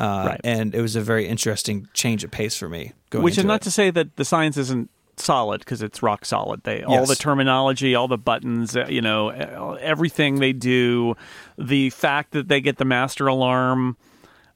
uh, 0.00 0.28
right. 0.28 0.40
And 0.42 0.74
it 0.74 0.80
was 0.80 0.96
a 0.96 1.02
very 1.02 1.28
interesting 1.28 1.86
change 1.92 2.24
of 2.24 2.30
pace 2.30 2.56
for 2.56 2.70
me. 2.70 2.92
Which 3.12 3.36
is 3.36 3.44
not 3.44 3.60
it. 3.60 3.64
to 3.64 3.70
say 3.70 3.90
that 3.90 4.16
the 4.16 4.24
science 4.24 4.56
isn't 4.56 4.88
solid 5.18 5.60
because 5.60 5.82
it's 5.82 6.02
rock 6.02 6.24
solid. 6.24 6.62
They 6.64 6.78
yes. 6.78 6.86
all 6.88 7.04
the 7.04 7.14
terminology, 7.14 7.94
all 7.94 8.08
the 8.08 8.16
buttons, 8.16 8.74
uh, 8.74 8.86
you 8.88 9.02
know, 9.02 9.28
everything 9.28 10.40
they 10.40 10.54
do. 10.54 11.16
The 11.58 11.90
fact 11.90 12.32
that 12.32 12.48
they 12.48 12.62
get 12.62 12.78
the 12.78 12.86
master 12.86 13.26
alarm 13.26 13.98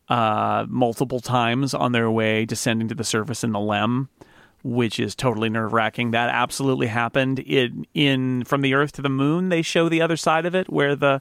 uh, 0.09 0.65
multiple 0.67 1.21
times 1.21 1.75
on 1.75 1.93
their 1.93 2.11
way 2.11 2.47
descending 2.47 2.89
to 2.89 2.95
the 2.95 3.05
surface 3.05 3.45
in 3.45 3.53
the 3.53 3.61
LEM 3.61 4.09
which 4.65 4.99
is 4.99 5.15
totally 5.15 5.51
nerve 5.51 5.73
wracking. 5.73 6.11
That 6.11 6.31
absolutely 6.31 6.89
happened 6.89 7.39
in 7.39 7.87
in 7.95 8.45
from 8.45 8.63
the 8.63 8.75
Earth 8.75 8.93
to 8.93 9.03
the 9.03 9.11
Moon. 9.11 9.51
They 9.51 9.63
show 9.63 9.89
the 9.89 10.03
other 10.03 10.17
side 10.17 10.47
of 10.47 10.55
it, 10.55 10.73
where 10.73 10.97
the 10.97 11.21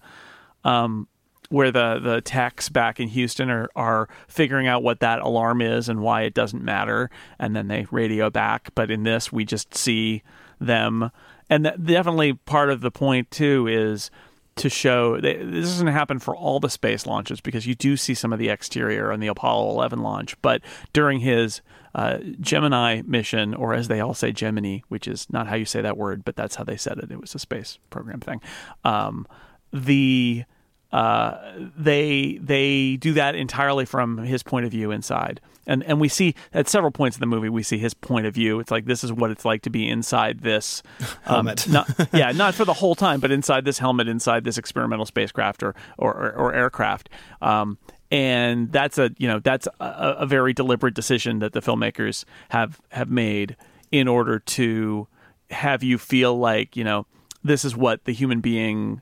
um, 0.64 1.08
where 1.50 1.72
the 1.72 2.00
the 2.02 2.22
techs 2.22 2.70
back 2.70 3.00
in 3.00 3.10
Houston 3.10 3.50
are 3.50 3.70
are 3.76 4.08
figuring 4.28 4.66
out 4.66 4.82
what 4.82 5.02
that 5.02 5.20
alarm 5.20 5.62
is 5.62 5.90
and 5.90 6.02
why 6.02 6.22
it 6.24 6.34
doesn't 6.34 6.64
matter, 6.64 7.10
and 7.38 7.56
then 7.56 7.68
they 7.68 7.86
radio 7.92 8.30
back. 8.30 8.72
But 8.74 8.90
in 8.90 9.04
this, 9.04 9.32
we 9.32 9.44
just 9.44 9.76
see 9.76 10.24
them, 10.60 11.12
and 11.50 11.66
that 11.66 11.86
definitely 11.86 12.34
part 12.34 12.70
of 12.70 12.80
the 12.80 12.92
point 12.92 13.30
too 13.30 13.68
is 13.68 14.10
to 14.56 14.70
show 14.70 15.20
this 15.20 15.66
doesn't 15.66 15.88
happen 15.88 16.20
for 16.20 16.36
all 16.36 16.60
the 16.60 16.70
space 16.70 17.06
launches 17.06 17.42
because 17.42 17.66
you 17.66 17.76
do 17.76 17.98
see 17.98 18.14
some 18.14 18.32
of 18.32 18.40
the 18.40 18.50
exterior 18.50 19.12
on 19.12 19.20
the 19.20 19.28
Apollo 19.28 19.70
11 19.72 20.02
launch, 20.02 20.40
but 20.42 20.62
during 20.94 21.20
his 21.20 21.62
uh, 21.96 22.20
Gemini 22.40 23.02
mission, 23.06 23.54
or 23.54 23.74
as 23.74 23.88
they 23.88 24.00
all 24.00 24.14
say, 24.14 24.32
Gemini, 24.32 24.80
which 24.90 25.08
is 25.08 25.28
not 25.32 25.48
how 25.48 25.56
you 25.56 25.66
say 25.66 25.82
that 25.82 25.98
word, 25.98 26.24
but 26.24 26.36
that's 26.36 26.56
how 26.56 26.64
they 26.64 26.78
said 26.78 26.98
it. 27.00 27.12
It 27.12 27.20
was 27.20 27.36
a 27.36 27.40
space 27.40 27.80
program 27.90 28.20
thing. 28.20 28.42
Um, 28.84 29.28
the 29.72 30.44
uh, 30.92 31.56
they 31.76 32.38
they 32.40 32.98
do 32.98 33.14
that 33.14 33.34
entirely 33.34 33.86
from 33.86 34.20
his 34.20 34.44
point 34.44 34.66
of 34.66 34.72
view 34.72 34.92
inside, 34.92 35.42
and 35.66 35.84
and 35.84 36.00
we 36.00 36.08
see 36.08 36.36
at 36.54 36.68
several 36.68 36.92
points 36.92 37.18
in 37.18 37.22
the 37.22 37.28
movie 37.28 37.50
we 37.50 37.64
see 37.64 37.78
his 37.78 37.94
point 37.94 38.26
of 38.26 38.34
view. 38.34 38.60
It's 38.60 38.72
like 38.72 38.86
this 38.86 39.04
is 39.04 39.12
what 39.12 39.32
it's 39.32 39.46
like 39.46 39.62
to 39.64 39.70
be 39.70 39.88
inside 39.90 40.42
this 40.42 40.84
um, 41.26 41.46
helmet. 41.48 41.68
not, 41.68 41.90
yeah, 42.14 42.32
not 42.32 42.56
for 42.56 42.66
the 42.66 42.74
whole 42.74 42.96
time, 42.96 43.20
but 43.20 43.32
inside 43.32 43.66
this 43.66 43.80
helmet, 43.80 44.08
inside 44.08 44.44
this 44.44 44.58
experimental 44.58 45.06
spacecraft 45.06 45.64
or 45.64 45.76
or, 45.98 46.14
or, 46.14 46.32
or 46.34 46.54
aircraft. 46.54 47.10
Um, 47.42 47.78
and 48.12 48.72
that's 48.72 48.98
a 48.98 49.12
you 49.18 49.28
know 49.28 49.40
that's 49.40 49.68
a, 49.80 50.16
a 50.20 50.26
very 50.26 50.54
deliberate 50.54 50.94
decision 50.94 51.40
that 51.40 51.54
the 51.54 51.62
filmmakers 51.62 52.26
have 52.50 52.80
have 52.90 53.10
made 53.10 53.56
in 53.92 54.08
order 54.08 54.40
to 54.40 55.08
have 55.50 55.84
you 55.84 55.98
feel 55.98 56.38
like 56.38 56.76
you 56.76 56.84
know 56.84 57.06
this 57.44 57.66
is 57.66 57.76
what 57.76 58.06
the 58.06 58.14
human 58.14 58.40
being 58.40 59.02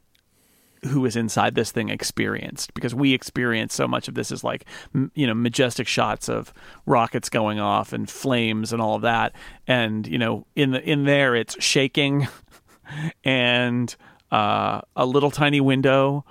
who 0.86 1.06
is 1.06 1.16
inside 1.16 1.56
this 1.56 1.72
thing 1.72 1.90
experienced 1.90 2.74
because 2.74 2.96
we 2.96 3.14
experience 3.14 3.74
so 3.74 3.88
much 3.88 4.08
of 4.08 4.16
this 4.16 4.32
as 4.32 4.44
like 4.44 4.66
you 5.14 5.28
know 5.28 5.34
majestic 5.34 5.88
shots 5.88 6.28
of 6.28 6.54
rockets 6.86 7.30
going 7.30 7.60
off 7.60 7.94
and 7.94 8.10
flames 8.10 8.74
and 8.74 8.82
all 8.82 8.96
of 8.96 9.04
that. 9.04 9.34
And 9.68 10.08
you 10.08 10.18
know 10.18 10.48
in 10.56 10.72
the 10.72 10.82
in 10.82 11.04
there 11.04 11.36
it's 11.36 11.62
shaking 11.64 12.28
and 13.24 13.96
uh, 14.32 14.82
a 14.96 15.06
little 15.06 15.32
tiny 15.32 15.62
window. 15.62 16.26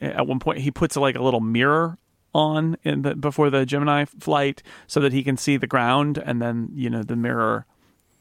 At 0.00 0.26
one 0.26 0.38
point 0.38 0.60
he 0.60 0.70
puts 0.70 0.96
like 0.96 1.16
a 1.16 1.22
little 1.22 1.40
mirror 1.40 1.98
on 2.32 2.76
in 2.84 3.02
the 3.02 3.16
before 3.16 3.50
the 3.50 3.66
Gemini 3.66 4.04
flight 4.04 4.62
so 4.86 5.00
that 5.00 5.12
he 5.12 5.22
can 5.22 5.36
see 5.36 5.56
the 5.56 5.66
ground. 5.66 6.16
And 6.16 6.40
then 6.40 6.70
you 6.72 6.88
know 6.88 7.02
the 7.02 7.16
mirror 7.16 7.66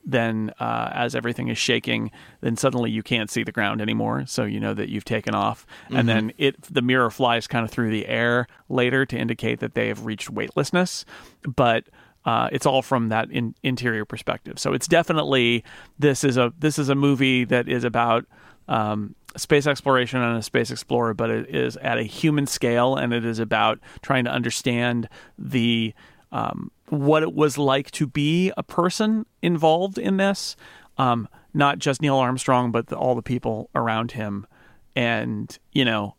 then 0.05 0.51
uh, 0.59 0.89
as 0.93 1.15
everything 1.15 1.49
is 1.49 1.57
shaking, 1.57 2.11
then 2.41 2.57
suddenly 2.57 2.89
you 2.91 3.03
can't 3.03 3.29
see 3.29 3.43
the 3.43 3.51
ground 3.51 3.81
anymore. 3.81 4.25
So 4.25 4.43
you 4.43 4.59
know 4.59 4.73
that 4.73 4.89
you've 4.89 5.05
taken 5.05 5.35
off, 5.35 5.65
mm-hmm. 5.85 5.95
and 5.97 6.09
then 6.09 6.33
it 6.37 6.61
the 6.63 6.81
mirror 6.81 7.09
flies 7.09 7.47
kind 7.47 7.65
of 7.65 7.71
through 7.71 7.91
the 7.91 8.07
air 8.07 8.47
later 8.69 9.05
to 9.05 9.17
indicate 9.17 9.59
that 9.59 9.73
they 9.73 9.87
have 9.87 10.05
reached 10.05 10.29
weightlessness, 10.29 11.05
but. 11.43 11.85
Uh, 12.25 12.49
it's 12.51 12.65
all 12.65 12.81
from 12.81 13.07
that 13.07 13.31
in, 13.31 13.55
interior 13.63 14.03
perspective. 14.03 14.59
So 14.59 14.73
it's 14.73 14.89
definitely 14.89 15.63
this 15.97 16.25
is 16.25 16.35
a 16.35 16.51
this 16.59 16.77
is 16.77 16.89
a 16.89 16.93
movie 16.93 17.45
that 17.45 17.69
is 17.69 17.85
about 17.85 18.25
um, 18.67 19.15
space 19.37 19.65
exploration 19.65 20.21
and 20.21 20.37
a 20.37 20.43
space 20.43 20.69
explorer, 20.69 21.13
but 21.13 21.29
it 21.29 21.49
is 21.53 21.77
at 21.77 21.97
a 21.97 22.03
human 22.03 22.45
scale, 22.45 22.95
and 22.95 23.13
it 23.13 23.25
is 23.25 23.39
about 23.39 23.79
trying 24.01 24.25
to 24.25 24.31
understand 24.31 25.07
the 25.37 25.93
um, 26.31 26.71
what 26.89 27.23
it 27.23 27.33
was 27.33 27.57
like 27.57 27.91
to 27.91 28.07
be 28.07 28.51
a 28.57 28.63
person 28.63 29.25
involved 29.41 29.97
in 29.97 30.17
this, 30.17 30.55
um, 30.97 31.27
not 31.53 31.79
just 31.79 32.01
Neil 32.01 32.17
Armstrong, 32.17 32.71
but 32.71 32.87
the, 32.87 32.95
all 32.97 33.15
the 33.15 33.21
people 33.21 33.69
around 33.73 34.11
him. 34.11 34.45
And, 34.95 35.57
you 35.71 35.85
know, 35.85 36.15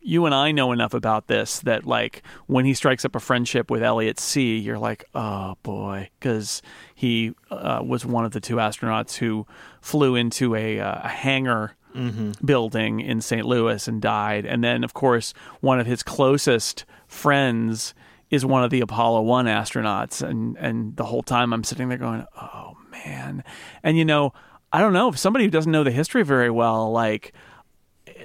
you 0.00 0.24
and 0.24 0.34
I 0.34 0.52
know 0.52 0.70
enough 0.70 0.94
about 0.94 1.26
this 1.26 1.58
that, 1.60 1.84
like, 1.84 2.22
when 2.46 2.64
he 2.64 2.74
strikes 2.74 3.04
up 3.04 3.16
a 3.16 3.20
friendship 3.20 3.70
with 3.70 3.82
Elliot 3.82 4.20
See, 4.20 4.56
you're 4.56 4.78
like, 4.78 5.04
oh 5.14 5.56
boy, 5.64 6.10
because 6.18 6.62
he 6.94 7.32
uh, 7.50 7.82
was 7.84 8.06
one 8.06 8.24
of 8.24 8.30
the 8.30 8.40
two 8.40 8.56
astronauts 8.56 9.16
who 9.16 9.46
flew 9.80 10.14
into 10.14 10.54
a, 10.54 10.80
uh, 10.80 11.00
a 11.02 11.08
hangar. 11.08 11.76
Mm-hmm. 11.94 12.44
building 12.44 13.00
in 13.00 13.22
St. 13.22 13.46
Louis 13.46 13.88
and 13.88 14.02
died. 14.02 14.44
And 14.44 14.62
then, 14.62 14.84
of 14.84 14.92
course, 14.92 15.32
one 15.62 15.80
of 15.80 15.86
his 15.86 16.02
closest 16.02 16.84
friends 17.06 17.94
is 18.30 18.44
one 18.44 18.64
of 18.64 18.70
the 18.70 18.80
Apollo 18.80 19.22
1 19.22 19.46
astronauts 19.46 20.26
and 20.26 20.56
and 20.56 20.96
the 20.96 21.04
whole 21.04 21.22
time 21.22 21.52
I'm 21.52 21.64
sitting 21.64 21.88
there 21.88 21.98
going, 21.98 22.24
"Oh 22.40 22.76
man." 22.90 23.44
And 23.82 23.96
you 23.96 24.04
know, 24.04 24.32
I 24.72 24.80
don't 24.80 24.92
know, 24.92 25.08
if 25.08 25.18
somebody 25.18 25.44
who 25.44 25.50
doesn't 25.50 25.70
know 25.70 25.84
the 25.84 25.90
history 25.90 26.24
very 26.24 26.50
well, 26.50 26.90
like 26.90 27.32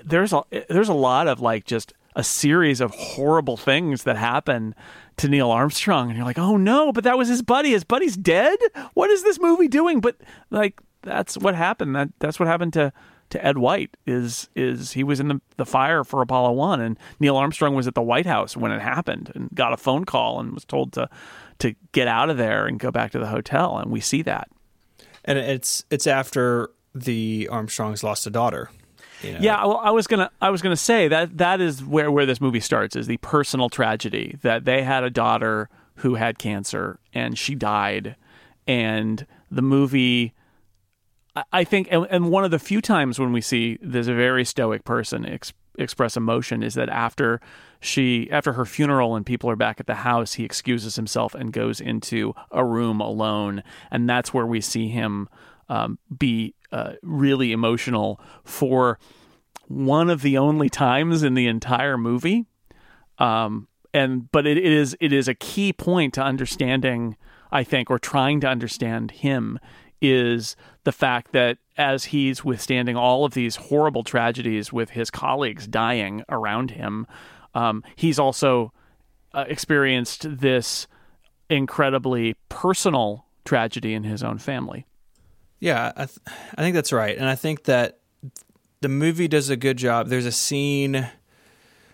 there's 0.03 0.33
a 0.33 0.43
there's 0.69 0.89
a 0.89 0.93
lot 0.93 1.27
of 1.27 1.39
like 1.39 1.65
just 1.65 1.93
a 2.15 2.23
series 2.23 2.81
of 2.81 2.91
horrible 2.91 3.55
things 3.55 4.03
that 4.03 4.17
happen 4.17 4.75
to 5.17 5.29
Neil 5.29 5.49
Armstrong 5.49 6.09
and 6.09 6.17
you're 6.17 6.25
like, 6.25 6.39
"Oh 6.39 6.57
no, 6.57 6.91
but 6.91 7.03
that 7.03 7.17
was 7.17 7.27
his 7.27 7.41
buddy. 7.41 7.71
His 7.71 7.83
buddy's 7.83 8.17
dead? 8.17 8.57
What 8.93 9.09
is 9.09 9.23
this 9.23 9.39
movie 9.39 9.67
doing?" 9.67 10.01
But 10.01 10.17
like 10.49 10.81
that's 11.03 11.37
what 11.37 11.55
happened. 11.55 11.95
That 11.95 12.09
that's 12.19 12.39
what 12.39 12.47
happened 12.47 12.73
to 12.73 12.91
to 13.31 13.45
Ed 13.45 13.57
White 13.57 13.97
is 14.05 14.49
is 14.55 14.91
he 14.91 15.03
was 15.03 15.19
in 15.19 15.27
the, 15.27 15.41
the 15.57 15.65
fire 15.65 16.03
for 16.03 16.21
Apollo 16.21 16.51
One, 16.53 16.79
and 16.79 16.97
Neil 17.19 17.35
Armstrong 17.37 17.75
was 17.75 17.87
at 17.87 17.95
the 17.95 18.01
White 18.01 18.25
House 18.25 18.55
when 18.55 18.71
it 18.71 18.81
happened, 18.81 19.31
and 19.35 19.49
got 19.53 19.73
a 19.73 19.77
phone 19.77 20.05
call 20.05 20.39
and 20.39 20.53
was 20.53 20.65
told 20.65 20.93
to 20.93 21.09
to 21.59 21.75
get 21.91 22.07
out 22.07 22.29
of 22.29 22.37
there 22.37 22.65
and 22.67 22.79
go 22.79 22.91
back 22.91 23.11
to 23.11 23.19
the 23.19 23.27
hotel, 23.27 23.77
and 23.77 23.91
we 23.91 23.99
see 23.99 24.21
that. 24.23 24.49
and 25.25 25.37
it's 25.37 25.83
it's 25.89 26.07
after 26.07 26.69
the 26.93 27.47
Armstrongs 27.51 28.03
lost 28.03 28.25
a 28.27 28.29
daughter. 28.29 28.69
You 29.21 29.33
know? 29.33 29.39
Yeah, 29.39 29.65
well, 29.65 29.79
I 29.83 29.91
was 29.91 30.07
gonna 30.07 30.31
I 30.41 30.49
was 30.49 30.61
gonna 30.61 30.75
say 30.75 31.07
that 31.07 31.37
that 31.37 31.61
is 31.61 31.83
where 31.83 32.11
where 32.11 32.25
this 32.25 32.41
movie 32.41 32.59
starts 32.59 32.95
is 32.95 33.07
the 33.07 33.17
personal 33.17 33.69
tragedy 33.69 34.37
that 34.41 34.65
they 34.65 34.81
had 34.83 35.03
a 35.03 35.09
daughter 35.09 35.69
who 35.95 36.15
had 36.15 36.39
cancer 36.39 36.99
and 37.13 37.37
she 37.37 37.55
died, 37.55 38.15
and 38.67 39.25
the 39.49 39.61
movie. 39.61 40.33
I 41.51 41.63
think, 41.63 41.87
and 41.91 42.29
one 42.29 42.43
of 42.43 42.51
the 42.51 42.59
few 42.59 42.81
times 42.81 43.17
when 43.17 43.31
we 43.31 43.41
see 43.41 43.77
this 43.81 44.07
very 44.07 44.43
stoic 44.43 44.83
person 44.83 45.25
ex- 45.25 45.53
express 45.77 46.17
emotion 46.17 46.61
is 46.61 46.73
that 46.73 46.89
after 46.89 47.39
she, 47.79 48.29
after 48.31 48.53
her 48.53 48.65
funeral 48.65 49.15
and 49.15 49.25
people 49.25 49.49
are 49.49 49.55
back 49.55 49.79
at 49.79 49.87
the 49.87 49.95
house, 49.95 50.33
he 50.33 50.43
excuses 50.43 50.97
himself 50.97 51.33
and 51.33 51.53
goes 51.53 51.79
into 51.79 52.33
a 52.51 52.65
room 52.65 52.99
alone, 52.99 53.63
and 53.89 54.09
that's 54.09 54.33
where 54.33 54.45
we 54.45 54.59
see 54.59 54.89
him 54.89 55.29
um, 55.69 55.99
be 56.17 56.53
uh, 56.73 56.93
really 57.01 57.53
emotional 57.53 58.19
for 58.43 58.99
one 59.67 60.09
of 60.09 60.21
the 60.21 60.37
only 60.37 60.69
times 60.69 61.23
in 61.23 61.33
the 61.33 61.47
entire 61.47 61.97
movie. 61.97 62.45
Um, 63.19 63.69
and 63.93 64.29
but 64.31 64.45
it, 64.45 64.57
it 64.57 64.65
is 64.65 64.97
it 64.99 65.13
is 65.13 65.27
a 65.27 65.33
key 65.33 65.71
point 65.71 66.13
to 66.15 66.21
understanding, 66.21 67.15
I 67.51 67.63
think, 67.63 67.89
or 67.89 67.99
trying 67.99 68.41
to 68.41 68.47
understand 68.47 69.11
him 69.11 69.59
is 70.01 70.55
the 70.83 70.91
fact 70.91 71.31
that 71.31 71.57
as 71.77 72.05
he's 72.05 72.43
withstanding 72.43 72.95
all 72.95 73.25
of 73.25 73.33
these 73.33 73.55
horrible 73.55 74.03
tragedies 74.03 74.73
with 74.73 74.91
his 74.91 75.09
colleagues 75.09 75.67
dying 75.67 76.23
around 76.29 76.71
him, 76.71 77.07
um, 77.53 77.83
he's 77.95 78.19
also 78.19 78.73
uh, 79.33 79.45
experienced 79.47 80.39
this 80.39 80.87
incredibly 81.49 82.35
personal 82.49 83.25
tragedy 83.45 83.93
in 83.93 84.03
his 84.03 84.23
own 84.23 84.37
family. 84.37 84.85
Yeah, 85.59 85.91
I, 85.95 86.05
th- 86.05 86.19
I 86.57 86.61
think 86.61 86.73
that's 86.73 86.91
right, 86.91 87.15
and 87.15 87.27
I 87.27 87.35
think 87.35 87.65
that 87.65 87.99
the 88.81 88.89
movie 88.89 89.27
does 89.27 89.49
a 89.49 89.55
good 89.55 89.77
job. 89.77 90.07
There's 90.07 90.25
a 90.25 90.31
scene. 90.31 91.07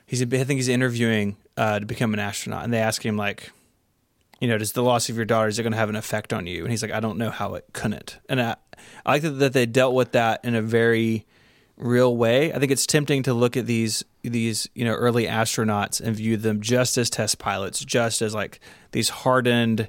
He's 0.06 0.22
I 0.22 0.26
think 0.26 0.52
he's 0.52 0.70
interviewing 0.70 1.36
uh, 1.58 1.80
to 1.80 1.86
become 1.86 2.14
an 2.14 2.20
astronaut, 2.20 2.64
and 2.64 2.74
they 2.74 2.80
ask 2.80 3.06
him 3.06 3.18
like, 3.18 3.52
you 4.40 4.48
know, 4.48 4.58
does 4.58 4.72
the 4.72 4.84
loss 4.84 5.10
of 5.10 5.16
your 5.18 5.26
daughter 5.26 5.50
is 5.50 5.60
it 5.60 5.64
going 5.64 5.74
to 5.74 5.78
have 5.78 5.90
an 5.90 5.96
effect 5.96 6.32
on 6.32 6.48
you? 6.48 6.62
And 6.62 6.72
he's 6.72 6.82
like, 6.82 6.92
I 6.92 7.00
don't 7.00 7.18
know 7.18 7.30
how 7.30 7.56
it 7.56 7.66
couldn't. 7.74 8.20
And 8.30 8.42
I, 8.42 8.56
I 9.06 9.14
like 9.14 9.22
that 9.24 9.54
they 9.54 9.66
dealt 9.66 9.94
with 9.94 10.12
that 10.14 10.44
in 10.44 10.56
a 10.56 10.62
very 10.62 11.26
real 11.78 12.16
way. 12.16 12.54
I 12.54 12.60
think 12.60 12.72
it's 12.72 12.86
tempting 12.86 13.24
to 13.24 13.34
look 13.34 13.56
at 13.56 13.66
these 13.66 14.04
these 14.24 14.68
you 14.74 14.84
know 14.84 14.94
early 14.94 15.26
astronauts 15.26 16.02
and 16.02 16.16
view 16.16 16.38
them 16.38 16.62
just 16.62 16.98
as 16.98 17.10
test 17.10 17.40
pilots, 17.40 17.84
just 17.84 18.22
as 18.22 18.34
like 18.34 18.60
these 18.92 19.10
hardened 19.10 19.88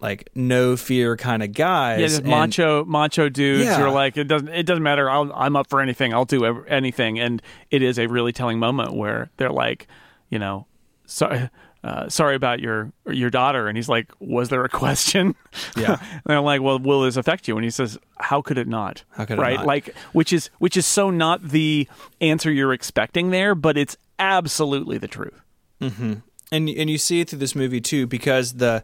like 0.00 0.30
no 0.34 0.76
fear 0.76 1.16
kind 1.16 1.42
of 1.42 1.52
guys. 1.52 2.00
Yeah, 2.00 2.06
just 2.06 2.20
and, 2.20 2.28
macho 2.28 2.84
macho 2.84 3.28
dudes 3.28 3.64
yeah. 3.64 3.76
who 3.76 3.84
are 3.84 3.90
like 3.90 4.16
it 4.16 4.24
doesn't 4.24 4.48
it 4.48 4.64
doesn't 4.64 4.82
matter. 4.82 5.10
i 5.10 5.46
am 5.46 5.56
up 5.56 5.68
for 5.68 5.80
anything. 5.80 6.14
I'll 6.14 6.24
do 6.24 6.44
anything. 6.64 7.18
And 7.18 7.42
it 7.70 7.82
is 7.82 7.98
a 7.98 8.06
really 8.06 8.32
telling 8.32 8.58
moment 8.58 8.94
where 8.94 9.30
they're 9.36 9.50
like, 9.50 9.86
you 10.28 10.38
know, 10.38 10.66
sorry. 11.06 11.50
Uh, 11.84 12.08
sorry 12.08 12.34
about 12.34 12.58
your 12.60 12.92
your 13.06 13.30
daughter, 13.30 13.68
and 13.68 13.76
he's 13.76 13.88
like, 13.88 14.10
"Was 14.18 14.48
there 14.48 14.64
a 14.64 14.68
question?" 14.68 15.36
Yeah, 15.76 15.96
and 16.26 16.36
I'm 16.36 16.44
like, 16.44 16.60
"Well, 16.60 16.78
will 16.78 17.02
this 17.02 17.16
affect 17.16 17.46
you?" 17.46 17.56
And 17.56 17.64
he 17.64 17.70
says, 17.70 17.98
"How 18.18 18.42
could 18.42 18.58
it 18.58 18.66
not?" 18.66 19.04
How 19.10 19.24
could 19.24 19.38
right? 19.38 19.58
Not? 19.58 19.66
Like, 19.66 19.94
which 20.12 20.32
is 20.32 20.50
which 20.58 20.76
is 20.76 20.86
so 20.86 21.10
not 21.10 21.42
the 21.42 21.88
answer 22.20 22.50
you're 22.50 22.72
expecting 22.72 23.30
there, 23.30 23.54
but 23.54 23.76
it's 23.76 23.96
absolutely 24.18 24.98
the 24.98 25.08
truth. 25.08 25.40
Mm-hmm. 25.80 26.14
And 26.50 26.68
and 26.68 26.90
you 26.90 26.98
see 26.98 27.20
it 27.20 27.30
through 27.30 27.38
this 27.38 27.54
movie 27.54 27.80
too, 27.80 28.06
because 28.06 28.54
the 28.54 28.82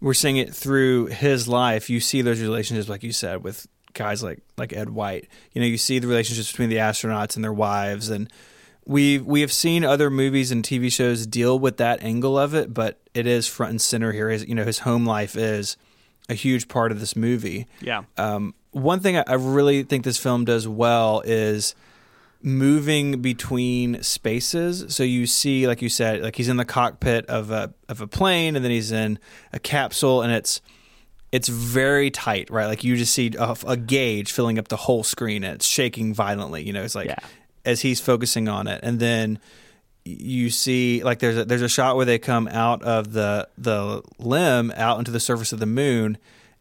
we're 0.00 0.14
seeing 0.14 0.36
it 0.36 0.54
through 0.54 1.06
his 1.06 1.48
life. 1.48 1.88
You 1.88 2.00
see 2.00 2.22
those 2.22 2.40
relationships, 2.40 2.88
like 2.88 3.02
you 3.02 3.12
said, 3.12 3.42
with 3.42 3.66
guys 3.94 4.22
like 4.22 4.40
like 4.56 4.72
Ed 4.72 4.90
White. 4.90 5.28
You 5.52 5.60
know, 5.60 5.66
you 5.66 5.78
see 5.78 5.98
the 5.98 6.06
relationships 6.06 6.50
between 6.50 6.68
the 6.68 6.76
astronauts 6.76 7.36
and 7.36 7.44
their 7.44 7.52
wives, 7.52 8.10
and 8.10 8.30
we 8.86 9.18
we 9.18 9.40
have 9.40 9.52
seen 9.52 9.84
other 9.84 10.10
movies 10.10 10.52
and 10.52 10.62
TV 10.62 10.90
shows 10.90 11.26
deal 11.26 11.58
with 11.58 11.76
that 11.78 12.02
angle 12.02 12.38
of 12.38 12.54
it, 12.54 12.72
but 12.72 13.00
it 13.14 13.26
is 13.26 13.46
front 13.46 13.70
and 13.70 13.80
center 13.80 14.12
here. 14.12 14.30
His 14.30 14.46
you 14.46 14.54
know 14.54 14.64
his 14.64 14.80
home 14.80 15.04
life 15.04 15.36
is 15.36 15.76
a 16.28 16.34
huge 16.34 16.68
part 16.68 16.92
of 16.92 17.00
this 17.00 17.16
movie. 17.16 17.66
Yeah. 17.80 18.04
Um, 18.16 18.54
one 18.70 19.00
thing 19.00 19.16
I 19.16 19.34
really 19.34 19.82
think 19.82 20.04
this 20.04 20.18
film 20.18 20.44
does 20.44 20.68
well 20.68 21.22
is 21.24 21.74
moving 22.42 23.22
between 23.22 24.02
spaces. 24.02 24.94
So 24.94 25.02
you 25.02 25.26
see, 25.26 25.66
like 25.66 25.82
you 25.82 25.88
said, 25.88 26.22
like 26.22 26.36
he's 26.36 26.48
in 26.48 26.56
the 26.56 26.64
cockpit 26.64 27.26
of 27.26 27.50
a 27.50 27.74
of 27.88 28.00
a 28.00 28.06
plane, 28.06 28.54
and 28.54 28.64
then 28.64 28.70
he's 28.70 28.92
in 28.92 29.18
a 29.52 29.58
capsule, 29.58 30.22
and 30.22 30.32
it's 30.32 30.60
it's 31.32 31.48
very 31.48 32.10
tight, 32.10 32.50
right? 32.50 32.66
Like 32.66 32.84
you 32.84 32.96
just 32.96 33.12
see 33.12 33.32
a, 33.38 33.56
a 33.66 33.76
gauge 33.76 34.30
filling 34.30 34.58
up 34.58 34.68
the 34.68 34.76
whole 34.76 35.02
screen, 35.02 35.42
and 35.42 35.54
it's 35.54 35.66
shaking 35.66 36.14
violently. 36.14 36.62
You 36.62 36.72
know, 36.72 36.84
it's 36.84 36.94
like 36.94 37.08
yeah. 37.08 37.18
As 37.66 37.82
he's 37.82 38.00
focusing 38.00 38.48
on 38.48 38.66
it, 38.66 38.80
and 38.82 38.98
then 38.98 39.38
you 40.04 40.48
see 40.50 41.02
like 41.02 41.18
there's 41.18 41.36
a 41.36 41.44
there's 41.44 41.62
a 41.62 41.68
shot 41.68 41.96
where 41.96 42.06
they 42.06 42.18
come 42.18 42.48
out 42.48 42.82
of 42.82 43.12
the 43.12 43.48
the 43.58 44.02
LEM 44.18 44.72
out 44.76 44.98
into 44.98 45.10
the 45.10 45.20
surface 45.20 45.52
of 45.52 45.58
the 45.58 45.66
moon 45.66 46.16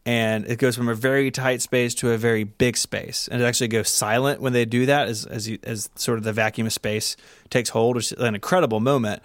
and 0.06 0.46
it 0.46 0.60
goes 0.60 0.76
from 0.76 0.88
a 0.88 0.94
very 0.94 1.32
tight 1.32 1.62
space 1.62 1.96
to 1.96 2.12
a 2.12 2.18
very 2.18 2.44
big 2.44 2.78
space, 2.78 3.28
and 3.28 3.42
it 3.42 3.46
actually 3.46 3.70
goes 3.70 3.90
silent 3.90 4.40
when 4.40 4.54
they 4.54 4.66
do 4.66 4.86
that, 4.86 5.08
as 5.08 5.26
as, 5.26 5.50
you, 5.50 5.58
as 5.64 5.90
sort 5.96 6.20
of 6.20 6.24
the 6.24 6.34
vacuum 6.34 6.68
of 6.68 6.74
space 6.74 7.18
takes 7.50 7.70
hold, 7.70 7.96
which 7.96 8.12
is 8.12 8.20
an 8.20 8.36
incredible 8.36 8.80
moment. 8.80 9.24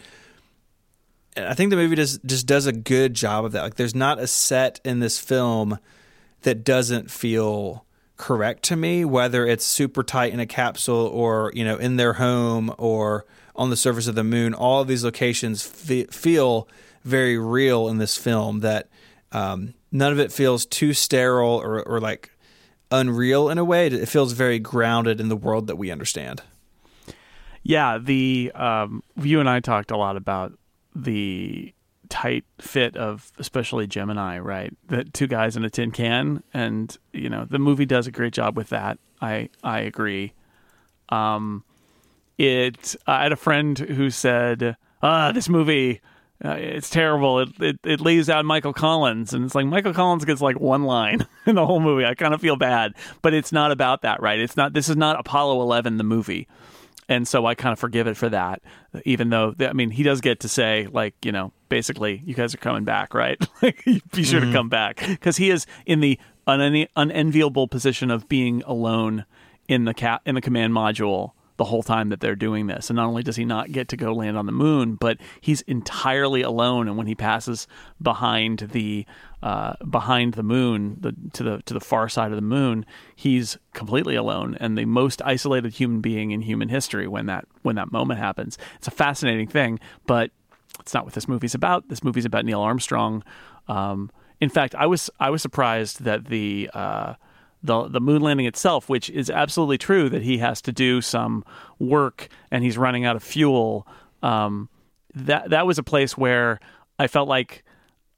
And 1.37 1.47
I 1.47 1.55
think 1.55 1.71
the 1.71 1.77
movie 1.77 1.97
does 1.97 2.19
just 2.25 2.47
does 2.47 2.67
a 2.67 2.73
good 2.73 3.13
job 3.13 3.45
of 3.45 3.53
that. 3.53 3.63
Like, 3.63 3.75
there's 3.75 3.95
not 3.95 4.19
a 4.19 4.27
set 4.27 4.81
in 4.85 5.01
this 5.01 5.19
film 5.19 5.79
that 6.43 6.65
doesn't 6.65 7.11
feel 7.11 7.85
correct 8.21 8.63
to 8.65 8.77
me, 8.77 9.03
whether 9.03 9.47
it's 9.47 9.65
super 9.65 10.03
tight 10.03 10.35
in 10.35 10.41
a 10.41 10.47
capsule 10.47 11.07
or 11.07 11.51
you 11.55 11.65
know 11.65 11.77
in 11.77 11.97
their 11.97 12.13
home 12.13 12.73
or 12.77 13.25
on 13.57 13.71
the 13.71 13.77
surface 13.77 14.07
of 14.07 14.15
the 14.15 14.23
moon. 14.23 14.53
All 14.53 14.83
of 14.83 14.89
these 14.89 15.03
locations 15.03 15.63
fe- 15.63 16.05
feel 16.05 16.69
very 17.03 17.39
real 17.39 17.89
in 17.89 17.97
this 17.97 18.19
film. 18.19 18.61
That 18.61 18.89
um, 19.33 19.73
none 19.91 20.13
of 20.13 20.21
it 20.21 20.31
feels 20.31 20.67
too 20.67 20.93
sterile 20.93 21.57
or, 21.57 21.83
or 21.83 21.99
like 21.99 22.31
unreal 22.91 23.49
in 23.49 23.57
a 23.57 23.65
way. 23.65 23.87
It 23.87 24.07
feels 24.07 24.35
very 24.35 24.59
grounded 24.59 25.19
in 25.19 25.31
the 25.31 25.37
world 25.37 25.67
that 25.69 25.77
we 25.77 25.91
understand. 25.91 26.43
Yeah, 27.63 27.97
the 27.99 28.53
um, 28.55 29.03
you 29.17 29.41
and 29.41 29.49
I 29.49 29.61
talked 29.61 29.91
a 29.91 29.97
lot 29.97 30.17
about 30.17 30.53
the 30.95 31.73
tight 32.11 32.45
fit 32.59 32.97
of 32.97 33.33
especially 33.39 33.87
Gemini, 33.87 34.39
right? 34.39 34.77
The 34.89 35.05
two 35.05 35.27
guys 35.27 35.57
in 35.57 35.65
a 35.65 35.71
tin 35.71 35.93
can, 35.93 36.43
and 36.53 36.95
you 37.13 37.31
know 37.31 37.47
the 37.47 37.59
movie 37.59 37.87
does 37.87 38.07
a 38.07 38.11
great 38.11 38.35
job 38.35 38.57
with 38.57 38.69
that. 38.69 38.99
I 39.23 39.49
I 39.65 39.81
agree. 39.81 40.35
Um, 41.09 41.65
it 42.37 42.95
I 43.07 43.23
had 43.23 43.33
a 43.33 43.37
friend 43.37 43.79
who 43.79 44.11
said, 44.11 44.77
"Ah, 45.03 45.33
this 45.33 45.49
movie." 45.49 46.01
Uh, 46.43 46.57
it's 46.59 46.89
terrible. 46.89 47.41
It, 47.41 47.49
it 47.61 47.79
it 47.85 48.01
leaves 48.01 48.31
out 48.31 48.47
Michael 48.47 48.73
Collins, 48.73 49.35
and 49.35 49.45
it's 49.45 49.55
like 49.55 49.67
Michael 49.67 49.93
Collins 49.93 50.25
gets 50.25 50.41
like 50.41 50.59
one 50.59 50.85
line 50.85 51.27
in 51.47 51.55
the 51.55 51.67
whole 51.67 51.81
movie. 51.81 52.07
I 52.07 52.15
kind 52.15 52.33
of 52.33 52.41
feel 52.41 52.57
bad, 52.57 52.95
but 53.21 53.35
it's 53.35 53.53
not 53.53 53.73
about 53.73 54.03
that, 54.03 54.23
right? 54.23 54.39
It's 54.41 54.57
not. 54.57 54.73
This 54.73 54.89
is 54.89 54.97
not 54.97 55.21
Apollo 55.21 55.61
Eleven, 55.61 55.99
the 55.99 56.05
movie, 56.05 56.49
and 57.11 57.27
so 57.27 57.45
I 57.45 57.57
kind 57.57 57.73
of 57.73 57.79
forgive 57.79 58.07
it 58.07 58.17
for 58.17 58.29
that. 58.29 58.63
Even 59.05 59.29
though 59.29 59.55
I 59.61 59.73
mean, 59.75 59.91
he 59.91 60.05
does 60.05 60.21
get 60.23 60.41
to 60.41 60.49
say 60.49 60.87
like, 60.91 61.15
you 61.25 61.33
know, 61.33 61.53
basically, 61.69 62.23
you 62.25 62.35
guys 62.35 62.55
are 62.55 62.59
coming 62.59 62.85
back, 62.85 63.13
right? 63.13 63.37
Like 63.63 63.85
be 63.85 64.23
sure 64.23 64.41
mm-hmm. 64.41 64.53
to 64.53 64.57
come 64.57 64.69
back 64.71 65.05
because 65.07 65.37
he 65.37 65.51
is 65.51 65.67
in 65.85 66.01
the 66.01 66.19
un- 66.47 66.87
unenviable 66.97 67.69
position 67.69 68.11
of 68.11 68.27
being 68.27 68.63
alone 68.63 69.27
in 69.69 69.85
the 69.85 69.93
cat 69.93 70.23
in 70.25 70.35
the 70.35 70.41
command 70.41 70.73
module 70.73 71.33
the 71.61 71.65
whole 71.65 71.83
time 71.83 72.09
that 72.09 72.21
they're 72.21 72.35
doing 72.35 72.69
this. 72.69 72.89
And 72.89 72.97
not 72.97 73.07
only 73.07 73.23
does 73.23 73.37
he 73.37 73.45
not 73.45 73.71
get 73.71 73.89
to 73.89 73.97
go 73.99 74.15
land 74.15 74.39
on 74.39 74.47
the 74.47 74.53
moon, 74.53 74.95
but 74.95 75.19
he's 75.43 75.61
entirely 75.63 76.41
alone. 76.41 76.89
And 76.89 76.97
when 76.97 77.07
he 77.07 77.15
passes 77.15 77.69
behind 78.01 78.71
the 78.73 79.05
uh, 79.43 79.75
behind 79.91 80.35
the 80.35 80.43
moon, 80.43 80.97
the, 81.01 81.15
to 81.35 81.43
the 81.43 81.63
to 81.67 81.75
the 81.75 81.81
far 81.81 82.09
side 82.09 82.33
of 82.33 82.37
the 82.37 82.41
moon, 82.41 82.87
he's 83.15 83.59
completely 83.75 84.15
alone 84.17 84.57
and 84.59 84.79
the 84.79 84.87
most 84.87 85.21
isolated 85.27 85.75
human 85.75 86.01
being 86.01 86.31
in 86.31 86.41
human 86.41 86.71
history 86.71 87.07
when 87.07 87.27
that 87.27 87.45
when 87.61 87.77
that 87.77 87.93
moment 87.93 88.21
happens. 88.21 88.57
It's 88.77 88.89
a 88.89 88.91
fascinating 88.91 89.47
thing, 89.47 89.81
but 90.07 90.31
it's 90.79 90.95
not 90.95 91.05
what 91.05 91.13
this 91.13 91.29
movie's 91.29 91.55
about. 91.55 91.91
This 91.91 92.03
movie's 92.03 92.25
about 92.25 92.47
Neil 92.47 92.63
Armstrong. 92.63 93.23
Um, 93.69 94.11
in 94.41 94.49
fact, 94.49 94.75
I 94.75 94.87
was 94.87 95.11
I 95.21 95.29
was 95.29 95.43
surprised 95.43 96.05
that 96.05 96.25
the 96.25 96.71
uh, 96.73 97.15
the 97.63 97.89
the 97.89 98.01
moon 98.01 98.23
landing 98.23 98.47
itself, 98.47 98.89
which 98.89 99.11
is 99.11 99.31
absolutely 99.31 99.79
true 99.79 100.09
that 100.09 100.23
he 100.23 100.39
has 100.39 100.63
to 100.63 100.73
do 100.73 101.01
some 101.01 101.45
work 101.79 102.29
and 102.51 102.65
he's 102.65 102.79
running 102.79 103.05
out 103.05 103.17
of 103.17 103.23
fuel. 103.23 103.87
Um, 104.23 104.69
that 105.15 105.51
that 105.51 105.67
was 105.67 105.79
a 105.79 105.83
place 105.83 106.17
where 106.17 106.61
I 106.99 107.07
felt 107.07 107.29
like 107.29 107.65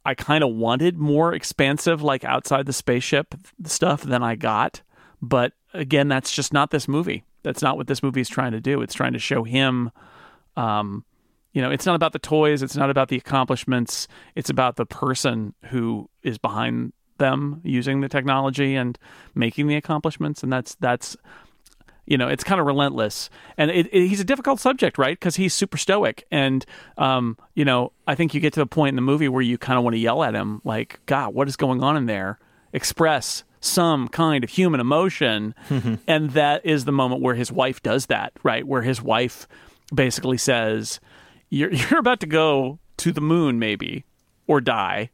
I 0.04 0.14
kind 0.14 0.42
of 0.42 0.52
wanted 0.54 0.98
more 0.98 1.32
expansive, 1.32 2.02
like 2.02 2.24
outside 2.24 2.66
the 2.66 2.72
spaceship 2.72 3.34
stuff 3.64 4.02
than 4.02 4.22
I 4.22 4.34
got. 4.34 4.82
But 5.20 5.52
again, 5.72 6.08
that's 6.08 6.34
just 6.34 6.52
not 6.52 6.70
this 6.70 6.88
movie. 6.88 7.24
That's 7.42 7.62
not 7.62 7.76
what 7.76 7.86
this 7.86 8.02
movie 8.02 8.20
is 8.20 8.28
trying 8.28 8.52
to 8.52 8.60
do. 8.60 8.82
It's 8.82 8.94
trying 8.94 9.12
to 9.12 9.18
show 9.18 9.44
him. 9.44 9.90
Um, 10.56 11.04
you 11.52 11.62
know, 11.62 11.70
it's 11.70 11.86
not 11.86 11.94
about 11.94 12.12
the 12.12 12.18
toys. 12.18 12.62
It's 12.62 12.76
not 12.76 12.90
about 12.90 13.08
the 13.08 13.16
accomplishments. 13.16 14.08
It's 14.34 14.50
about 14.50 14.76
the 14.76 14.86
person 14.86 15.54
who 15.66 16.08
is 16.22 16.38
behind 16.38 16.92
them 17.22 17.60
using 17.64 18.00
the 18.00 18.08
technology 18.08 18.74
and 18.74 18.98
making 19.34 19.68
the 19.68 19.76
accomplishments, 19.76 20.42
and 20.42 20.52
that's 20.52 20.74
that's 20.80 21.16
you 22.04 22.18
know 22.18 22.28
it's 22.28 22.44
kind 22.44 22.60
of 22.60 22.66
relentless. 22.66 23.30
And 23.56 23.70
it, 23.70 23.86
it, 23.92 24.08
he's 24.08 24.20
a 24.20 24.24
difficult 24.24 24.60
subject 24.60 24.98
right? 24.98 25.18
Because 25.18 25.36
he's 25.36 25.54
super 25.54 25.78
stoic. 25.78 26.26
And 26.30 26.66
um, 26.98 27.36
you 27.54 27.64
know 27.64 27.92
i 28.06 28.14
think 28.14 28.34
you 28.34 28.40
get 28.40 28.52
to 28.54 28.60
the 28.60 28.66
point 28.66 28.88
in 28.90 28.96
the 28.96 29.02
movie 29.12 29.28
where 29.28 29.42
you 29.42 29.56
kind 29.56 29.78
of 29.78 29.84
want 29.84 29.94
to 29.94 29.98
yell 29.98 30.22
at 30.24 30.34
him 30.34 30.60
like 30.64 30.98
god 31.06 31.34
what 31.34 31.48
is 31.48 31.56
going 31.56 31.82
on 31.82 31.96
in 31.96 32.06
there? 32.06 32.38
Express 32.72 33.44
some 33.60 34.08
kind 34.08 34.42
of 34.44 34.50
human 34.50 34.80
emotion. 34.80 35.54
And 36.08 36.30
that 36.32 36.66
is 36.66 36.84
the 36.84 36.92
moment 36.92 37.22
where 37.22 37.36
his 37.36 37.52
wife 37.52 37.82
does 37.82 38.06
that 38.06 38.32
right? 38.42 38.66
Where 38.66 38.82
his 38.82 39.00
wife 39.00 39.46
basically 39.94 40.38
says 40.38 41.00
you're, 41.50 41.72
you're 41.80 42.00
about 42.00 42.20
to 42.20 42.26
go 42.26 42.78
to 42.98 43.12
the 43.12 43.20
moon 43.20 43.58
maybe 43.58 44.04
or 44.46 44.60
die 44.60 45.10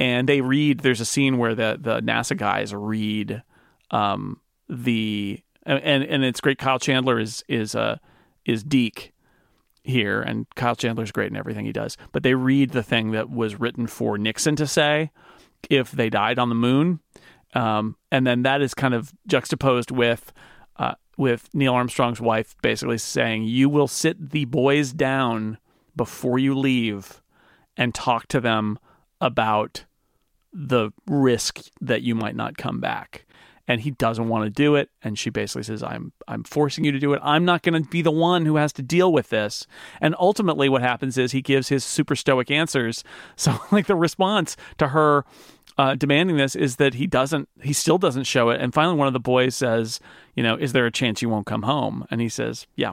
and 0.00 0.26
they 0.26 0.40
read 0.40 0.80
there's 0.80 1.00
a 1.00 1.04
scene 1.04 1.36
where 1.36 1.54
the 1.54 1.78
the 1.80 2.00
nasa 2.00 2.36
guys 2.36 2.74
read 2.74 3.42
um, 3.90 4.40
the 4.68 5.40
and 5.64 6.02
and 6.02 6.24
it's 6.24 6.40
great. 6.40 6.58
Kyle 6.58 6.80
Chandler 6.80 7.20
is 7.20 7.44
is 7.46 7.74
uh 7.74 7.98
is 8.46 8.64
Deke 8.64 9.12
here, 9.84 10.22
and 10.22 10.46
Kyle 10.56 10.74
Chandler's 10.74 11.12
great 11.12 11.30
in 11.30 11.36
everything 11.36 11.66
he 11.66 11.72
does. 11.72 11.96
But 12.12 12.22
they 12.22 12.34
read 12.34 12.70
the 12.70 12.82
thing 12.82 13.12
that 13.12 13.30
was 13.30 13.60
written 13.60 13.86
for 13.86 14.16
Nixon 14.16 14.56
to 14.56 14.66
say 14.66 15.10
if 15.68 15.90
they 15.92 16.08
died 16.08 16.38
on 16.38 16.48
the 16.48 16.54
moon, 16.54 17.00
um, 17.54 17.96
and 18.10 18.26
then 18.26 18.42
that 18.42 18.62
is 18.62 18.74
kind 18.74 18.94
of 18.94 19.12
juxtaposed 19.28 19.92
with. 19.92 20.32
Uh, 20.76 20.94
with 21.18 21.50
Neil 21.52 21.74
Armstrong's 21.74 22.22
wife 22.22 22.56
basically 22.62 22.96
saying, 22.96 23.44
You 23.44 23.68
will 23.68 23.88
sit 23.88 24.30
the 24.30 24.46
boys 24.46 24.94
down 24.94 25.58
before 25.94 26.38
you 26.38 26.56
leave 26.58 27.20
and 27.76 27.94
talk 27.94 28.26
to 28.28 28.40
them 28.40 28.78
about 29.20 29.84
the 30.52 30.90
risk 31.06 31.60
that 31.80 32.02
you 32.02 32.14
might 32.14 32.36
not 32.36 32.56
come 32.56 32.80
back. 32.80 33.24
And 33.68 33.80
he 33.80 33.92
doesn't 33.92 34.28
want 34.28 34.44
to 34.44 34.50
do 34.50 34.74
it 34.74 34.90
and 35.00 35.16
she 35.16 35.30
basically 35.30 35.62
says 35.62 35.80
i'm 35.80 36.12
i'm 36.26 36.42
forcing 36.42 36.84
you 36.84 36.90
to 36.90 36.98
do 36.98 37.12
it. 37.12 37.20
I'm 37.22 37.44
not 37.44 37.62
going 37.62 37.80
to 37.80 37.88
be 37.88 38.02
the 38.02 38.10
one 38.10 38.44
who 38.44 38.56
has 38.56 38.72
to 38.72 38.82
deal 38.82 39.12
with 39.12 39.28
this. 39.28 39.64
And 40.00 40.16
ultimately 40.18 40.68
what 40.68 40.82
happens 40.82 41.16
is 41.16 41.30
he 41.30 41.40
gives 41.40 41.68
his 41.68 41.84
super 41.84 42.16
stoic 42.16 42.50
answers. 42.50 43.04
So 43.36 43.60
like 43.70 43.86
the 43.86 43.94
response 43.94 44.56
to 44.78 44.88
her 44.88 45.24
uh, 45.78 45.94
demanding 45.94 46.36
this 46.36 46.56
is 46.56 46.76
that 46.76 46.94
he 46.94 47.06
doesn't 47.06 47.48
he 47.62 47.72
still 47.72 47.96
doesn't 47.96 48.24
show 48.24 48.50
it. 48.50 48.60
And 48.60 48.74
finally 48.74 48.96
one 48.96 49.06
of 49.06 49.12
the 49.12 49.20
boys 49.20 49.54
says 49.54 50.00
you 50.34 50.42
know 50.42 50.56
is 50.56 50.72
there 50.72 50.86
a 50.86 50.90
chance 50.90 51.22
you 51.22 51.28
won't 51.28 51.46
come 51.46 51.62
home? 51.62 52.04
And 52.10 52.20
he 52.20 52.28
says 52.28 52.66
yeah. 52.74 52.92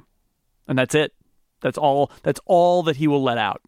And 0.67 0.77
that's 0.77 0.93
it. 0.93 1.13
That's 1.61 1.79
all 1.79 2.11
that's 2.21 2.41
all 2.45 2.83
that 2.83 2.97
he 2.97 3.07
will 3.07 3.23
let 3.23 3.39
out 3.39 3.63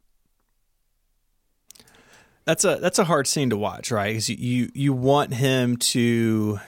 that's 2.50 2.66
a 2.66 2.78
that's 2.78 2.98
a 3.00 3.04
hard 3.04 3.28
scene 3.28 3.50
to 3.52 3.58
watch 3.58 3.92
right? 3.92 4.10
Because 4.10 4.30
you, 4.30 4.38
you 4.40 4.70
you 4.74 4.94
want 4.94 5.34
him 5.34 5.78
to 5.78 6.60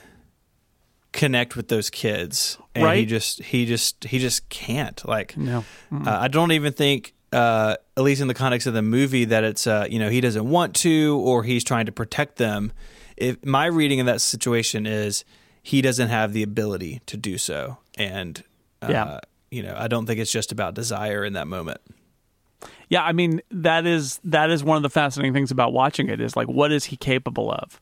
connect 1.12 1.56
with 1.56 1.68
those 1.68 1.90
kids 1.90 2.56
and 2.74 2.84
right. 2.84 2.98
he 2.98 3.04
just 3.06 3.42
he 3.42 3.66
just 3.66 4.04
he 4.04 4.18
just 4.18 4.48
can't 4.48 5.06
like 5.06 5.36
no. 5.36 5.62
Uh, 5.92 6.04
i 6.06 6.26
don't 6.26 6.52
even 6.52 6.72
think 6.72 7.12
uh, 7.34 7.76
at 7.96 8.02
least 8.02 8.20
in 8.20 8.28
the 8.28 8.34
context 8.34 8.66
of 8.66 8.74
the 8.74 8.82
movie 8.82 9.24
that 9.24 9.42
it's 9.42 9.66
uh, 9.66 9.86
you 9.90 9.98
know 9.98 10.08
he 10.10 10.20
doesn't 10.20 10.48
want 10.48 10.74
to 10.74 11.18
or 11.24 11.42
he's 11.42 11.64
trying 11.64 11.86
to 11.86 11.92
protect 11.92 12.36
them. 12.36 12.70
If 13.16 13.42
my 13.42 13.64
reading 13.66 14.00
of 14.00 14.06
that 14.06 14.20
situation 14.20 14.84
is 14.86 15.24
he 15.62 15.80
doesn't 15.80 16.08
have 16.08 16.34
the 16.34 16.42
ability 16.42 17.00
to 17.06 17.16
do 17.16 17.38
so 17.38 17.78
and 17.96 18.42
uh, 18.82 18.88
Yeah. 18.90 19.20
you 19.50 19.62
know 19.62 19.74
i 19.78 19.88
don't 19.88 20.04
think 20.06 20.20
it's 20.20 20.32
just 20.32 20.52
about 20.52 20.74
desire 20.74 21.24
in 21.24 21.32
that 21.34 21.46
moment 21.48 21.80
Yeah, 22.92 23.04
I 23.04 23.12
mean 23.12 23.40
that 23.50 23.86
is 23.86 24.20
that 24.22 24.50
is 24.50 24.62
one 24.62 24.76
of 24.76 24.82
the 24.82 24.90
fascinating 24.90 25.32
things 25.32 25.50
about 25.50 25.72
watching 25.72 26.10
it 26.10 26.20
is 26.20 26.36
like 26.36 26.46
what 26.46 26.70
is 26.70 26.84
he 26.84 26.98
capable 26.98 27.50
of? 27.50 27.80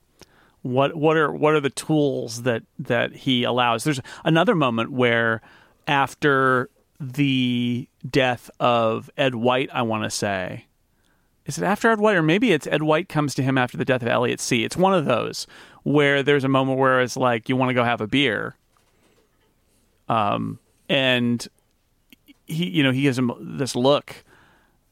What 0.62 0.94
what 0.94 1.16
are 1.16 1.32
what 1.32 1.52
are 1.52 1.58
the 1.58 1.68
tools 1.68 2.42
that 2.42 2.62
that 2.78 3.16
he 3.16 3.42
allows? 3.42 3.82
There's 3.82 4.00
another 4.24 4.54
moment 4.54 4.92
where 4.92 5.40
after 5.88 6.70
the 7.00 7.88
death 8.08 8.52
of 8.60 9.10
Ed 9.16 9.34
White, 9.34 9.68
I 9.72 9.82
want 9.82 10.04
to 10.04 10.10
say. 10.10 10.66
Is 11.44 11.58
it 11.58 11.64
after 11.64 11.90
Ed 11.90 11.98
White 11.98 12.14
or 12.14 12.22
maybe 12.22 12.52
it's 12.52 12.68
Ed 12.68 12.84
White 12.84 13.08
comes 13.08 13.34
to 13.34 13.42
him 13.42 13.58
after 13.58 13.76
the 13.76 13.84
death 13.84 14.02
of 14.02 14.08
Elliot 14.08 14.38
See 14.38 14.62
It's 14.62 14.76
one 14.76 14.94
of 14.94 15.06
those 15.06 15.48
where 15.82 16.22
there's 16.22 16.44
a 16.44 16.48
moment 16.48 16.78
where 16.78 17.00
it's 17.00 17.16
like 17.16 17.48
you 17.48 17.56
want 17.56 17.70
to 17.70 17.74
go 17.74 17.82
have 17.82 18.00
a 18.00 18.06
beer. 18.06 18.54
Um 20.08 20.60
and 20.88 21.48
he 22.46 22.68
you 22.68 22.84
know 22.84 22.92
he 22.92 23.02
gives 23.02 23.18
him 23.18 23.32
this 23.40 23.74
look 23.74 24.22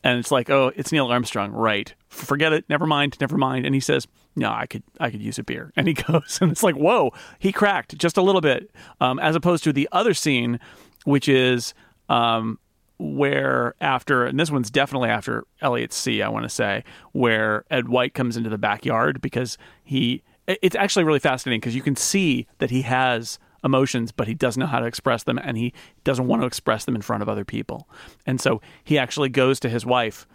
and 0.05 0.19
it's 0.19 0.31
like, 0.31 0.49
oh, 0.51 0.73
it's 0.77 0.93
Neil 0.93 1.07
Armstrong, 1.07 1.53
right? 1.53 1.93
Forget 2.09 2.53
it, 2.53 2.65
never 2.69 2.87
mind, 2.87 3.17
never 3.21 3.37
mind. 3.37 3.67
And 3.67 3.75
he 3.75 3.81
says, 3.81 4.07
no, 4.37 4.53
I 4.53 4.67
could, 4.67 4.83
I 5.01 5.11
could 5.11 5.23
use 5.23 5.39
a 5.39 5.43
beer. 5.43 5.73
And 5.77 5.89
he 5.89 5.95
goes, 6.09 6.39
and 6.41 6.53
it's 6.53 6.63
like, 6.63 6.77
whoa, 6.77 7.13
he 7.39 7.53
cracked 7.53 7.97
just 7.99 8.17
a 8.17 8.23
little 8.23 8.41
bit, 8.41 8.71
um, 9.01 9.19
as 9.19 9.35
opposed 9.35 9.65
to 9.65 9.73
the 9.73 9.89
other 9.93 10.15
scene, 10.15 10.61
which 11.05 11.29
is 11.29 11.75
um, 12.09 12.59
where 12.99 13.75
after, 13.81 14.25
and 14.25 14.39
this 14.39 14.51
one's 14.51 14.71
definitely 14.71 15.09
after 15.09 15.45
Elliot 15.61 15.93
See 15.93 16.23
I 16.23 16.29
want 16.29 16.45
to 16.45 16.49
say, 16.49 16.85
where 17.13 17.65
Ed 17.71 17.89
White 17.89 18.15
comes 18.15 18.37
into 18.37 18.51
the 18.51 18.59
backyard 18.59 19.21
because 19.21 19.59
he, 19.83 20.23
it's 20.47 20.77
actually 20.77 21.05
really 21.05 21.19
fascinating 21.19 21.61
because 21.61 21.75
you 21.75 21.83
can 21.83 21.97
see 21.97 22.47
that 22.59 22.71
he 22.71 22.83
has 22.83 23.39
emotions, 23.65 24.13
but 24.13 24.29
he 24.29 24.35
doesn't 24.35 24.61
know 24.61 24.67
how 24.67 24.81
to 24.81 24.87
express 24.87 25.25
them, 25.25 25.39
and 25.39 25.57
he 25.57 25.73
doesn't 26.05 26.27
want 26.27 26.43
to 26.43 26.47
express 26.47 26.85
them 26.85 26.95
in 26.95 27.03
front 27.03 27.23
of 27.23 27.29
other 27.29 27.45
people. 27.45 27.89
And 28.27 28.41
so 28.41 28.61
he 28.85 28.99
actually 28.99 29.29
goes 29.29 29.61
to 29.61 29.69
his 29.69 29.85
wife 29.85 30.27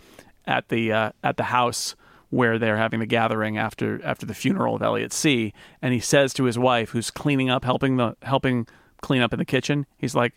at 0.46 0.70
the 0.70 0.92
uh, 0.92 1.12
at 1.24 1.38
the 1.38 1.44
house 1.44 1.96
where 2.30 2.58
they're 2.58 2.78
having 2.78 3.00
the 3.00 3.06
gathering 3.06 3.58
after 3.58 4.04
after 4.04 4.26
the 4.26 4.34
funeral 4.34 4.76
of 4.76 4.82
Elliot 4.82 5.14
See 5.14 5.54
And 5.82 5.94
he 5.94 6.00
says 6.00 6.34
to 6.34 6.46
his 6.46 6.58
wife, 6.58 6.90
who's 6.90 7.12
cleaning 7.12 7.50
up, 7.50 7.64
helping 7.64 7.98
the 7.98 8.16
helping 8.24 8.68
clean 9.02 9.22
up 9.22 9.34
in 9.34 9.40
the 9.40 9.46
kitchen, 9.46 9.86
he's 9.98 10.16
like, 10.16 10.34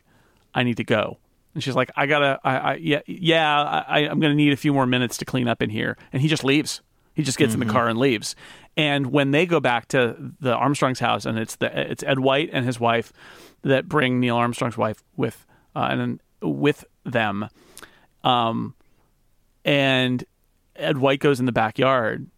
"I 0.54 0.62
need 0.62 0.76
to 0.76 0.84
go." 0.84 1.18
And 1.54 1.62
she's 1.62 1.74
like, 1.74 1.90
"I 1.96 2.06
gotta, 2.06 2.38
I, 2.44 2.56
I 2.56 2.74
yeah, 2.74 3.00
yeah, 3.06 3.62
I, 3.88 4.00
I'm 4.00 4.20
gonna 4.20 4.34
need 4.34 4.52
a 4.52 4.56
few 4.56 4.74
more 4.74 4.86
minutes 4.86 5.16
to 5.18 5.24
clean 5.24 5.48
up 5.48 5.62
in 5.62 5.70
here." 5.70 5.96
And 6.12 6.20
he 6.20 6.28
just 6.28 6.44
leaves. 6.44 6.82
He 7.16 7.22
just 7.22 7.38
gets 7.38 7.54
in 7.54 7.60
the 7.60 7.66
car 7.66 7.88
and 7.88 7.98
leaves. 7.98 8.36
And 8.76 9.06
when 9.06 9.30
they 9.30 9.46
go 9.46 9.58
back 9.58 9.88
to 9.88 10.32
the 10.38 10.54
Armstrong's 10.54 11.00
house, 11.00 11.24
and 11.24 11.38
it's 11.38 11.56
the 11.56 11.90
it's 11.90 12.02
Ed 12.02 12.18
White 12.18 12.50
and 12.52 12.66
his 12.66 12.78
wife 12.78 13.10
that 13.62 13.88
bring 13.88 14.20
Neil 14.20 14.36
Armstrong's 14.36 14.76
wife 14.76 15.02
with 15.16 15.46
uh, 15.74 15.88
and 15.90 16.20
with 16.42 16.84
them, 17.04 17.48
um, 18.22 18.74
and 19.64 20.22
Ed 20.76 20.98
White 20.98 21.20
goes 21.20 21.40
in 21.40 21.46
the 21.46 21.52
backyard 21.52 22.28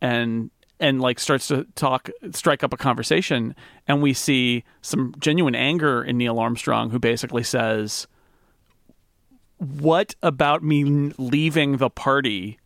and 0.00 0.50
and 0.80 1.00
like 1.00 1.20
starts 1.20 1.46
to 1.48 1.64
talk 1.76 2.10
strike 2.32 2.64
up 2.64 2.72
a 2.72 2.76
conversation 2.76 3.54
and 3.86 4.02
we 4.02 4.12
see 4.12 4.64
some 4.82 5.14
genuine 5.20 5.54
anger 5.54 6.02
in 6.02 6.18
Neil 6.18 6.38
Armstrong 6.38 6.90
who 6.90 6.98
basically 6.98 7.42
says 7.42 8.06
what 9.58 10.14
about 10.22 10.62
me 10.62 10.84
leaving 11.16 11.78
the 11.78 11.90
party 11.90 12.57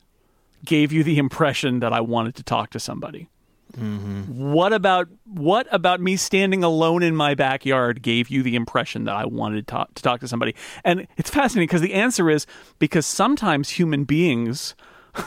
gave 0.64 0.92
you 0.92 1.02
the 1.02 1.18
impression 1.18 1.80
that 1.80 1.92
I 1.92 2.00
wanted 2.00 2.34
to 2.36 2.42
talk 2.42 2.70
to 2.70 2.80
somebody 2.80 3.28
what 3.74 4.72
about 4.72 5.08
what 5.24 5.66
about 5.70 6.00
me 6.00 6.16
standing 6.16 6.62
alone 6.62 7.02
in 7.02 7.16
my 7.16 7.34
backyard 7.34 8.02
gave 8.02 8.28
you 8.28 8.42
the 8.42 8.54
impression 8.54 9.04
that 9.04 9.16
I 9.16 9.24
wanted 9.24 9.66
to 9.66 9.70
talk, 9.72 9.94
to 9.94 10.02
talk 10.02 10.20
to 10.20 10.28
somebody? 10.28 10.54
And 10.84 11.06
it's 11.16 11.30
fascinating 11.30 11.68
because 11.68 11.80
the 11.80 11.94
answer 11.94 12.28
is 12.28 12.46
because 12.78 13.06
sometimes 13.06 13.70
human 13.70 14.04
beings 14.04 14.74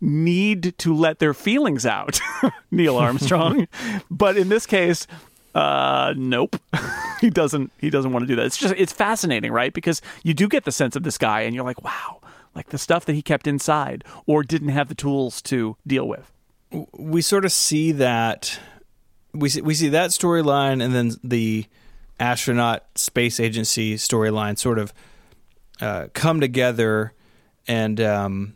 need 0.00 0.78
to 0.78 0.94
let 0.94 1.18
their 1.18 1.34
feelings 1.34 1.84
out, 1.84 2.20
Neil 2.70 2.96
Armstrong. 2.96 3.68
but 4.10 4.38
in 4.38 4.48
this 4.48 4.64
case, 4.64 5.06
uh, 5.54 6.14
nope. 6.16 6.56
he 7.20 7.28
doesn't 7.28 7.70
he 7.78 7.90
doesn't 7.90 8.12
want 8.12 8.22
to 8.22 8.26
do 8.26 8.36
that. 8.36 8.46
It's 8.46 8.56
just 8.56 8.74
it's 8.78 8.94
fascinating, 8.94 9.52
right? 9.52 9.74
Because 9.74 10.00
you 10.22 10.32
do 10.32 10.48
get 10.48 10.64
the 10.64 10.72
sense 10.72 10.96
of 10.96 11.02
this 11.02 11.18
guy 11.18 11.42
and 11.42 11.54
you're 11.54 11.64
like, 11.64 11.82
wow, 11.84 12.20
like 12.54 12.70
the 12.70 12.78
stuff 12.78 13.04
that 13.04 13.14
he 13.14 13.22
kept 13.22 13.46
inside 13.46 14.04
or 14.26 14.42
didn't 14.42 14.68
have 14.70 14.88
the 14.88 14.94
tools 14.94 15.40
to 15.42 15.76
deal 15.86 16.06
with. 16.08 16.32
we 16.96 17.20
sort 17.22 17.44
of 17.44 17.52
see 17.52 17.92
that 17.92 18.58
we 19.32 19.48
see, 19.48 19.60
we 19.60 19.74
see 19.74 19.88
that 19.90 20.10
storyline 20.10 20.82
and 20.82 20.94
then 20.94 21.12
the 21.22 21.66
astronaut 22.18 22.84
space 22.96 23.40
agency 23.40 23.94
storyline 23.96 24.58
sort 24.58 24.78
of 24.78 24.92
uh, 25.80 26.08
come 26.12 26.40
together 26.40 27.12
and 27.66 28.00
um, 28.00 28.54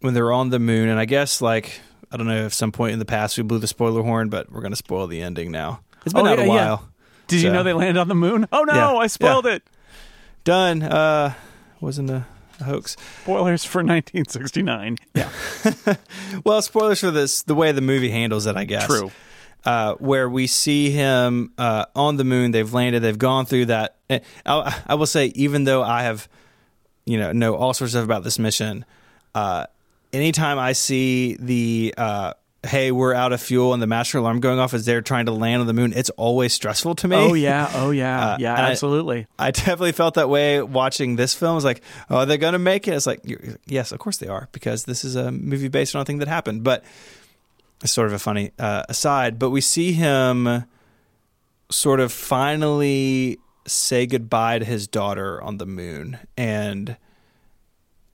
when 0.00 0.14
they're 0.14 0.32
on 0.32 0.50
the 0.50 0.58
moon 0.58 0.88
and 0.88 0.98
I 0.98 1.04
guess 1.04 1.40
like 1.40 1.80
I 2.10 2.16
don't 2.16 2.26
know 2.26 2.46
if 2.46 2.54
some 2.54 2.72
point 2.72 2.92
in 2.92 2.98
the 2.98 3.04
past 3.04 3.36
we 3.36 3.42
blew 3.44 3.58
the 3.58 3.66
spoiler 3.68 4.02
horn 4.02 4.28
but 4.28 4.50
we're 4.50 4.62
gonna 4.62 4.74
spoil 4.76 5.06
the 5.06 5.22
ending 5.22 5.50
now 5.52 5.80
it's 6.04 6.12
been 6.12 6.26
Oh, 6.26 6.30
out 6.30 6.38
yeah, 6.38 6.44
a 6.44 6.46
yeah. 6.46 6.52
while 6.52 6.88
Did 7.28 7.42
you 7.42 7.52
know 7.52 7.62
they 7.62 7.72
landed 7.72 8.00
on 8.00 8.08
the 8.08 8.14
moon? 8.14 8.46
Oh 8.52 8.62
no, 8.64 8.74
Yeah, 8.74 8.94
I 8.96 9.06
spoiled 9.06 9.44
yeah. 9.46 9.52
it. 9.54 9.62
done 10.44 10.82
uh 10.82 11.34
wasn't 11.80 12.10
a 12.10 12.26
hoax 12.64 12.96
Spoilers 13.22 13.64
for 13.64 13.78
1969. 13.82 14.96
Yeah, 15.14 15.30
well 16.44 16.62
spoilers 16.62 17.00
for 17.00 17.10
this 17.10 17.42
the 17.42 17.54
way 17.54 17.72
the 17.72 17.80
movie 17.80 18.10
handles 18.10 18.46
it 18.46 18.56
I 18.56 18.64
guess 18.64 18.86
true. 18.86 19.10
uh, 19.64 19.94
where 19.94 20.28
we 20.28 20.46
see 20.46 20.90
him 20.90 21.52
uh, 21.58 21.86
on 21.94 22.16
the 22.16 22.24
moon. 22.24 22.50
They've 22.52 22.72
landed. 22.72 23.00
They've 23.00 23.18
gone 23.18 23.46
through 23.46 23.66
that. 23.66 23.96
eh, 24.10 24.20
I, 24.44 24.82
I 24.86 24.94
will 24.94 25.06
say, 25.06 25.26
even 25.34 25.64
though 25.64 25.82
I 25.82 26.02
have, 26.02 26.28
you 27.04 27.18
know, 27.18 27.32
know 27.32 27.54
all 27.56 27.74
sorts 27.74 27.94
of 27.94 28.04
about 28.04 28.22
this 28.24 28.38
mission, 28.38 28.84
uh, 29.34 29.66
anytime 30.12 30.58
I 30.58 30.72
see 30.72 31.36
the 31.38 31.94
uh, 31.98 32.32
hey, 32.66 32.92
we're 32.92 33.14
out 33.14 33.32
of 33.32 33.40
fuel 33.40 33.72
and 33.72 33.82
the 33.82 33.86
master 33.86 34.18
alarm 34.18 34.40
going 34.40 34.58
off 34.58 34.74
as 34.74 34.84
they're 34.84 35.00
trying 35.00 35.26
to 35.26 35.32
land 35.32 35.60
on 35.60 35.66
the 35.66 35.72
moon, 35.72 35.92
it's 35.94 36.10
always 36.10 36.52
stressful 36.52 36.94
to 36.96 37.08
me. 37.08 37.16
Oh 37.16 37.34
yeah, 37.34 37.70
oh 37.74 37.90
yeah, 37.90 38.26
uh, 38.32 38.36
yeah, 38.38 38.54
absolutely. 38.54 39.26
I, 39.38 39.48
I, 39.48 39.50
definitely 39.50 39.92
felt 39.92 40.14
that 40.14 40.28
way 40.28 40.60
watching 40.62 41.16
this 41.16 41.34
film. 41.34 41.52
I 41.52 41.54
was 41.54 41.64
like, 41.64 41.82
oh, 42.10 42.24
they're 42.24 42.36
gonna 42.36 42.58
make 42.58 42.86
it. 42.88 42.94
It's 42.94 43.06
like, 43.06 43.20
yes, 43.66 43.92
of 43.92 43.98
course 43.98 44.18
they 44.18 44.28
are, 44.28 44.48
because 44.52 44.84
this 44.84 45.04
is 45.04 45.16
a 45.16 45.32
movie 45.32 45.68
based 45.68 45.94
on 45.94 46.02
a 46.02 46.04
thing 46.04 46.18
that 46.18 46.28
happened. 46.28 46.64
But 46.64 46.84
it's 47.82 47.92
sort 47.92 48.08
of 48.08 48.12
a 48.12 48.18
funny 48.18 48.52
uh, 48.58 48.84
aside. 48.88 49.38
But 49.38 49.50
we 49.50 49.60
see 49.60 49.92
him 49.92 50.64
sort 51.70 52.00
of 52.00 52.12
finally 52.12 53.38
say 53.66 54.06
goodbye 54.06 54.58
to 54.58 54.64
his 54.64 54.86
daughter 54.86 55.42
on 55.42 55.58
the 55.58 55.66
moon, 55.66 56.18
and 56.36 56.96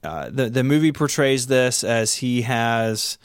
uh, 0.02 0.30
the 0.30 0.48
the 0.50 0.64
movie 0.64 0.92
portrays 0.92 1.46
this 1.46 1.84
as 1.84 2.16
he 2.16 2.42
has 2.42 3.18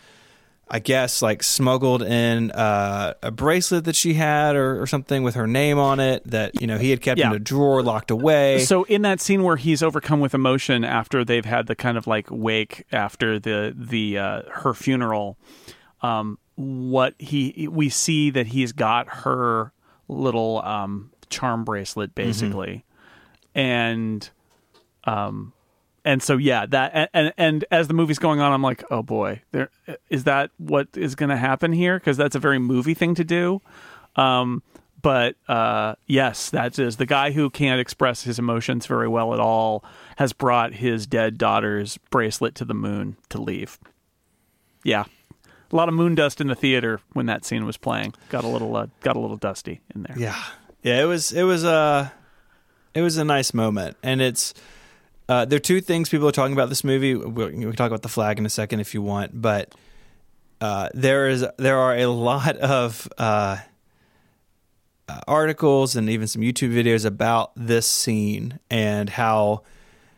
I 0.69 0.79
guess 0.79 1.21
like 1.21 1.43
smuggled 1.43 2.03
in 2.03 2.51
uh, 2.51 3.13
a 3.23 3.31
bracelet 3.31 3.85
that 3.85 3.95
she 3.95 4.15
had 4.15 4.55
or, 4.55 4.81
or, 4.81 4.87
something 4.87 5.23
with 5.23 5.35
her 5.35 5.47
name 5.47 5.79
on 5.79 5.99
it 6.01 6.23
that 6.25 6.59
you 6.59 6.67
know 6.67 6.77
he 6.77 6.89
had 6.89 7.01
kept 7.01 7.19
yeah. 7.19 7.29
in 7.29 7.35
a 7.35 7.39
drawer 7.39 7.81
locked 7.81 8.11
away. 8.11 8.59
So 8.59 8.83
in 8.83 9.03
that 9.03 9.21
scene 9.21 9.43
where 9.43 9.55
he's 9.55 9.81
overcome 9.81 10.19
with 10.19 10.33
emotion 10.33 10.83
after 10.83 11.23
they've 11.23 11.45
had 11.45 11.67
the 11.67 11.75
kind 11.75 11.97
of 11.97 12.05
like 12.05 12.27
wake 12.29 12.83
after 12.91 13.39
the 13.39 13.73
the 13.77 14.17
uh, 14.17 14.41
her 14.51 14.73
funeral, 14.73 15.37
um, 16.01 16.37
what 16.55 17.13
he 17.17 17.69
we 17.71 17.87
see 17.87 18.29
that 18.31 18.47
he's 18.47 18.73
got 18.73 19.07
her 19.07 19.71
little 20.09 20.61
um, 20.63 21.11
charm 21.29 21.63
bracelet 21.63 22.13
mm-hmm. 22.13 22.27
basically, 22.27 22.85
mm-hmm. 23.55 23.59
and 23.59 24.29
um, 25.05 25.53
and 26.07 26.23
so 26.23 26.37
yeah, 26.37 26.65
that 26.67 27.09
and, 27.13 27.33
and, 27.37 27.65
as 27.69 27.89
the 27.89 27.93
movie's 27.93 28.17
going 28.17 28.39
on, 28.39 28.53
I'm 28.53 28.61
like, 28.61 28.81
oh 28.89 29.03
boy, 29.03 29.41
there 29.51 29.69
is 30.09 30.23
that 30.23 30.51
what 30.57 30.87
is 30.95 31.15
going 31.15 31.29
to 31.29 31.35
happen 31.35 31.73
here 31.73 31.99
because 31.99 32.15
that's 32.15 32.33
a 32.33 32.39
very 32.39 32.59
movie 32.59 32.93
thing 32.93 33.13
to 33.15 33.25
do. 33.25 33.61
Um, 34.15 34.63
but 35.01 35.35
uh, 35.49 35.95
yes, 36.05 36.49
that 36.51 36.79
is 36.79 36.95
the 36.95 37.05
guy 37.05 37.31
who 37.31 37.49
can't 37.49 37.81
express 37.81 38.23
his 38.23 38.39
emotions 38.39 38.85
very 38.85 39.09
well 39.09 39.33
at 39.33 39.41
all 39.41 39.83
has 40.15 40.31
brought 40.31 40.75
his 40.75 41.05
dead 41.07 41.37
daughter's 41.37 41.97
bracelet 42.09 42.55
to 42.55 42.65
the 42.65 42.73
moon 42.73 43.17
to 43.27 43.41
leave. 43.41 43.77
Yeah, 44.85 45.03
a 45.69 45.75
lot 45.75 45.89
of 45.89 45.93
moon 45.93 46.15
dust 46.15 46.39
in 46.39 46.47
the 46.47 46.55
theater 46.55 47.01
when 47.11 47.25
that 47.25 47.43
scene 47.43 47.65
was 47.65 47.75
playing. 47.75 48.13
Got 48.29 48.45
a 48.45 48.47
little 48.47 48.73
uh, 48.77 48.87
got 49.01 49.17
a 49.17 49.19
little 49.19 49.35
dusty 49.35 49.81
in 49.93 50.03
there. 50.03 50.17
Yeah, 50.17 50.41
yeah, 50.83 51.01
it 51.01 51.05
was 51.05 51.33
it 51.33 51.43
was 51.43 51.65
a 51.65 51.69
uh, 51.69 52.09
it 52.93 53.01
was 53.01 53.17
a 53.17 53.25
nice 53.25 53.53
moment, 53.53 53.97
and 54.01 54.21
it's 54.21 54.53
uh, 55.29 55.45
there 55.45 55.57
are 55.57 55.59
two 55.59 55.81
things 55.81 56.09
people 56.09 56.27
are 56.27 56.31
talking 56.31 56.53
about 56.53 56.69
this 56.69 56.83
movie. 56.83 57.15
We, 57.15 57.51
can 57.51 57.73
talk 57.73 57.87
about 57.87 58.01
the 58.01 58.09
flag 58.09 58.39
in 58.39 58.45
a 58.45 58.49
second 58.49 58.79
if 58.79 58.93
you 58.93 59.01
want, 59.01 59.39
but 59.39 59.73
uh, 60.61 60.89
there 60.93 61.27
is 61.27 61.45
there 61.57 61.77
are 61.77 61.95
a 61.95 62.07
lot 62.07 62.57
of 62.57 63.07
uh, 63.17 63.57
uh, 65.09 65.19
articles 65.27 65.95
and 65.95 66.09
even 66.09 66.27
some 66.27 66.41
YouTube 66.41 66.73
videos 66.73 67.05
about 67.05 67.51
this 67.55 67.87
scene 67.87 68.59
and 68.69 69.09
how 69.09 69.63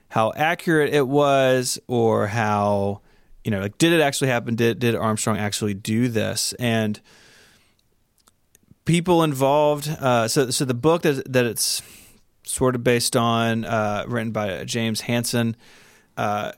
how 0.10 0.32
accurate 0.36 0.93
it 0.93 1.07
was, 1.07 1.80
or 1.88 2.28
how 2.28 3.01
you 3.43 3.51
know, 3.51 3.62
like 3.62 3.78
did 3.78 3.93
it 3.93 4.01
actually 4.01 4.30
happen? 4.30 4.55
Did 4.55 4.80
did 4.80 4.95
Armstrong 4.95 5.38
actually 5.38 5.74
do 5.74 6.07
this? 6.07 6.53
And 6.53 6.99
people 8.86 9.24
involved. 9.24 9.89
Uh, 9.89 10.28
so 10.28 10.51
so 10.51 10.66
the 10.66 10.74
book 10.74 11.01
that 11.01 11.32
that 11.32 11.45
it's 11.45 11.82
sort 12.50 12.76
of 12.76 12.84
based 12.84 13.16
on, 13.16 13.64
uh, 13.64 14.04
written 14.08 14.32
by 14.32 14.64
James 14.64 15.02
Hansen. 15.02 15.56
Uh, 16.18 16.52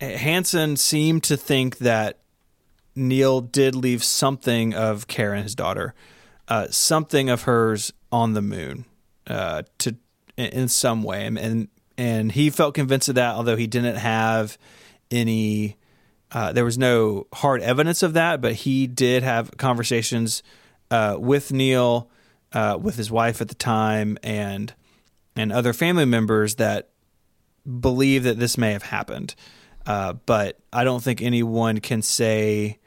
Hansen 0.00 0.76
seemed 0.76 1.24
to 1.24 1.36
think 1.36 1.78
that 1.78 2.20
Neil 2.94 3.40
did 3.40 3.74
leave 3.74 4.04
something 4.04 4.74
of 4.74 5.08
Karen, 5.08 5.42
his 5.42 5.54
daughter, 5.54 5.92
uh, 6.48 6.68
something 6.70 7.28
of 7.28 7.42
hers 7.42 7.92
on 8.12 8.34
the 8.34 8.42
moon, 8.42 8.84
uh, 9.26 9.62
to 9.78 9.96
in 10.36 10.68
some 10.68 11.02
way, 11.02 11.26
and 11.26 11.68
and 11.98 12.32
he 12.32 12.50
felt 12.50 12.74
convinced 12.74 13.08
of 13.08 13.14
that, 13.16 13.34
although 13.34 13.56
he 13.56 13.66
didn't 13.66 13.96
have 13.96 14.56
any. 15.10 15.76
Uh, 16.30 16.52
there 16.52 16.64
was 16.64 16.76
no 16.76 17.26
hard 17.32 17.62
evidence 17.62 18.02
of 18.02 18.12
that, 18.12 18.40
but 18.40 18.52
he 18.52 18.86
did 18.86 19.22
have 19.22 19.56
conversations 19.56 20.42
uh, 20.90 21.16
with 21.18 21.52
Neil 21.52 22.10
uh, 22.52 22.78
with 22.80 22.96
his 22.96 23.10
wife 23.10 23.40
at 23.40 23.48
the 23.48 23.54
time 23.54 24.18
and 24.22 24.74
and 25.34 25.52
other 25.52 25.72
family 25.72 26.06
members 26.06 26.54
that 26.54 26.88
believe 27.80 28.22
that 28.22 28.38
this 28.38 28.56
may 28.56 28.72
have 28.72 28.84
happened. 28.84 29.34
Uh, 29.84 30.14
but 30.24 30.58
I 30.72 30.82
don't 30.82 31.02
think 31.02 31.20
anyone 31.20 31.80
can 31.80 32.00
say 32.00 32.78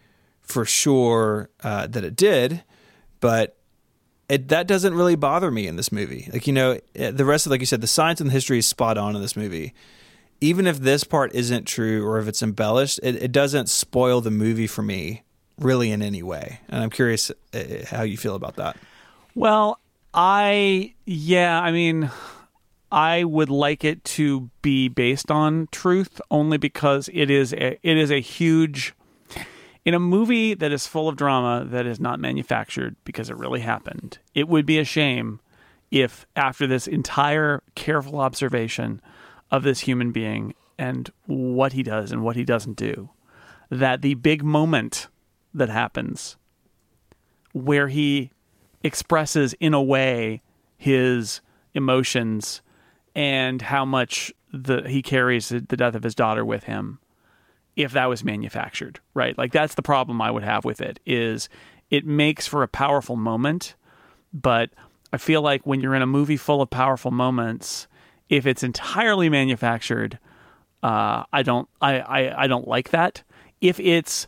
for 0.42 0.66
sure 0.66 1.50
uh, 1.64 1.88
that 1.88 2.04
it 2.04 2.16
did. 2.16 2.64
But 3.20 3.56
it, 4.30 4.48
that 4.50 4.68
doesn't 4.68 4.94
really 4.94 5.16
bother 5.16 5.52
me 5.52 5.68
in 5.68 5.76
this 5.76 5.92
movie. 5.92 6.30
Like 6.32 6.48
you 6.48 6.54
know, 6.54 6.80
eh, 6.96 7.12
the 7.12 7.26
rest 7.26 7.46
of 7.46 7.52
like 7.52 7.60
you 7.60 7.66
said, 7.66 7.82
the 7.82 7.88
science 7.88 8.22
and 8.22 8.30
the 8.30 8.34
history 8.34 8.60
is 8.60 8.68
spot 8.68 8.98
on 8.98 9.16
in 9.16 9.22
this 9.22 9.36
movie. 9.36 9.74
Even 10.42 10.68
if 10.68 10.80
this 10.80 11.04
part 11.04 11.36
isn't 11.36 11.66
true 11.66 12.08
or 12.08 12.18
if 12.20 12.28
it's 12.28 12.42
embellished, 12.42 13.00
it, 13.04 13.22
it 13.22 13.32
doesn't 13.32 13.68
spoil 13.68 14.22
the 14.22 14.32
movie 14.32 14.68
for 14.68 14.82
me 14.82 15.24
really 15.58 15.92
in 15.92 16.02
any 16.02 16.24
way. 16.24 16.62
And 16.70 16.82
I'm 16.82 16.90
curious 16.90 17.30
uh, 17.54 17.64
how 17.90 18.04
you 18.04 18.18
feel 18.18 18.36
about 18.36 18.56
that. 18.56 18.78
Well, 19.36 19.80
I 20.14 20.96
yeah, 21.06 21.60
I 21.60 21.72
mean, 21.72 22.10
I 22.92 23.24
would 23.24 23.50
like 23.50 23.84
it 23.84 24.04
to 24.06 24.50
be 24.62 24.88
based 24.88 25.30
on 25.30 25.68
truth 25.72 26.20
only 26.32 26.58
because 26.58 27.10
it 27.14 27.30
is 27.30 27.54
a, 27.54 27.80
it 27.84 27.98
is 27.98 28.12
a 28.12 28.20
huge 28.20 28.94
in 29.86 29.94
a 29.94 30.00
movie 30.00 30.54
that 30.54 30.72
is 30.72 30.88
full 30.88 31.08
of 31.08 31.16
drama 31.16 31.66
that 31.66 31.86
is 31.86 32.00
not 32.00 32.20
manufactured 32.20 32.96
because 33.06 33.30
it 33.30 33.38
really 33.38 33.62
happened. 33.62 34.20
It 34.34 34.48
would 34.48 34.66
be 34.66 34.80
a 34.80 34.84
shame 34.84 35.40
if 35.92 36.26
after 36.36 36.68
this 36.68 36.88
entire 36.88 37.64
careful 37.76 38.20
observation 38.20 39.02
of 39.52 39.64
this 39.64 39.82
human 39.82 40.12
being 40.12 40.54
and 40.78 41.12
what 41.26 41.74
he 41.74 41.84
does 41.84 42.12
and 42.12 42.24
what 42.24 42.36
he 42.36 42.44
doesn't 42.44 42.78
do 42.78 43.10
that 43.70 44.02
the 44.02 44.14
big 44.16 44.44
moment 44.44 45.08
that 45.54 45.70
happens 45.70 46.38
where 47.54 47.88
he 47.88 48.32
expresses 48.84 49.54
in 49.60 49.74
a 49.74 49.82
way 49.82 50.42
his 50.78 51.42
emotions 51.74 52.62
and 53.16 53.62
how 53.62 53.86
much 53.86 54.34
the 54.52 54.88
he 54.88 55.02
carries 55.02 55.50
the 55.50 55.62
death 55.62 55.96
of 55.96 56.04
his 56.04 56.16
daughter 56.16 56.44
with 56.44 56.64
him 56.64 57.00
if 57.76 57.92
that 57.92 58.08
was 58.08 58.24
manufactured 58.24 59.00
right? 59.14 59.38
Like 59.38 59.52
that's 59.52 59.76
the 59.76 59.82
problem 59.82 60.22
i 60.22 60.32
would 60.32 60.44
have 60.44 60.66
with 60.66 60.82
it 60.82 61.00
is 61.06 61.50
it 61.90 62.06
makes 62.06 62.48
for 62.48 62.64
a 62.64 62.68
powerful 62.68 63.16
moment 63.16 63.76
but 64.34 64.70
i 65.14 65.18
feel 65.18 65.42
like 65.42 65.66
when 65.66 65.82
you're 65.82 65.96
in 65.96 66.02
a 66.02 66.08
movie 66.08 66.38
full 66.38 66.62
of 66.62 66.70
powerful 66.70 67.12
moments 67.12 67.88
if 68.30 68.46
it's 68.46 68.64
entirely 68.64 69.30
manufactured 69.30 70.18
uh, 70.84 71.24
i 71.34 71.44
don't 71.44 71.68
I, 71.82 72.00
I 72.00 72.44
i 72.44 72.48
don't 72.48 72.68
like 72.68 72.90
that. 72.92 73.24
If 73.62 73.80
it's 73.80 74.28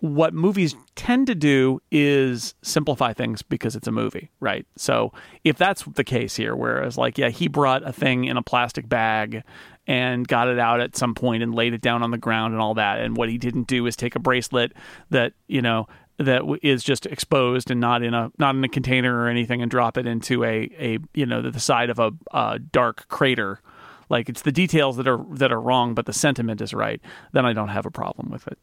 what 0.00 0.32
movies 0.32 0.74
tend 0.94 1.26
to 1.26 1.34
do 1.34 1.80
is 1.90 2.54
simplify 2.62 3.12
things 3.12 3.42
because 3.42 3.76
it's 3.76 3.86
a 3.86 3.92
movie, 3.92 4.30
right? 4.40 4.66
So 4.76 5.12
if 5.44 5.58
that's 5.58 5.84
the 5.84 6.04
case 6.04 6.36
here, 6.36 6.56
whereas 6.56 6.96
like, 6.96 7.18
yeah, 7.18 7.28
he 7.28 7.48
brought 7.48 7.86
a 7.86 7.92
thing 7.92 8.24
in 8.24 8.38
a 8.38 8.42
plastic 8.42 8.88
bag 8.88 9.42
and 9.86 10.26
got 10.26 10.48
it 10.48 10.58
out 10.58 10.80
at 10.80 10.96
some 10.96 11.14
point 11.14 11.42
and 11.42 11.54
laid 11.54 11.74
it 11.74 11.82
down 11.82 12.02
on 12.02 12.12
the 12.12 12.18
ground 12.18 12.54
and 12.54 12.62
all 12.62 12.74
that. 12.74 13.00
And 13.00 13.14
what 13.16 13.28
he 13.28 13.36
didn't 13.36 13.66
do 13.66 13.86
is 13.86 13.94
take 13.94 14.16
a 14.16 14.20
bracelet 14.20 14.72
that, 15.10 15.34
you 15.48 15.60
know, 15.60 15.86
that 16.16 16.42
is 16.62 16.82
just 16.82 17.04
exposed 17.06 17.70
and 17.70 17.80
not 17.80 18.02
in 18.02 18.12
a 18.14 18.30
not 18.38 18.54
in 18.54 18.62
a 18.62 18.68
container 18.68 19.20
or 19.20 19.28
anything 19.28 19.62
and 19.62 19.70
drop 19.70 19.96
it 19.96 20.06
into 20.06 20.44
a 20.44 20.70
a 20.78 20.98
you 21.14 21.24
know 21.24 21.40
the 21.40 21.58
side 21.58 21.88
of 21.88 21.98
a, 21.98 22.12
a 22.32 22.58
dark 22.58 23.08
crater 23.08 23.62
like 24.10 24.28
it's 24.28 24.42
the 24.42 24.52
details 24.52 24.98
that 24.98 25.08
are 25.08 25.24
that 25.30 25.50
are 25.50 25.60
wrong 25.60 25.94
but 25.94 26.04
the 26.04 26.12
sentiment 26.12 26.60
is 26.60 26.74
right 26.74 27.00
then 27.32 27.46
i 27.46 27.54
don't 27.54 27.68
have 27.68 27.86
a 27.86 27.90
problem 27.90 28.30
with 28.30 28.46
it 28.46 28.58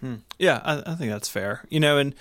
Hmm. 0.00 0.16
Yeah, 0.38 0.60
I, 0.64 0.92
I, 0.92 0.94
think 0.94 1.10
that's 1.10 1.28
fair. 1.28 1.64
You 1.68 1.80
know, 1.80 1.98
and 1.98 2.14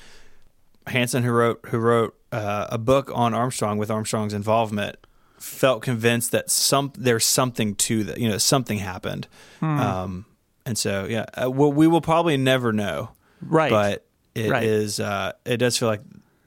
Hansen, 0.87 1.23
who 1.23 1.31
wrote 1.31 1.59
who 1.67 1.77
wrote 1.77 2.15
uh, 2.31 2.67
a 2.69 2.77
book 2.77 3.11
on 3.13 3.33
Armstrong 3.33 3.77
with 3.77 3.91
Armstrong's 3.91 4.33
involvement, 4.33 4.97
felt 5.37 5.83
convinced 5.83 6.31
that 6.31 6.49
some 6.49 6.91
there's 6.97 7.25
something 7.25 7.75
to 7.75 8.03
that. 8.05 8.17
You 8.17 8.29
know, 8.29 8.37
something 8.37 8.79
happened. 8.79 9.27
Hmm. 9.59 9.79
Um, 9.79 10.25
and 10.65 10.77
so, 10.77 11.05
yeah, 11.05 11.25
uh, 11.41 11.49
well, 11.49 11.71
we 11.71 11.87
will 11.87 12.01
probably 12.01 12.35
never 12.35 12.73
know. 12.73 13.11
Right. 13.41 13.69
But 13.69 14.05
it 14.35 14.49
right. 14.49 14.63
is. 14.63 14.99
Uh, 14.99 15.33
it 15.45 15.57
does 15.57 15.77
feel 15.77 15.87
like 15.87 16.01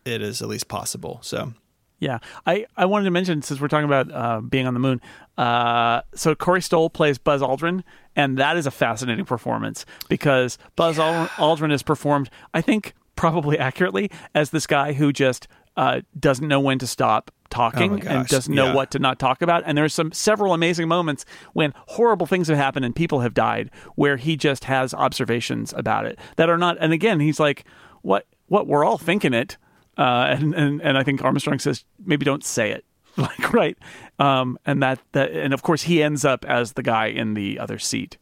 it 0.04 0.22
is 0.22 0.42
at 0.42 0.48
least 0.48 0.68
possible. 0.68 1.20
So. 1.22 1.54
Yeah, 1.98 2.20
I, 2.46 2.64
I 2.78 2.86
wanted 2.86 3.04
to 3.04 3.10
mention 3.10 3.42
since 3.42 3.60
we're 3.60 3.68
talking 3.68 3.84
about 3.84 4.10
uh, 4.10 4.40
being 4.40 4.66
on 4.66 4.72
the 4.72 4.80
moon. 4.80 5.02
Uh, 5.40 6.02
so 6.14 6.34
Corey 6.34 6.60
Stoll 6.60 6.90
plays 6.90 7.16
Buzz 7.16 7.40
Aldrin, 7.40 7.82
and 8.14 8.36
that 8.36 8.58
is 8.58 8.66
a 8.66 8.70
fascinating 8.70 9.24
performance 9.24 9.86
because 10.10 10.58
Buzz 10.76 10.98
yeah. 10.98 11.28
Aldrin 11.36 11.72
is 11.72 11.82
performed, 11.82 12.28
I 12.52 12.60
think, 12.60 12.92
probably 13.16 13.58
accurately 13.58 14.10
as 14.34 14.50
this 14.50 14.66
guy 14.66 14.92
who 14.92 15.14
just 15.14 15.48
uh, 15.78 16.02
doesn't 16.18 16.46
know 16.46 16.60
when 16.60 16.78
to 16.80 16.86
stop 16.86 17.30
talking 17.48 18.06
Oh 18.06 18.10
and 18.10 18.28
doesn't 18.28 18.54
know 18.54 18.66
yeah. 18.66 18.74
what 18.74 18.90
to 18.90 18.98
not 18.98 19.18
talk 19.18 19.40
about. 19.40 19.62
And 19.64 19.78
there's 19.78 19.94
some 19.94 20.12
several 20.12 20.52
amazing 20.52 20.88
moments 20.88 21.24
when 21.54 21.72
horrible 21.88 22.26
things 22.26 22.48
have 22.48 22.58
happened 22.58 22.84
and 22.84 22.94
people 22.94 23.20
have 23.20 23.32
died, 23.32 23.70
where 23.94 24.18
he 24.18 24.36
just 24.36 24.64
has 24.64 24.92
observations 24.92 25.72
about 25.74 26.04
it 26.04 26.18
that 26.36 26.50
are 26.50 26.58
not. 26.58 26.76
And 26.80 26.92
again, 26.92 27.18
he's 27.18 27.40
like, 27.40 27.64
"What? 28.02 28.26
What? 28.48 28.66
We're 28.66 28.84
all 28.84 28.98
thinking 28.98 29.32
it." 29.32 29.56
Uh, 29.96 30.26
and, 30.28 30.54
and 30.54 30.82
and 30.82 30.98
I 30.98 31.02
think 31.02 31.24
Armstrong 31.24 31.58
says 31.58 31.86
maybe 32.04 32.26
don't 32.26 32.44
say 32.44 32.72
it, 32.72 32.84
like 33.16 33.52
right. 33.52 33.78
Um, 34.18 34.58
and 34.64 34.82
that 34.82 35.00
that 35.12 35.32
and 35.32 35.52
of 35.52 35.62
course 35.62 35.82
he 35.82 36.02
ends 36.02 36.24
up 36.24 36.44
as 36.44 36.72
the 36.72 36.82
guy 36.82 37.06
in 37.06 37.34
the 37.34 37.58
other 37.58 37.78
seat 37.78 38.16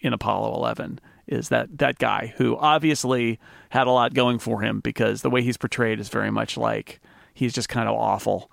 in 0.00 0.12
Apollo 0.12 0.54
11 0.56 1.00
is 1.26 1.48
that 1.48 1.78
that 1.78 1.98
guy 1.98 2.34
who 2.36 2.56
obviously 2.58 3.38
had 3.70 3.86
a 3.86 3.90
lot 3.90 4.12
going 4.12 4.38
for 4.38 4.60
him 4.60 4.80
because 4.80 5.22
the 5.22 5.30
way 5.30 5.42
he's 5.42 5.56
portrayed 5.56 5.98
is 5.98 6.08
very 6.08 6.30
much 6.30 6.56
like 6.56 7.00
he's 7.32 7.52
just 7.52 7.68
kind 7.68 7.88
of 7.88 7.94
awful 7.94 8.50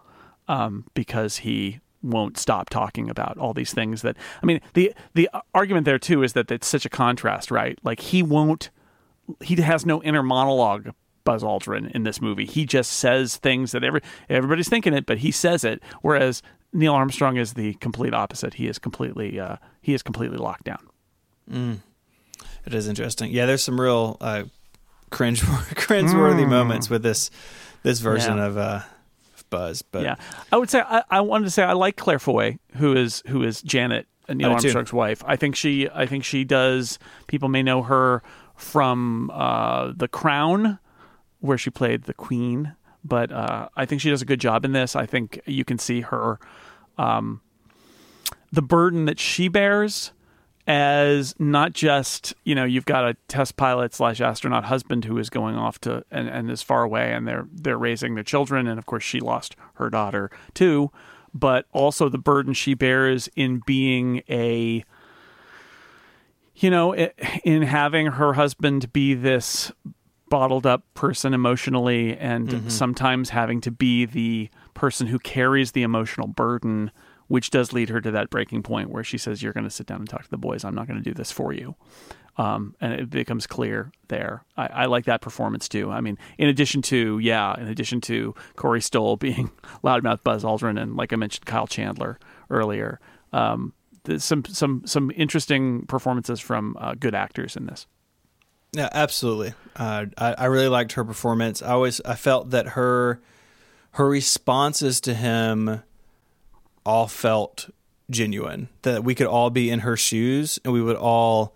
um, 0.48 0.86
because 0.94 1.38
he 1.38 1.80
won't 2.02 2.38
stop 2.38 2.70
talking 2.70 3.10
about 3.10 3.38
all 3.38 3.54
these 3.54 3.74
things 3.74 4.02
that 4.02 4.18
I 4.42 4.46
mean 4.46 4.60
the 4.74 4.94
the 5.14 5.30
argument 5.54 5.86
there 5.86 6.00
too 6.00 6.24
is 6.24 6.34
that 6.34 6.50
it's 6.52 6.68
such 6.68 6.86
a 6.86 6.90
contrast 6.90 7.52
right 7.52 7.78
like 7.84 8.00
he 8.00 8.24
won't 8.24 8.72
he 9.42 9.56
has 9.56 9.86
no 9.86 10.02
inner 10.02 10.24
monologue 10.24 10.94
Buzz 11.24 11.44
Aldrin 11.44 11.92
in 11.92 12.04
this 12.04 12.22
movie 12.22 12.46
he 12.46 12.66
just 12.66 12.92
says 12.94 13.38
things 13.38 13.72
that 13.72 13.84
every 13.84 14.02
everybody's 14.30 14.70
thinking 14.70 14.94
it 14.94 15.06
but 15.06 15.20
he 15.20 15.32
says 15.32 15.64
it 15.64 15.82
whereas 16.02 16.42
Neil 16.74 16.94
Armstrong 16.94 17.38
is 17.38 17.54
the 17.54 17.74
complete 17.76 18.14
opposite 18.14 18.56
he 18.56 18.68
is 18.68 18.80
completely 18.80 19.40
uh, 19.40 19.58
he 19.82 19.94
is 19.94 20.02
completely 20.04 20.38
locked 20.38 20.64
down 20.64 20.90
It 22.66 22.74
is 22.74 22.88
interesting. 22.88 23.32
Yeah, 23.32 23.46
there's 23.46 23.64
some 23.64 23.80
real 23.80 24.18
uh, 24.22 24.44
cringe 25.10 25.42
cringeworthy 25.76 26.48
moments 26.48 26.90
with 26.90 27.04
this 27.04 27.30
this 27.84 28.00
version 28.00 28.34
Mm. 28.36 28.38
Yeah. 28.38 28.46
of 28.46 28.58
uh, 28.58 28.80
Buzz. 29.50 29.82
But 29.82 30.04
yeah, 30.04 30.16
I 30.52 30.58
would 30.58 30.70
say 30.70 30.82
I, 30.82 31.04
I 31.10 31.22
wanted 31.22 31.46
to 31.46 31.52
say 31.52 31.64
I 31.64 31.74
like 31.74 31.98
Claire 31.98 32.20
Foy, 32.20 32.58
who 32.78 32.94
is 32.96 33.22
who 33.28 33.44
is 33.44 33.62
Janet 33.62 34.08
uh, 34.30 34.34
Neil 34.34 34.50
do 34.56 34.62
too. 34.62 34.68
Armstrong's 34.68 34.94
wife. 34.94 35.24
I 35.26 35.36
think 35.36 35.56
she 35.56 35.90
I 35.90 36.06
think 36.06 36.24
she 36.24 36.44
does. 36.46 37.00
People 37.28 37.50
may 37.50 37.64
know 37.64 37.82
her 37.84 38.22
from 38.56 39.30
uh, 39.34 39.92
The 39.96 40.08
Crown, 40.08 40.78
where 41.42 41.58
she 41.58 41.70
played 41.70 42.04
the 42.04 42.14
Queen. 42.14 42.76
But 43.04 43.32
uh, 43.32 43.70
I 43.76 43.86
think 43.86 44.02
she 44.02 44.10
does 44.10 44.22
a 44.22 44.26
good 44.26 44.40
job 44.40 44.64
in 44.64 44.72
this. 44.72 44.96
I 44.96 45.06
think 45.06 45.42
you 45.46 45.66
can 45.66 45.78
see 45.78 46.02
her 46.02 46.40
um, 46.98 47.42
the 48.52 48.62
burden 48.62 49.06
that 49.06 49.20
she 49.20 49.48
bears 49.48 50.12
as 50.68 51.34
not 51.40 51.74
just 51.74 52.36
you 52.44 52.54
know 52.54 52.64
you've 52.64 52.86
got 52.86 53.04
a 53.04 53.16
test 53.28 53.58
pilot 53.58 53.94
slash 53.94 54.22
astronaut 54.22 54.66
husband 54.66 55.06
who 55.06 55.18
is 55.18 55.30
going 55.30 55.56
off 55.56 55.80
to 55.82 56.06
and, 56.12 56.28
and 56.28 56.52
is 56.52 56.62
far 56.62 56.84
away 56.84 57.12
and 57.14 57.28
they're 57.28 57.48
they're 57.52 57.78
raising 57.78 58.14
their 58.14 58.24
children 58.24 58.68
and 58.68 58.78
of 58.78 58.86
course 58.86 59.04
she 59.04 59.20
lost 59.20 59.56
her 59.76 59.90
daughter 59.90 60.30
too 60.54 60.92
but 61.34 61.66
also 61.72 62.10
the 62.10 62.18
burden 62.20 62.54
she 62.54 62.76
bears 62.76 63.28
in 63.36 63.60
being 63.66 64.22
a 64.30 64.86
you 66.56 66.70
know 66.70 66.94
in 67.44 67.64
having 67.64 68.06
her 68.06 68.34
husband 68.34 68.94
be 68.94 69.16
this 69.16 69.72
bottled 70.32 70.66
up 70.66 70.82
person 70.94 71.34
emotionally 71.34 72.18
and 72.18 72.72
sometimes 72.72 73.30
having 73.30 73.60
to 73.60 73.70
be 73.70 74.06
the 74.06 74.50
person 74.74 75.06
who 75.06 75.20
carries 75.20 75.74
the 75.74 75.84
emotional 75.84 76.26
burden 76.26 76.90
which 77.28 77.50
does 77.50 77.72
lead 77.72 77.90
her 77.90 78.02
to 78.02 78.12
that 78.12 78.30
breaking 78.30 78.64
point 78.64 78.90
where 78.90 79.04
she 79.04 79.18
says 79.18 79.44
you're 79.44 79.54
going 79.54 79.66
to 79.66 79.70
sit 79.70 79.88
down 79.88 80.00
and 80.00 80.10
talk 80.10 80.24
to 80.24 80.30
the 80.30 80.38
boys. 80.38 80.66
I'm 80.66 80.76
not 80.76 80.86
going 80.86 81.02
to 81.02 81.04
do 81.04 81.14
this 81.14 81.32
for 81.32 81.54
you. 81.54 81.76
Um, 82.38 82.76
and 82.82 82.92
it 82.92 83.10
becomes 83.10 83.48
clear 83.48 83.92
there. 84.10 84.44
I, 84.58 84.68
I 84.68 84.86
like 84.86 85.06
that 85.06 85.22
performance 85.22 85.70
too. 85.70 85.92
I 85.92 86.02
mean 86.02 86.18
in 86.38 86.48
addition 86.48 86.82
to 86.84 87.20
yeah 87.20 87.58
in 87.60 87.68
addition 87.68 88.00
to 88.02 88.34
corey 88.56 88.82
stoll 88.82 89.16
being 89.28 89.52
loudmouth 89.84 90.24
buzz 90.24 90.44
aldrin 90.44 90.82
and 90.82 90.96
like 90.96 91.12
i 91.14 91.16
mentioned 91.18 91.46
kyle 91.46 91.68
chandler 91.68 92.18
earlier 92.50 93.00
um, 93.34 93.74
some 94.18 94.44
some 94.46 94.82
some 94.86 95.12
interesting 95.16 95.86
performances 95.88 96.40
from 96.40 96.76
uh, 96.80 96.96
good 97.00 97.16
actors 97.16 97.56
in 97.56 97.66
this 97.66 97.86
Yeah, 98.74 98.90
absolutely. 98.94 99.54
Uh, 99.76 100.06
I, 100.18 100.34
I 100.34 100.46
really 100.46 100.70
liked 100.70 100.94
her 100.94 101.04
performance. 101.04 101.62
I 101.62 101.72
always 101.72 102.00
I 102.02 102.16
felt 102.16 102.52
that 102.52 102.70
her 102.70 103.22
her 103.92 104.08
responses 104.08 105.02
to 105.02 105.14
him 105.14 105.84
all 106.86 107.08
felt 107.08 107.70
genuine. 108.10 108.70
That 108.84 109.04
we 109.04 109.14
could 109.16 109.28
all 109.28 109.50
be 109.50 109.70
in 109.70 109.80
her 109.80 109.98
shoes 109.98 110.60
and 110.64 110.74
we 110.74 110.82
would 110.82 110.96
all 110.96 111.54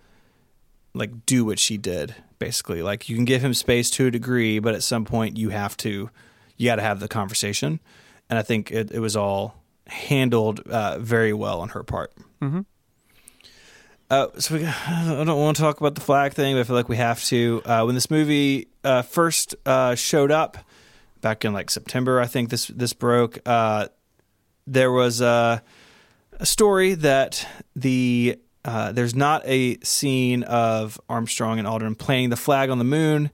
like 0.94 1.26
do 1.26 1.46
what 1.46 1.60
she 1.60 1.78
did. 1.78 2.16
Basically, 2.38 2.82
like 2.82 3.08
you 3.08 3.16
can 3.16 3.26
give 3.26 3.42
him 3.42 3.54
space 3.54 3.90
to 3.92 4.08
a 4.08 4.12
degree, 4.12 4.60
but 4.60 4.76
at 4.76 4.84
some 4.84 5.06
point 5.06 5.38
you 5.38 5.50
have 5.50 5.78
to 5.78 6.10
you 6.58 6.66
got 6.66 6.76
to 6.76 6.82
have 6.82 7.00
the 7.00 7.08
conversation. 7.08 7.80
And 8.30 8.38
I 8.38 8.42
think 8.42 8.72
it, 8.72 8.92
it 8.92 9.00
was 9.00 9.16
all 9.16 9.64
handled 9.88 10.62
uh, 10.68 10.98
very 11.00 11.32
well 11.32 11.62
on 11.62 11.70
her 11.70 11.84
part. 11.84 12.12
Uh, 14.10 14.28
so 14.38 14.56
we, 14.56 14.66
I 14.66 15.24
don't 15.26 15.38
want 15.38 15.58
to 15.58 15.64
talk 15.64 15.80
about 15.80 15.96
the 15.96 16.02
flag 16.02 16.34
thing, 16.34 16.56
but 16.56 16.62
I 16.62 16.64
feel 16.64 16.76
like 16.76 16.90
we 16.90 16.98
have 16.98 17.24
to. 17.26 17.62
Uh, 17.66 17.84
when 17.84 17.96
this 17.96 18.12
movie 18.12 18.68
uh, 18.84 19.02
first 19.02 19.56
uh, 19.66 19.96
showed 19.96 20.32
up 20.32 20.58
back 21.22 21.44
in 21.44 21.54
like 21.54 21.72
September, 21.72 22.20
I 22.20 22.28
think 22.28 22.50
this 22.50 22.68
this 22.68 22.94
broke. 22.94 23.40
Uh, 23.46 23.88
there 24.68 24.92
was 24.92 25.22
a, 25.22 25.64
a 26.34 26.46
story 26.46 26.94
that 26.96 27.48
the 27.76 28.38
uh, 28.64 28.92
there's 28.92 29.16
not 29.16 29.42
a 29.46 29.78
scene 29.80 30.44
of 30.44 31.00
Armstrong 31.10 31.60
and 31.60 31.68
Aldrin 31.68 31.98
planting 31.98 32.30
the 32.30 32.36
flag 32.36 32.70
on 32.70 32.78
the 32.78 32.84
moon. 32.84 33.32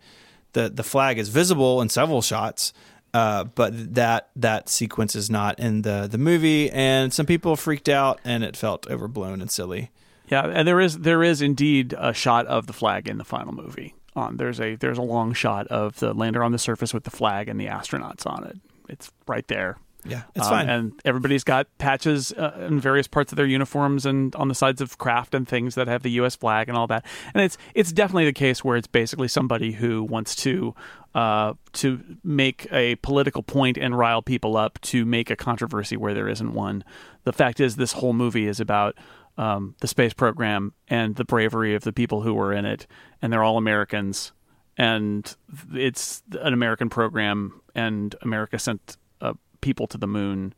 the 0.53 0.69
The 0.69 0.83
flag 0.83 1.17
is 1.17 1.27
visible 1.27 1.81
in 1.81 1.89
several 1.89 2.21
shots, 2.21 2.71
uh, 3.13 3.43
but 3.43 3.95
that 3.95 4.29
that 4.37 4.69
sequence 4.69 5.17
is 5.17 5.29
not 5.29 5.59
in 5.59 5.81
the 5.81 6.07
the 6.09 6.17
movie. 6.17 6.69
And 6.71 7.13
some 7.13 7.25
people 7.25 7.57
freaked 7.57 7.89
out, 7.89 8.21
and 8.23 8.41
it 8.41 8.55
felt 8.55 8.89
overblown 8.89 9.41
and 9.41 9.51
silly. 9.51 9.91
Yeah, 10.31 10.45
and 10.47 10.67
there 10.67 10.79
is 10.79 10.99
there 10.99 11.21
is 11.23 11.41
indeed 11.41 11.93
a 11.97 12.13
shot 12.13 12.47
of 12.47 12.65
the 12.67 12.73
flag 12.73 13.07
in 13.07 13.17
the 13.17 13.25
final 13.25 13.53
movie. 13.53 13.93
On 14.15 14.37
there's 14.37 14.59
a 14.59 14.75
there's 14.75 14.97
a 14.97 15.01
long 15.03 15.33
shot 15.33 15.67
of 15.67 15.99
the 15.99 16.13
lander 16.13 16.43
on 16.43 16.51
the 16.51 16.57
surface 16.59 16.93
with 16.93 17.03
the 17.03 17.11
flag 17.11 17.47
and 17.49 17.59
the 17.59 17.67
astronauts 17.67 18.25
on 18.25 18.45
it. 18.45 18.57
It's 18.89 19.11
right 19.27 19.47
there. 19.47 19.77
Yeah, 20.03 20.23
it's 20.35 20.47
Um, 20.47 20.51
fine. 20.51 20.69
And 20.69 20.91
everybody's 21.05 21.43
got 21.43 21.67
patches 21.77 22.33
uh, 22.33 22.65
in 22.67 22.79
various 22.79 23.07
parts 23.07 23.31
of 23.31 23.35
their 23.35 23.45
uniforms 23.45 24.03
and 24.05 24.35
on 24.35 24.47
the 24.47 24.55
sides 24.55 24.81
of 24.81 24.97
craft 24.97 25.35
and 25.35 25.47
things 25.47 25.75
that 25.75 25.87
have 25.87 26.01
the 26.01 26.09
U.S. 26.11 26.35
flag 26.35 26.69
and 26.69 26.77
all 26.77 26.87
that. 26.87 27.05
And 27.35 27.43
it's 27.43 27.55
it's 27.75 27.91
definitely 27.91 28.25
the 28.25 28.33
case 28.33 28.63
where 28.63 28.77
it's 28.77 28.87
basically 28.87 29.27
somebody 29.27 29.73
who 29.73 30.01
wants 30.03 30.35
to 30.37 30.73
uh, 31.13 31.53
to 31.73 31.99
make 32.23 32.67
a 32.71 32.95
political 32.95 33.43
point 33.43 33.77
and 33.77 33.95
rile 33.97 34.21
people 34.23 34.57
up 34.57 34.79
to 34.81 35.05
make 35.05 35.29
a 35.29 35.35
controversy 35.35 35.97
where 35.97 36.13
there 36.15 36.27
isn't 36.29 36.53
one. 36.53 36.83
The 37.25 37.33
fact 37.33 37.59
is, 37.59 37.75
this 37.75 37.91
whole 37.93 38.13
movie 38.13 38.47
is 38.47 38.59
about 38.59 38.97
um, 39.37 39.75
the 39.79 39.87
space 39.87 40.13
program 40.13 40.73
and 40.87 41.15
the 41.15 41.25
bravery 41.25 41.75
of 41.75 41.83
the 41.83 41.93
people 41.93 42.21
who 42.21 42.33
were 42.33 42.53
in 42.53 42.65
it, 42.65 42.87
and 43.21 43.31
they're 43.31 43.43
all 43.43 43.57
Americans. 43.57 44.31
And 44.77 45.35
it's 45.73 46.23
an 46.41 46.53
American 46.53 46.89
program, 46.89 47.61
and 47.75 48.15
America 48.21 48.57
sent 48.57 48.97
uh, 49.19 49.33
people 49.59 49.85
to 49.87 49.97
the 49.97 50.07
moon, 50.07 50.53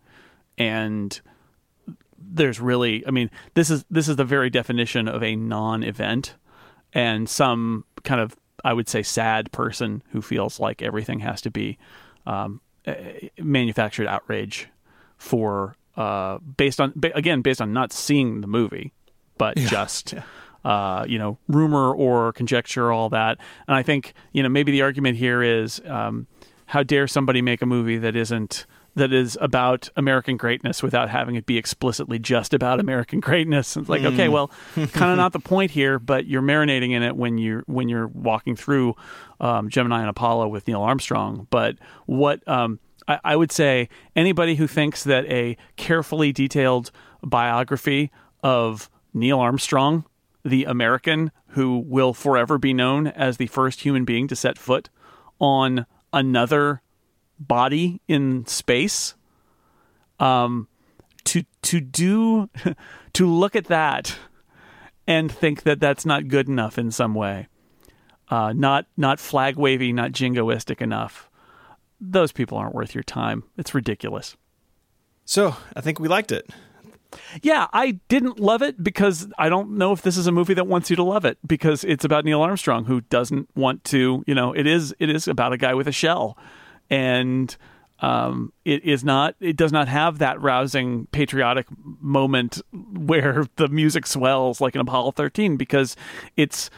and 0.58 1.20
there's 2.18 2.60
really, 2.60 3.06
I 3.06 3.12
mean, 3.12 3.30
this 3.54 3.70
is 3.70 3.84
this 3.90 4.08
is 4.08 4.16
the 4.16 4.24
very 4.24 4.50
definition 4.50 5.08
of 5.08 5.24
a 5.24 5.36
non-event, 5.36 6.36
and 6.94 7.28
some 7.28 7.86
kind 8.04 8.22
of, 8.22 8.36
I 8.64 8.74
would 8.74 8.88
say, 8.88 9.04
sad 9.04 9.52
person 9.52 10.04
who 10.12 10.22
feels 10.22 10.60
like 10.60 10.82
everything 10.82 11.20
has 11.20 11.42
to 11.42 11.52
be 11.52 11.78
um, 12.26 12.62
manufactured 13.40 14.08
outrage 14.08 14.70
for 15.18 15.76
uh, 15.96 16.40
based 16.40 16.82
on 16.82 16.94
again 17.16 17.42
based 17.42 17.62
on 17.62 17.74
not 17.74 17.92
seeing 17.94 18.42
the 18.42 18.48
movie, 18.48 18.94
but 19.38 19.58
just 19.58 20.14
uh, 20.66 21.06
you 21.08 21.18
know 21.18 21.38
rumor 21.48 21.94
or 21.94 22.34
conjecture, 22.34 22.92
all 22.92 23.10
that. 23.10 23.38
And 23.68 23.76
I 23.76 23.84
think 23.84 24.14
you 24.32 24.44
know 24.44 24.50
maybe 24.50 24.72
the 24.72 24.82
argument 24.82 25.18
here 25.18 25.44
is 25.44 25.82
um, 25.86 26.28
how 26.68 26.84
dare 26.84 27.08
somebody 27.08 27.42
make 27.42 27.62
a 27.62 27.66
movie 27.66 27.98
that 27.98 28.16
isn't 28.16 28.66
that 28.96 29.12
is 29.12 29.38
about 29.42 29.90
American 29.96 30.38
greatness 30.38 30.84
without 30.84 31.10
having 31.10 31.36
it 31.36 31.46
be 31.46 31.58
explicitly 31.58 32.20
just 32.20 32.54
about 32.54 32.80
American 32.80 33.20
greatness. 33.20 33.76
It's 33.76 33.90
like, 33.90 34.04
okay, 34.04 34.30
well, 34.30 34.52
kind 34.76 35.12
of 35.12 35.18
not 35.18 35.34
the 35.34 35.40
point 35.40 35.72
here, 35.72 35.98
but 35.98 36.28
you're 36.28 36.42
marinating 36.42 36.92
in 36.92 37.02
it 37.02 37.16
when 37.16 37.38
you're 37.38 37.64
when 37.66 37.90
you're 37.90 38.08
walking 38.08 38.56
through 38.56 38.96
um, 39.40 39.70
Gemini 39.70 40.02
and 40.02 40.10
Apollo 40.10 40.50
with 40.50 40.68
Neil 40.68 40.82
Armstrong. 40.82 41.48
But 41.50 41.78
what 42.06 42.48
um, 42.48 42.80
I, 43.08 43.20
I 43.24 43.36
would 43.36 43.52
say, 43.52 43.90
anybody 44.16 44.56
who 44.56 44.68
thinks 44.68 45.04
that 45.04 45.26
a 45.26 45.58
carefully 45.76 46.32
detailed 46.32 46.92
biography 47.22 48.12
of 48.42 48.90
Neil 49.14 49.40
Armstrong, 49.40 50.06
the 50.44 50.66
American 50.66 51.32
who 51.50 51.78
will 51.80 52.14
forever 52.14 52.58
be 52.58 52.74
known 52.74 53.08
as 53.08 53.38
the 53.38 53.48
first 53.48 53.82
human 53.82 54.06
being 54.06 54.28
to 54.28 54.36
set 54.36 54.58
foot 54.58 54.90
on 55.40 55.86
another 56.12 56.82
body 57.40 58.02
in 58.08 58.46
space 58.46 59.16
um 60.20 60.68
to 61.24 61.44
to 61.62 61.82
do 61.82 62.50
to 63.14 63.28
look 63.28 63.56
at 63.56 63.66
that 63.66 64.16
and 65.08 65.32
think 65.32 65.64
that 65.64 65.80
that's 65.80 66.06
not 66.06 66.28
good 66.28 66.48
enough 66.48 66.78
in 66.78 66.92
some 66.92 67.16
way 67.16 67.48
uh 68.30 68.54
not 68.54 68.86
not 68.96 69.20
flag 69.20 69.58
wavy 69.58 69.92
not 69.92 70.12
jingoistic 70.12 70.80
enough 70.82 71.30
those 72.12 72.32
people 72.32 72.58
aren't 72.58 72.76
worth 72.76 72.94
your 72.94 73.04
time 73.04 73.44
it's 73.58 73.74
ridiculous 73.74 74.36
So 75.26 75.56
I 75.76 75.82
think 75.82 76.00
we 76.00 76.08
liked 76.08 76.32
it. 76.32 76.50
Yeah, 77.42 77.68
I 77.72 78.00
didn't 78.10 78.40
love 78.40 78.62
it 78.62 78.84
because 78.84 79.28
I 79.38 79.48
don't 79.48 79.78
know 79.78 79.92
if 79.92 80.02
this 80.02 80.18
is 80.18 80.28
a 80.28 80.32
movie 80.32 80.56
that 80.56 80.68
wants 80.68 80.90
you 80.90 80.96
to 80.96 81.04
love 81.04 81.26
it 81.26 81.38
because 81.46 81.84
it's 81.84 82.04
about 82.04 82.26
Neil 82.26 82.42
Armstrong 82.42 82.86
who 82.86 83.02
doesn't 83.02 83.50
want 83.56 83.84
to, 83.86 84.24
you 84.26 84.36
know, 84.36 84.52
it 84.54 84.66
is 84.68 84.96
it 85.00 85.10
is 85.10 85.28
about 85.28 85.54
a 85.54 85.58
guy 85.58 85.74
with 85.74 85.88
a 85.88 85.92
shell. 85.92 86.38
And 86.90 87.56
um, 88.00 88.52
it 88.66 88.84
is 88.84 89.04
not 89.04 89.36
it 89.40 89.56
does 89.56 89.72
not 89.72 89.88
have 89.88 90.18
that 90.20 90.42
rousing 90.42 91.06
patriotic 91.12 91.68
moment 92.02 92.62
where 92.72 93.46
the 93.56 93.68
music 93.68 94.08
swells 94.08 94.60
like 94.60 94.76
in 94.76 94.82
Apollo 94.82 95.12
13 95.12 95.56
because 95.56 95.96
it's 96.36 96.70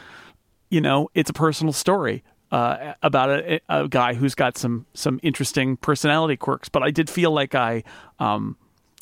you 0.68 0.80
know, 0.80 1.08
it's 1.14 1.30
a 1.30 1.32
personal 1.32 1.72
story. 1.72 2.22
Uh, 2.52 2.94
about 3.02 3.28
a, 3.28 3.60
a, 3.68 3.88
guy 3.88 4.14
who's 4.14 4.36
got 4.36 4.56
some 4.56 4.86
some 4.94 5.18
interesting 5.24 5.76
personality 5.76 6.36
quirks, 6.36 6.68
but 6.68 6.80
I 6.80 6.92
did 6.92 7.10
feel 7.10 7.32
like 7.32 7.56
I 7.56 7.82
um, 8.20 8.56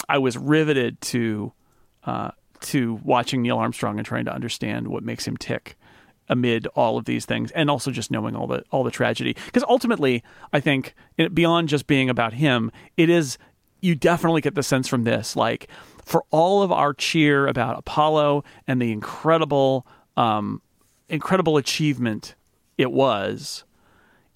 I 0.08 0.16
was 0.16 0.38
riveted 0.38 0.98
to 1.02 1.52
uh, 2.04 2.30
to 2.62 2.94
watching 3.04 3.42
Neil 3.42 3.58
Armstrong 3.58 3.98
and 3.98 4.06
trying 4.06 4.24
to 4.24 4.32
understand 4.32 4.88
what 4.88 5.02
makes 5.02 5.26
him 5.26 5.36
tick 5.36 5.76
amid 6.28 6.66
all 6.68 6.96
of 6.96 7.04
these 7.04 7.26
things, 7.26 7.50
and 7.50 7.70
also 7.70 7.90
just 7.90 8.10
knowing 8.10 8.34
all 8.34 8.46
the 8.46 8.64
all 8.70 8.82
the 8.82 8.90
tragedy. 8.90 9.36
Because 9.46 9.64
ultimately, 9.68 10.22
I 10.52 10.60
think 10.60 10.94
beyond 11.34 11.68
just 11.68 11.86
being 11.86 12.08
about 12.08 12.32
him, 12.32 12.72
it 12.96 13.10
is 13.10 13.36
you 13.80 13.94
definitely 13.94 14.40
get 14.40 14.54
the 14.54 14.62
sense 14.62 14.88
from 14.88 15.04
this, 15.04 15.36
like 15.36 15.68
for 16.04 16.24
all 16.30 16.62
of 16.62 16.72
our 16.72 16.94
cheer 16.94 17.46
about 17.46 17.78
Apollo 17.78 18.44
and 18.66 18.80
the 18.80 18.92
incredible 18.92 19.86
um, 20.16 20.62
incredible 21.08 21.56
achievement 21.56 22.34
it 22.78 22.92
was. 22.92 23.64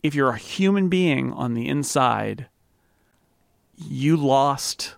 If 0.03 0.15
you're 0.15 0.31
a 0.31 0.39
human 0.39 0.89
being 0.89 1.33
on 1.33 1.55
the 1.55 1.69
inside, 1.69 2.47
you 3.77 4.17
lost 4.17 4.97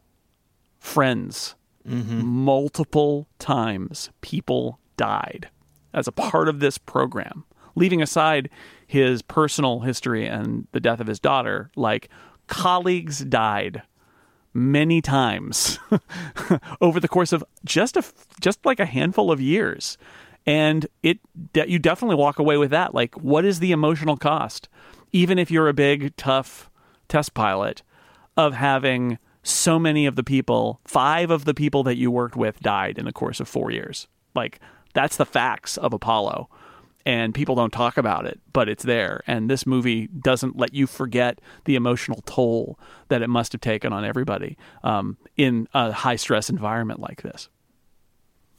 friends. 0.78 1.54
Mm-hmm. 1.88 2.24
Multiple 2.24 3.26
times 3.38 4.10
people 4.20 4.78
died 4.96 5.48
as 5.92 6.06
a 6.06 6.12
part 6.12 6.48
of 6.48 6.60
this 6.60 6.78
program. 6.78 7.44
Leaving 7.74 8.02
aside 8.02 8.50
his 8.86 9.22
personal 9.22 9.80
history 9.80 10.26
and 10.26 10.66
the 10.72 10.80
death 10.80 11.00
of 11.00 11.06
his 11.06 11.20
daughter, 11.20 11.70
like 11.76 12.08
colleagues 12.48 13.24
died 13.24 13.82
many 14.52 15.00
times 15.00 15.78
over 16.80 16.98
the 16.98 17.08
course 17.08 17.32
of 17.32 17.44
just 17.64 17.96
a 17.96 18.02
just 18.40 18.66
like 18.66 18.80
a 18.80 18.86
handful 18.86 19.30
of 19.30 19.40
years 19.40 19.96
and 20.50 20.86
it 21.02 21.18
you 21.54 21.78
definitely 21.78 22.16
walk 22.16 22.38
away 22.38 22.56
with 22.56 22.70
that 22.70 22.94
like 22.94 23.14
what 23.14 23.44
is 23.44 23.60
the 23.60 23.72
emotional 23.72 24.16
cost 24.16 24.68
even 25.12 25.38
if 25.38 25.50
you're 25.50 25.68
a 25.68 25.74
big 25.74 26.14
tough 26.16 26.70
test 27.08 27.34
pilot 27.34 27.82
of 28.36 28.54
having 28.54 29.18
so 29.42 29.78
many 29.78 30.06
of 30.06 30.16
the 30.16 30.24
people, 30.24 30.80
five 30.84 31.30
of 31.30 31.44
the 31.44 31.54
people 31.54 31.82
that 31.84 31.96
you 31.96 32.10
worked 32.10 32.36
with 32.36 32.60
died 32.60 32.98
in 32.98 33.04
the 33.04 33.12
course 33.12 33.40
of 33.40 33.48
four 33.48 33.70
years. 33.70 34.06
Like, 34.34 34.60
that's 34.94 35.16
the 35.16 35.26
facts 35.26 35.76
of 35.76 35.92
Apollo. 35.92 36.48
And 37.06 37.34
people 37.34 37.54
don't 37.54 37.72
talk 37.72 37.96
about 37.96 38.26
it, 38.26 38.38
but 38.52 38.68
it's 38.68 38.84
there. 38.84 39.22
And 39.26 39.48
this 39.48 39.66
movie 39.66 40.08
doesn't 40.08 40.56
let 40.56 40.74
you 40.74 40.86
forget 40.86 41.40
the 41.64 41.74
emotional 41.74 42.22
toll 42.26 42.78
that 43.08 43.22
it 43.22 43.28
must 43.28 43.52
have 43.52 43.62
taken 43.62 43.92
on 43.92 44.04
everybody 44.04 44.58
um, 44.84 45.16
in 45.36 45.66
a 45.72 45.92
high 45.92 46.16
stress 46.16 46.50
environment 46.50 47.00
like 47.00 47.22
this. 47.22 47.48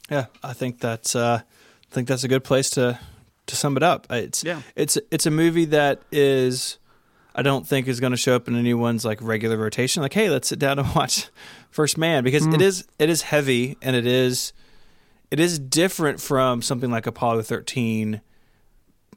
Yeah, 0.10 0.26
I 0.44 0.54
think 0.54 0.80
that's 0.80 1.16
uh, 1.16 1.42
I 1.92 1.96
think 1.96 2.08
that's 2.08 2.24
a 2.24 2.28
good 2.28 2.44
place 2.44 2.70
to 2.72 3.00
to 3.48 3.56
sum 3.56 3.76
it 3.76 3.84
up. 3.84 4.08
It's 4.10 4.44
yeah. 4.44 4.62
it's 4.76 4.98
it's 5.12 5.26
a 5.26 5.32
movie 5.32 5.66
that 5.66 6.02
is 6.12 6.78
I 7.36 7.42
don't 7.42 7.68
think 7.68 7.88
is 7.88 8.00
going 8.00 8.12
to 8.12 8.18
show 8.18 8.36
up 8.36 8.48
in 8.48 8.56
anyone's 8.56 9.04
like 9.04 9.22
regular 9.22 9.58
rotation. 9.58 10.02
Like, 10.02 10.14
hey, 10.14 10.30
let's 10.30 10.48
sit 10.48 10.60
down 10.60 10.80
and 10.80 10.88
watch 10.96 11.30
First 11.70 11.98
Man 11.98 12.24
because 12.24 12.48
mm. 12.48 12.54
it 12.54 12.62
is 12.62 12.88
it 12.98 13.10
is 13.10 13.24
heavy 13.24 13.78
and 13.82 13.96
it 13.96 14.08
is 14.08 14.54
it 15.30 15.40
is 15.40 15.60
different 15.60 16.22
from 16.22 16.62
something 16.62 16.92
like 16.92 17.08
Apollo 17.08 17.42
thirteen. 17.44 18.22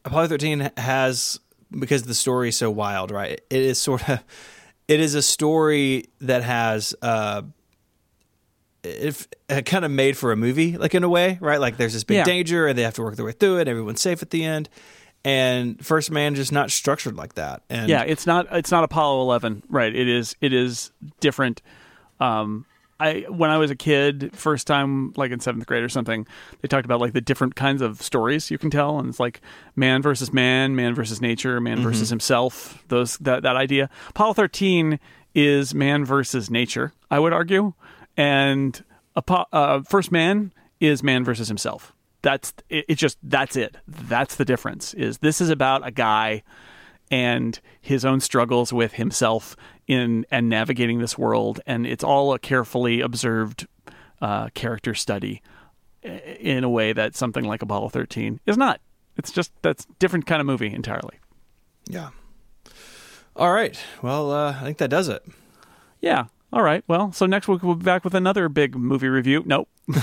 Apollo 0.05 0.29
thirteen 0.29 0.71
has 0.77 1.39
because 1.71 2.05
the 2.05 2.15
story 2.15 2.49
is 2.49 2.57
so 2.57 2.71
wild, 2.71 3.13
right? 3.13 3.41
It 3.51 3.63
is 3.63 3.79
sort 3.79 4.09
of 4.09 4.23
it 4.89 4.99
is 4.99 5.15
a 5.15 5.23
story 5.23 6.07
that 6.21 6.43
has 6.43 6.93
uh 7.03 7.43
if 8.85 9.27
kind 9.65 9.85
of 9.85 9.91
made 9.91 10.17
for 10.17 10.33
a 10.33 10.37
movie, 10.37 10.77
like 10.77 10.95
in 10.95 11.03
a 11.05 11.09
way, 11.09 11.39
right? 11.41 11.61
Like 11.61 11.77
there's 11.77 11.93
this 11.93 12.05
big 12.05 12.19
yeah. 12.19 12.25
danger 12.25 12.67
and 12.67 12.79
they 12.79 12.83
have 12.83 12.95
to 12.95 13.03
work 13.03 13.17
their 13.17 13.25
way 13.25 13.33
through 13.33 13.59
it. 13.59 13.69
Everyone's 13.69 14.01
safe 14.01 14.23
at 14.23 14.31
the 14.31 14.45
end 14.45 14.69
and 15.25 15.85
First 15.85 16.11
Man 16.11 16.35
just 16.35 16.53
not 16.53 16.71
structured 16.71 17.17
like 17.17 17.35
that. 17.35 17.63
And 17.71 17.89
yeah, 17.89 18.03
it's 18.03 18.27
not 18.27 18.47
it's 18.53 18.71
not 18.71 18.85
Apollo 18.85 19.23
Eleven, 19.23 19.63
right? 19.69 19.95
It 19.95 20.09
is 20.09 20.37
it 20.41 20.53
is 20.53 20.93
different. 21.21 21.63
Um, 22.21 22.67
I 23.01 23.25
when 23.29 23.51
I 23.51 23.57
was 23.59 23.71
a 23.71 23.77
kid, 23.77 24.31
first 24.35 24.67
time 24.67 25.15
like 25.17 25.31
in 25.31 25.41
seventh 25.41 25.67
grade 25.67 25.83
or 25.83 25.89
something, 25.89 26.27
they 26.61 26.69
talked 26.69 26.85
about 26.85 27.01
like 27.01 27.15
the 27.15 27.21
different 27.23 27.57
kinds 27.57 27.81
of 27.81 28.03
stories 28.03 28.51
you 28.51 28.59
can 28.59 28.71
tell, 28.71 28.99
and 28.99 29.09
it's 29.09 29.21
like 29.21 29.41
man 29.75 30.03
versus 30.03 30.33
man, 30.33 30.77
man 30.77 30.95
versus 30.95 31.21
nature, 31.21 31.61
man 31.61 31.79
mm-hmm. 31.79 31.87
versus 31.87 32.11
himself. 32.11 32.85
Those 32.89 33.17
that 33.19 33.43
that 33.43 33.57
idea. 33.57 33.89
Apollo 34.11 34.35
thirteen 34.35 35.01
is 35.35 35.75
man 35.75 36.05
versus 36.05 36.51
nature. 36.51 36.93
I 37.11 37.19
would 37.19 37.33
argue, 37.33 37.73
and 38.17 38.83
uh, 39.17 39.83
First 39.83 40.13
Man 40.13 40.53
is 40.81 41.03
man 41.03 41.25
versus 41.25 41.49
himself. 41.49 41.95
That's 42.23 42.53
it, 42.69 42.85
it 42.89 42.95
just 42.97 43.19
that's 43.23 43.57
it. 43.57 43.77
That's 43.87 44.37
the 44.37 44.45
difference 44.45 44.95
is 44.95 45.19
this 45.19 45.41
is 45.41 45.51
about 45.51 45.87
a 45.87 45.91
guy 45.91 46.43
and 47.11 47.61
his 47.81 48.05
own 48.05 48.21
struggles 48.21 48.73
with 48.73 48.95
himself 48.95 49.57
in 49.87 50.25
and 50.31 50.49
navigating 50.49 50.99
this 50.99 51.19
world. 51.19 51.61
And 51.67 51.87
it's 51.87 52.05
all 52.05 52.33
a 52.33 52.39
carefully 52.39 53.01
observed 53.01 53.67
uh, 54.23 54.49
character 54.55 54.95
study 54.95 55.43
in 56.03 56.65
a 56.65 56.69
way 56.69 56.93
that 56.93 57.15
something 57.15 57.45
like 57.45 57.63
apollo 57.63 57.89
13 57.89 58.41
is 58.47 58.57
not. 58.57 58.81
It's 59.17 59.31
just 59.31 59.53
that's 59.63 59.87
different 59.99 60.27
kind 60.27 60.41
of 60.41 60.47
movie 60.47 60.73
entirely. 60.73 61.19
Yeah. 61.87 62.11
All 63.37 63.53
right. 63.53 63.79
Well 64.03 64.33
uh, 64.33 64.53
i 64.53 64.65
think 64.65 64.79
that 64.79 64.89
does 64.91 65.09
it. 65.09 65.23
Yeah 66.01 66.27
all 66.55 66.63
right 66.63 66.83
well 66.89 67.13
so 67.13 67.27
next 67.27 67.49
week 67.49 67.63
we'll 67.63 67.75
be 67.75 67.85
back 67.85 68.05
with 68.05 68.15
another 68.15 68.49
big 68.49 68.75
movie 68.75 69.09
review 69.09 69.43
nope 69.45 69.69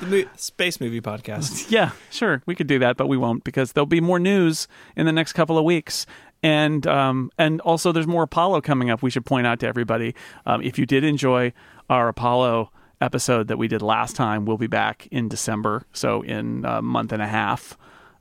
the 0.00 0.26
space 0.36 0.80
movie 0.80 1.00
podcast. 1.00 1.70
Yeah, 1.70 1.90
sure, 2.10 2.42
we 2.46 2.54
could 2.54 2.66
do 2.66 2.78
that, 2.80 2.96
but 2.96 3.06
we 3.06 3.16
won't 3.16 3.44
because 3.44 3.72
there'll 3.72 3.86
be 3.86 4.00
more 4.00 4.18
news 4.18 4.66
in 4.96 5.06
the 5.06 5.12
next 5.12 5.34
couple 5.34 5.56
of 5.58 5.64
weeks. 5.64 6.06
And 6.42 6.86
um, 6.86 7.30
and 7.38 7.60
also, 7.60 7.92
there's 7.92 8.06
more 8.06 8.22
Apollo 8.22 8.62
coming 8.62 8.90
up. 8.90 9.02
We 9.02 9.10
should 9.10 9.26
point 9.26 9.46
out 9.46 9.60
to 9.60 9.66
everybody 9.66 10.14
um, 10.46 10.62
if 10.62 10.78
you 10.78 10.86
did 10.86 11.04
enjoy 11.04 11.52
our 11.90 12.08
Apollo 12.08 12.70
episode 13.00 13.48
that 13.48 13.58
we 13.58 13.68
did 13.68 13.82
last 13.82 14.16
time, 14.16 14.46
we'll 14.46 14.56
be 14.56 14.66
back 14.66 15.06
in 15.10 15.28
December, 15.28 15.86
so 15.92 16.22
in 16.22 16.64
a 16.64 16.80
month 16.80 17.12
and 17.12 17.20
a 17.22 17.26
half. 17.26 17.76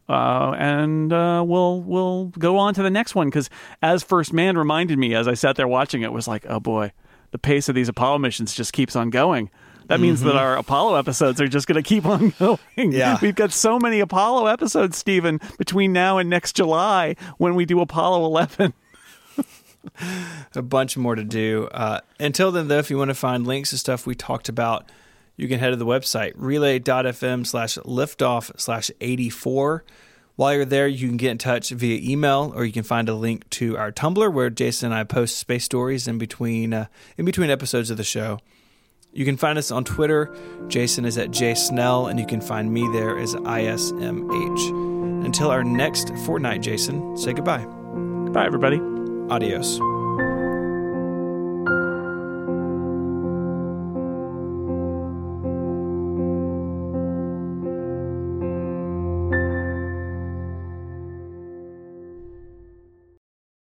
Uh, 0.09 0.53
and 0.57 1.13
uh, 1.13 1.43
we'll 1.47 1.81
we'll 1.81 2.25
go 2.37 2.57
on 2.57 2.73
to 2.73 2.83
the 2.83 2.89
next 2.89 3.15
one 3.15 3.27
because 3.27 3.49
as 3.81 4.03
First 4.03 4.33
Man 4.33 4.57
reminded 4.57 4.99
me 4.99 5.15
as 5.15 5.27
I 5.27 5.33
sat 5.33 5.55
there 5.55 5.67
watching 5.67 6.01
it 6.01 6.11
was 6.11 6.27
like, 6.27 6.45
oh 6.49 6.59
boy, 6.59 6.91
the 7.31 7.39
pace 7.39 7.69
of 7.69 7.75
these 7.75 7.89
Apollo 7.89 8.19
missions 8.19 8.53
just 8.53 8.73
keeps 8.73 8.95
on 8.95 9.09
going. 9.09 9.49
That 9.87 9.99
means 9.99 10.19
mm-hmm. 10.19 10.29
that 10.29 10.35
our 10.35 10.55
Apollo 10.55 10.95
episodes 10.95 11.41
are 11.41 11.47
just 11.47 11.67
going 11.67 11.81
to 11.81 11.87
keep 11.87 12.05
on 12.05 12.29
going. 12.39 12.59
Yeah. 12.77 13.17
We've 13.21 13.33
got 13.33 13.51
so 13.51 13.79
many 13.79 13.99
Apollo 13.99 14.45
episodes, 14.45 14.97
Stephen, 14.97 15.41
between 15.57 15.93
now 15.93 16.19
and 16.19 16.29
next 16.29 16.55
July 16.55 17.15
when 17.37 17.55
we 17.55 17.65
do 17.65 17.81
Apollo 17.81 18.23
11. 18.25 18.73
a 20.55 20.61
bunch 20.61 20.95
more 20.95 21.15
to 21.15 21.23
do. 21.23 21.67
Uh, 21.71 22.01
until 22.19 22.51
then, 22.51 22.67
though, 22.67 22.77
if 22.77 22.91
you 22.91 22.97
want 22.97 23.09
to 23.09 23.15
find 23.15 23.47
links 23.47 23.71
to 23.71 23.79
stuff 23.79 24.05
we 24.05 24.13
talked 24.13 24.47
about, 24.47 24.89
you 25.35 25.47
can 25.47 25.59
head 25.59 25.71
to 25.71 25.75
the 25.75 25.85
website 25.85 26.33
relay.fm 26.35 27.47
slash 27.47 27.77
liftoff 27.79 28.51
slash 28.59 28.91
84. 29.01 29.83
While 30.39 30.53
you're 30.53 30.63
there, 30.63 30.87
you 30.87 31.05
can 31.09 31.17
get 31.17 31.31
in 31.31 31.37
touch 31.37 31.69
via 31.71 31.99
email, 32.01 32.53
or 32.55 32.63
you 32.63 32.71
can 32.71 32.83
find 32.83 33.09
a 33.09 33.13
link 33.13 33.49
to 33.49 33.77
our 33.77 33.91
Tumblr 33.91 34.31
where 34.31 34.49
Jason 34.49 34.93
and 34.93 34.95
I 34.95 35.03
post 35.03 35.37
space 35.37 35.65
stories 35.65 36.07
in 36.07 36.17
between 36.17 36.73
uh, 36.73 36.85
in 37.17 37.25
between 37.25 37.49
episodes 37.49 37.91
of 37.91 37.97
the 37.97 38.05
show. 38.05 38.39
You 39.11 39.25
can 39.25 39.35
find 39.35 39.57
us 39.57 39.69
on 39.69 39.83
Twitter. 39.83 40.33
Jason 40.69 41.03
is 41.03 41.17
at 41.17 41.31
jsnell, 41.31 42.09
and 42.09 42.17
you 42.17 42.25
can 42.25 42.39
find 42.39 42.71
me 42.71 42.87
there 42.93 43.19
as 43.19 43.35
ISMH. 43.35 45.25
Until 45.25 45.51
our 45.51 45.65
next 45.65 46.13
fortnight, 46.25 46.61
Jason, 46.61 47.17
say 47.17 47.33
goodbye. 47.33 47.65
Goodbye, 47.65 48.45
everybody. 48.45 48.79
Adios. 49.29 49.77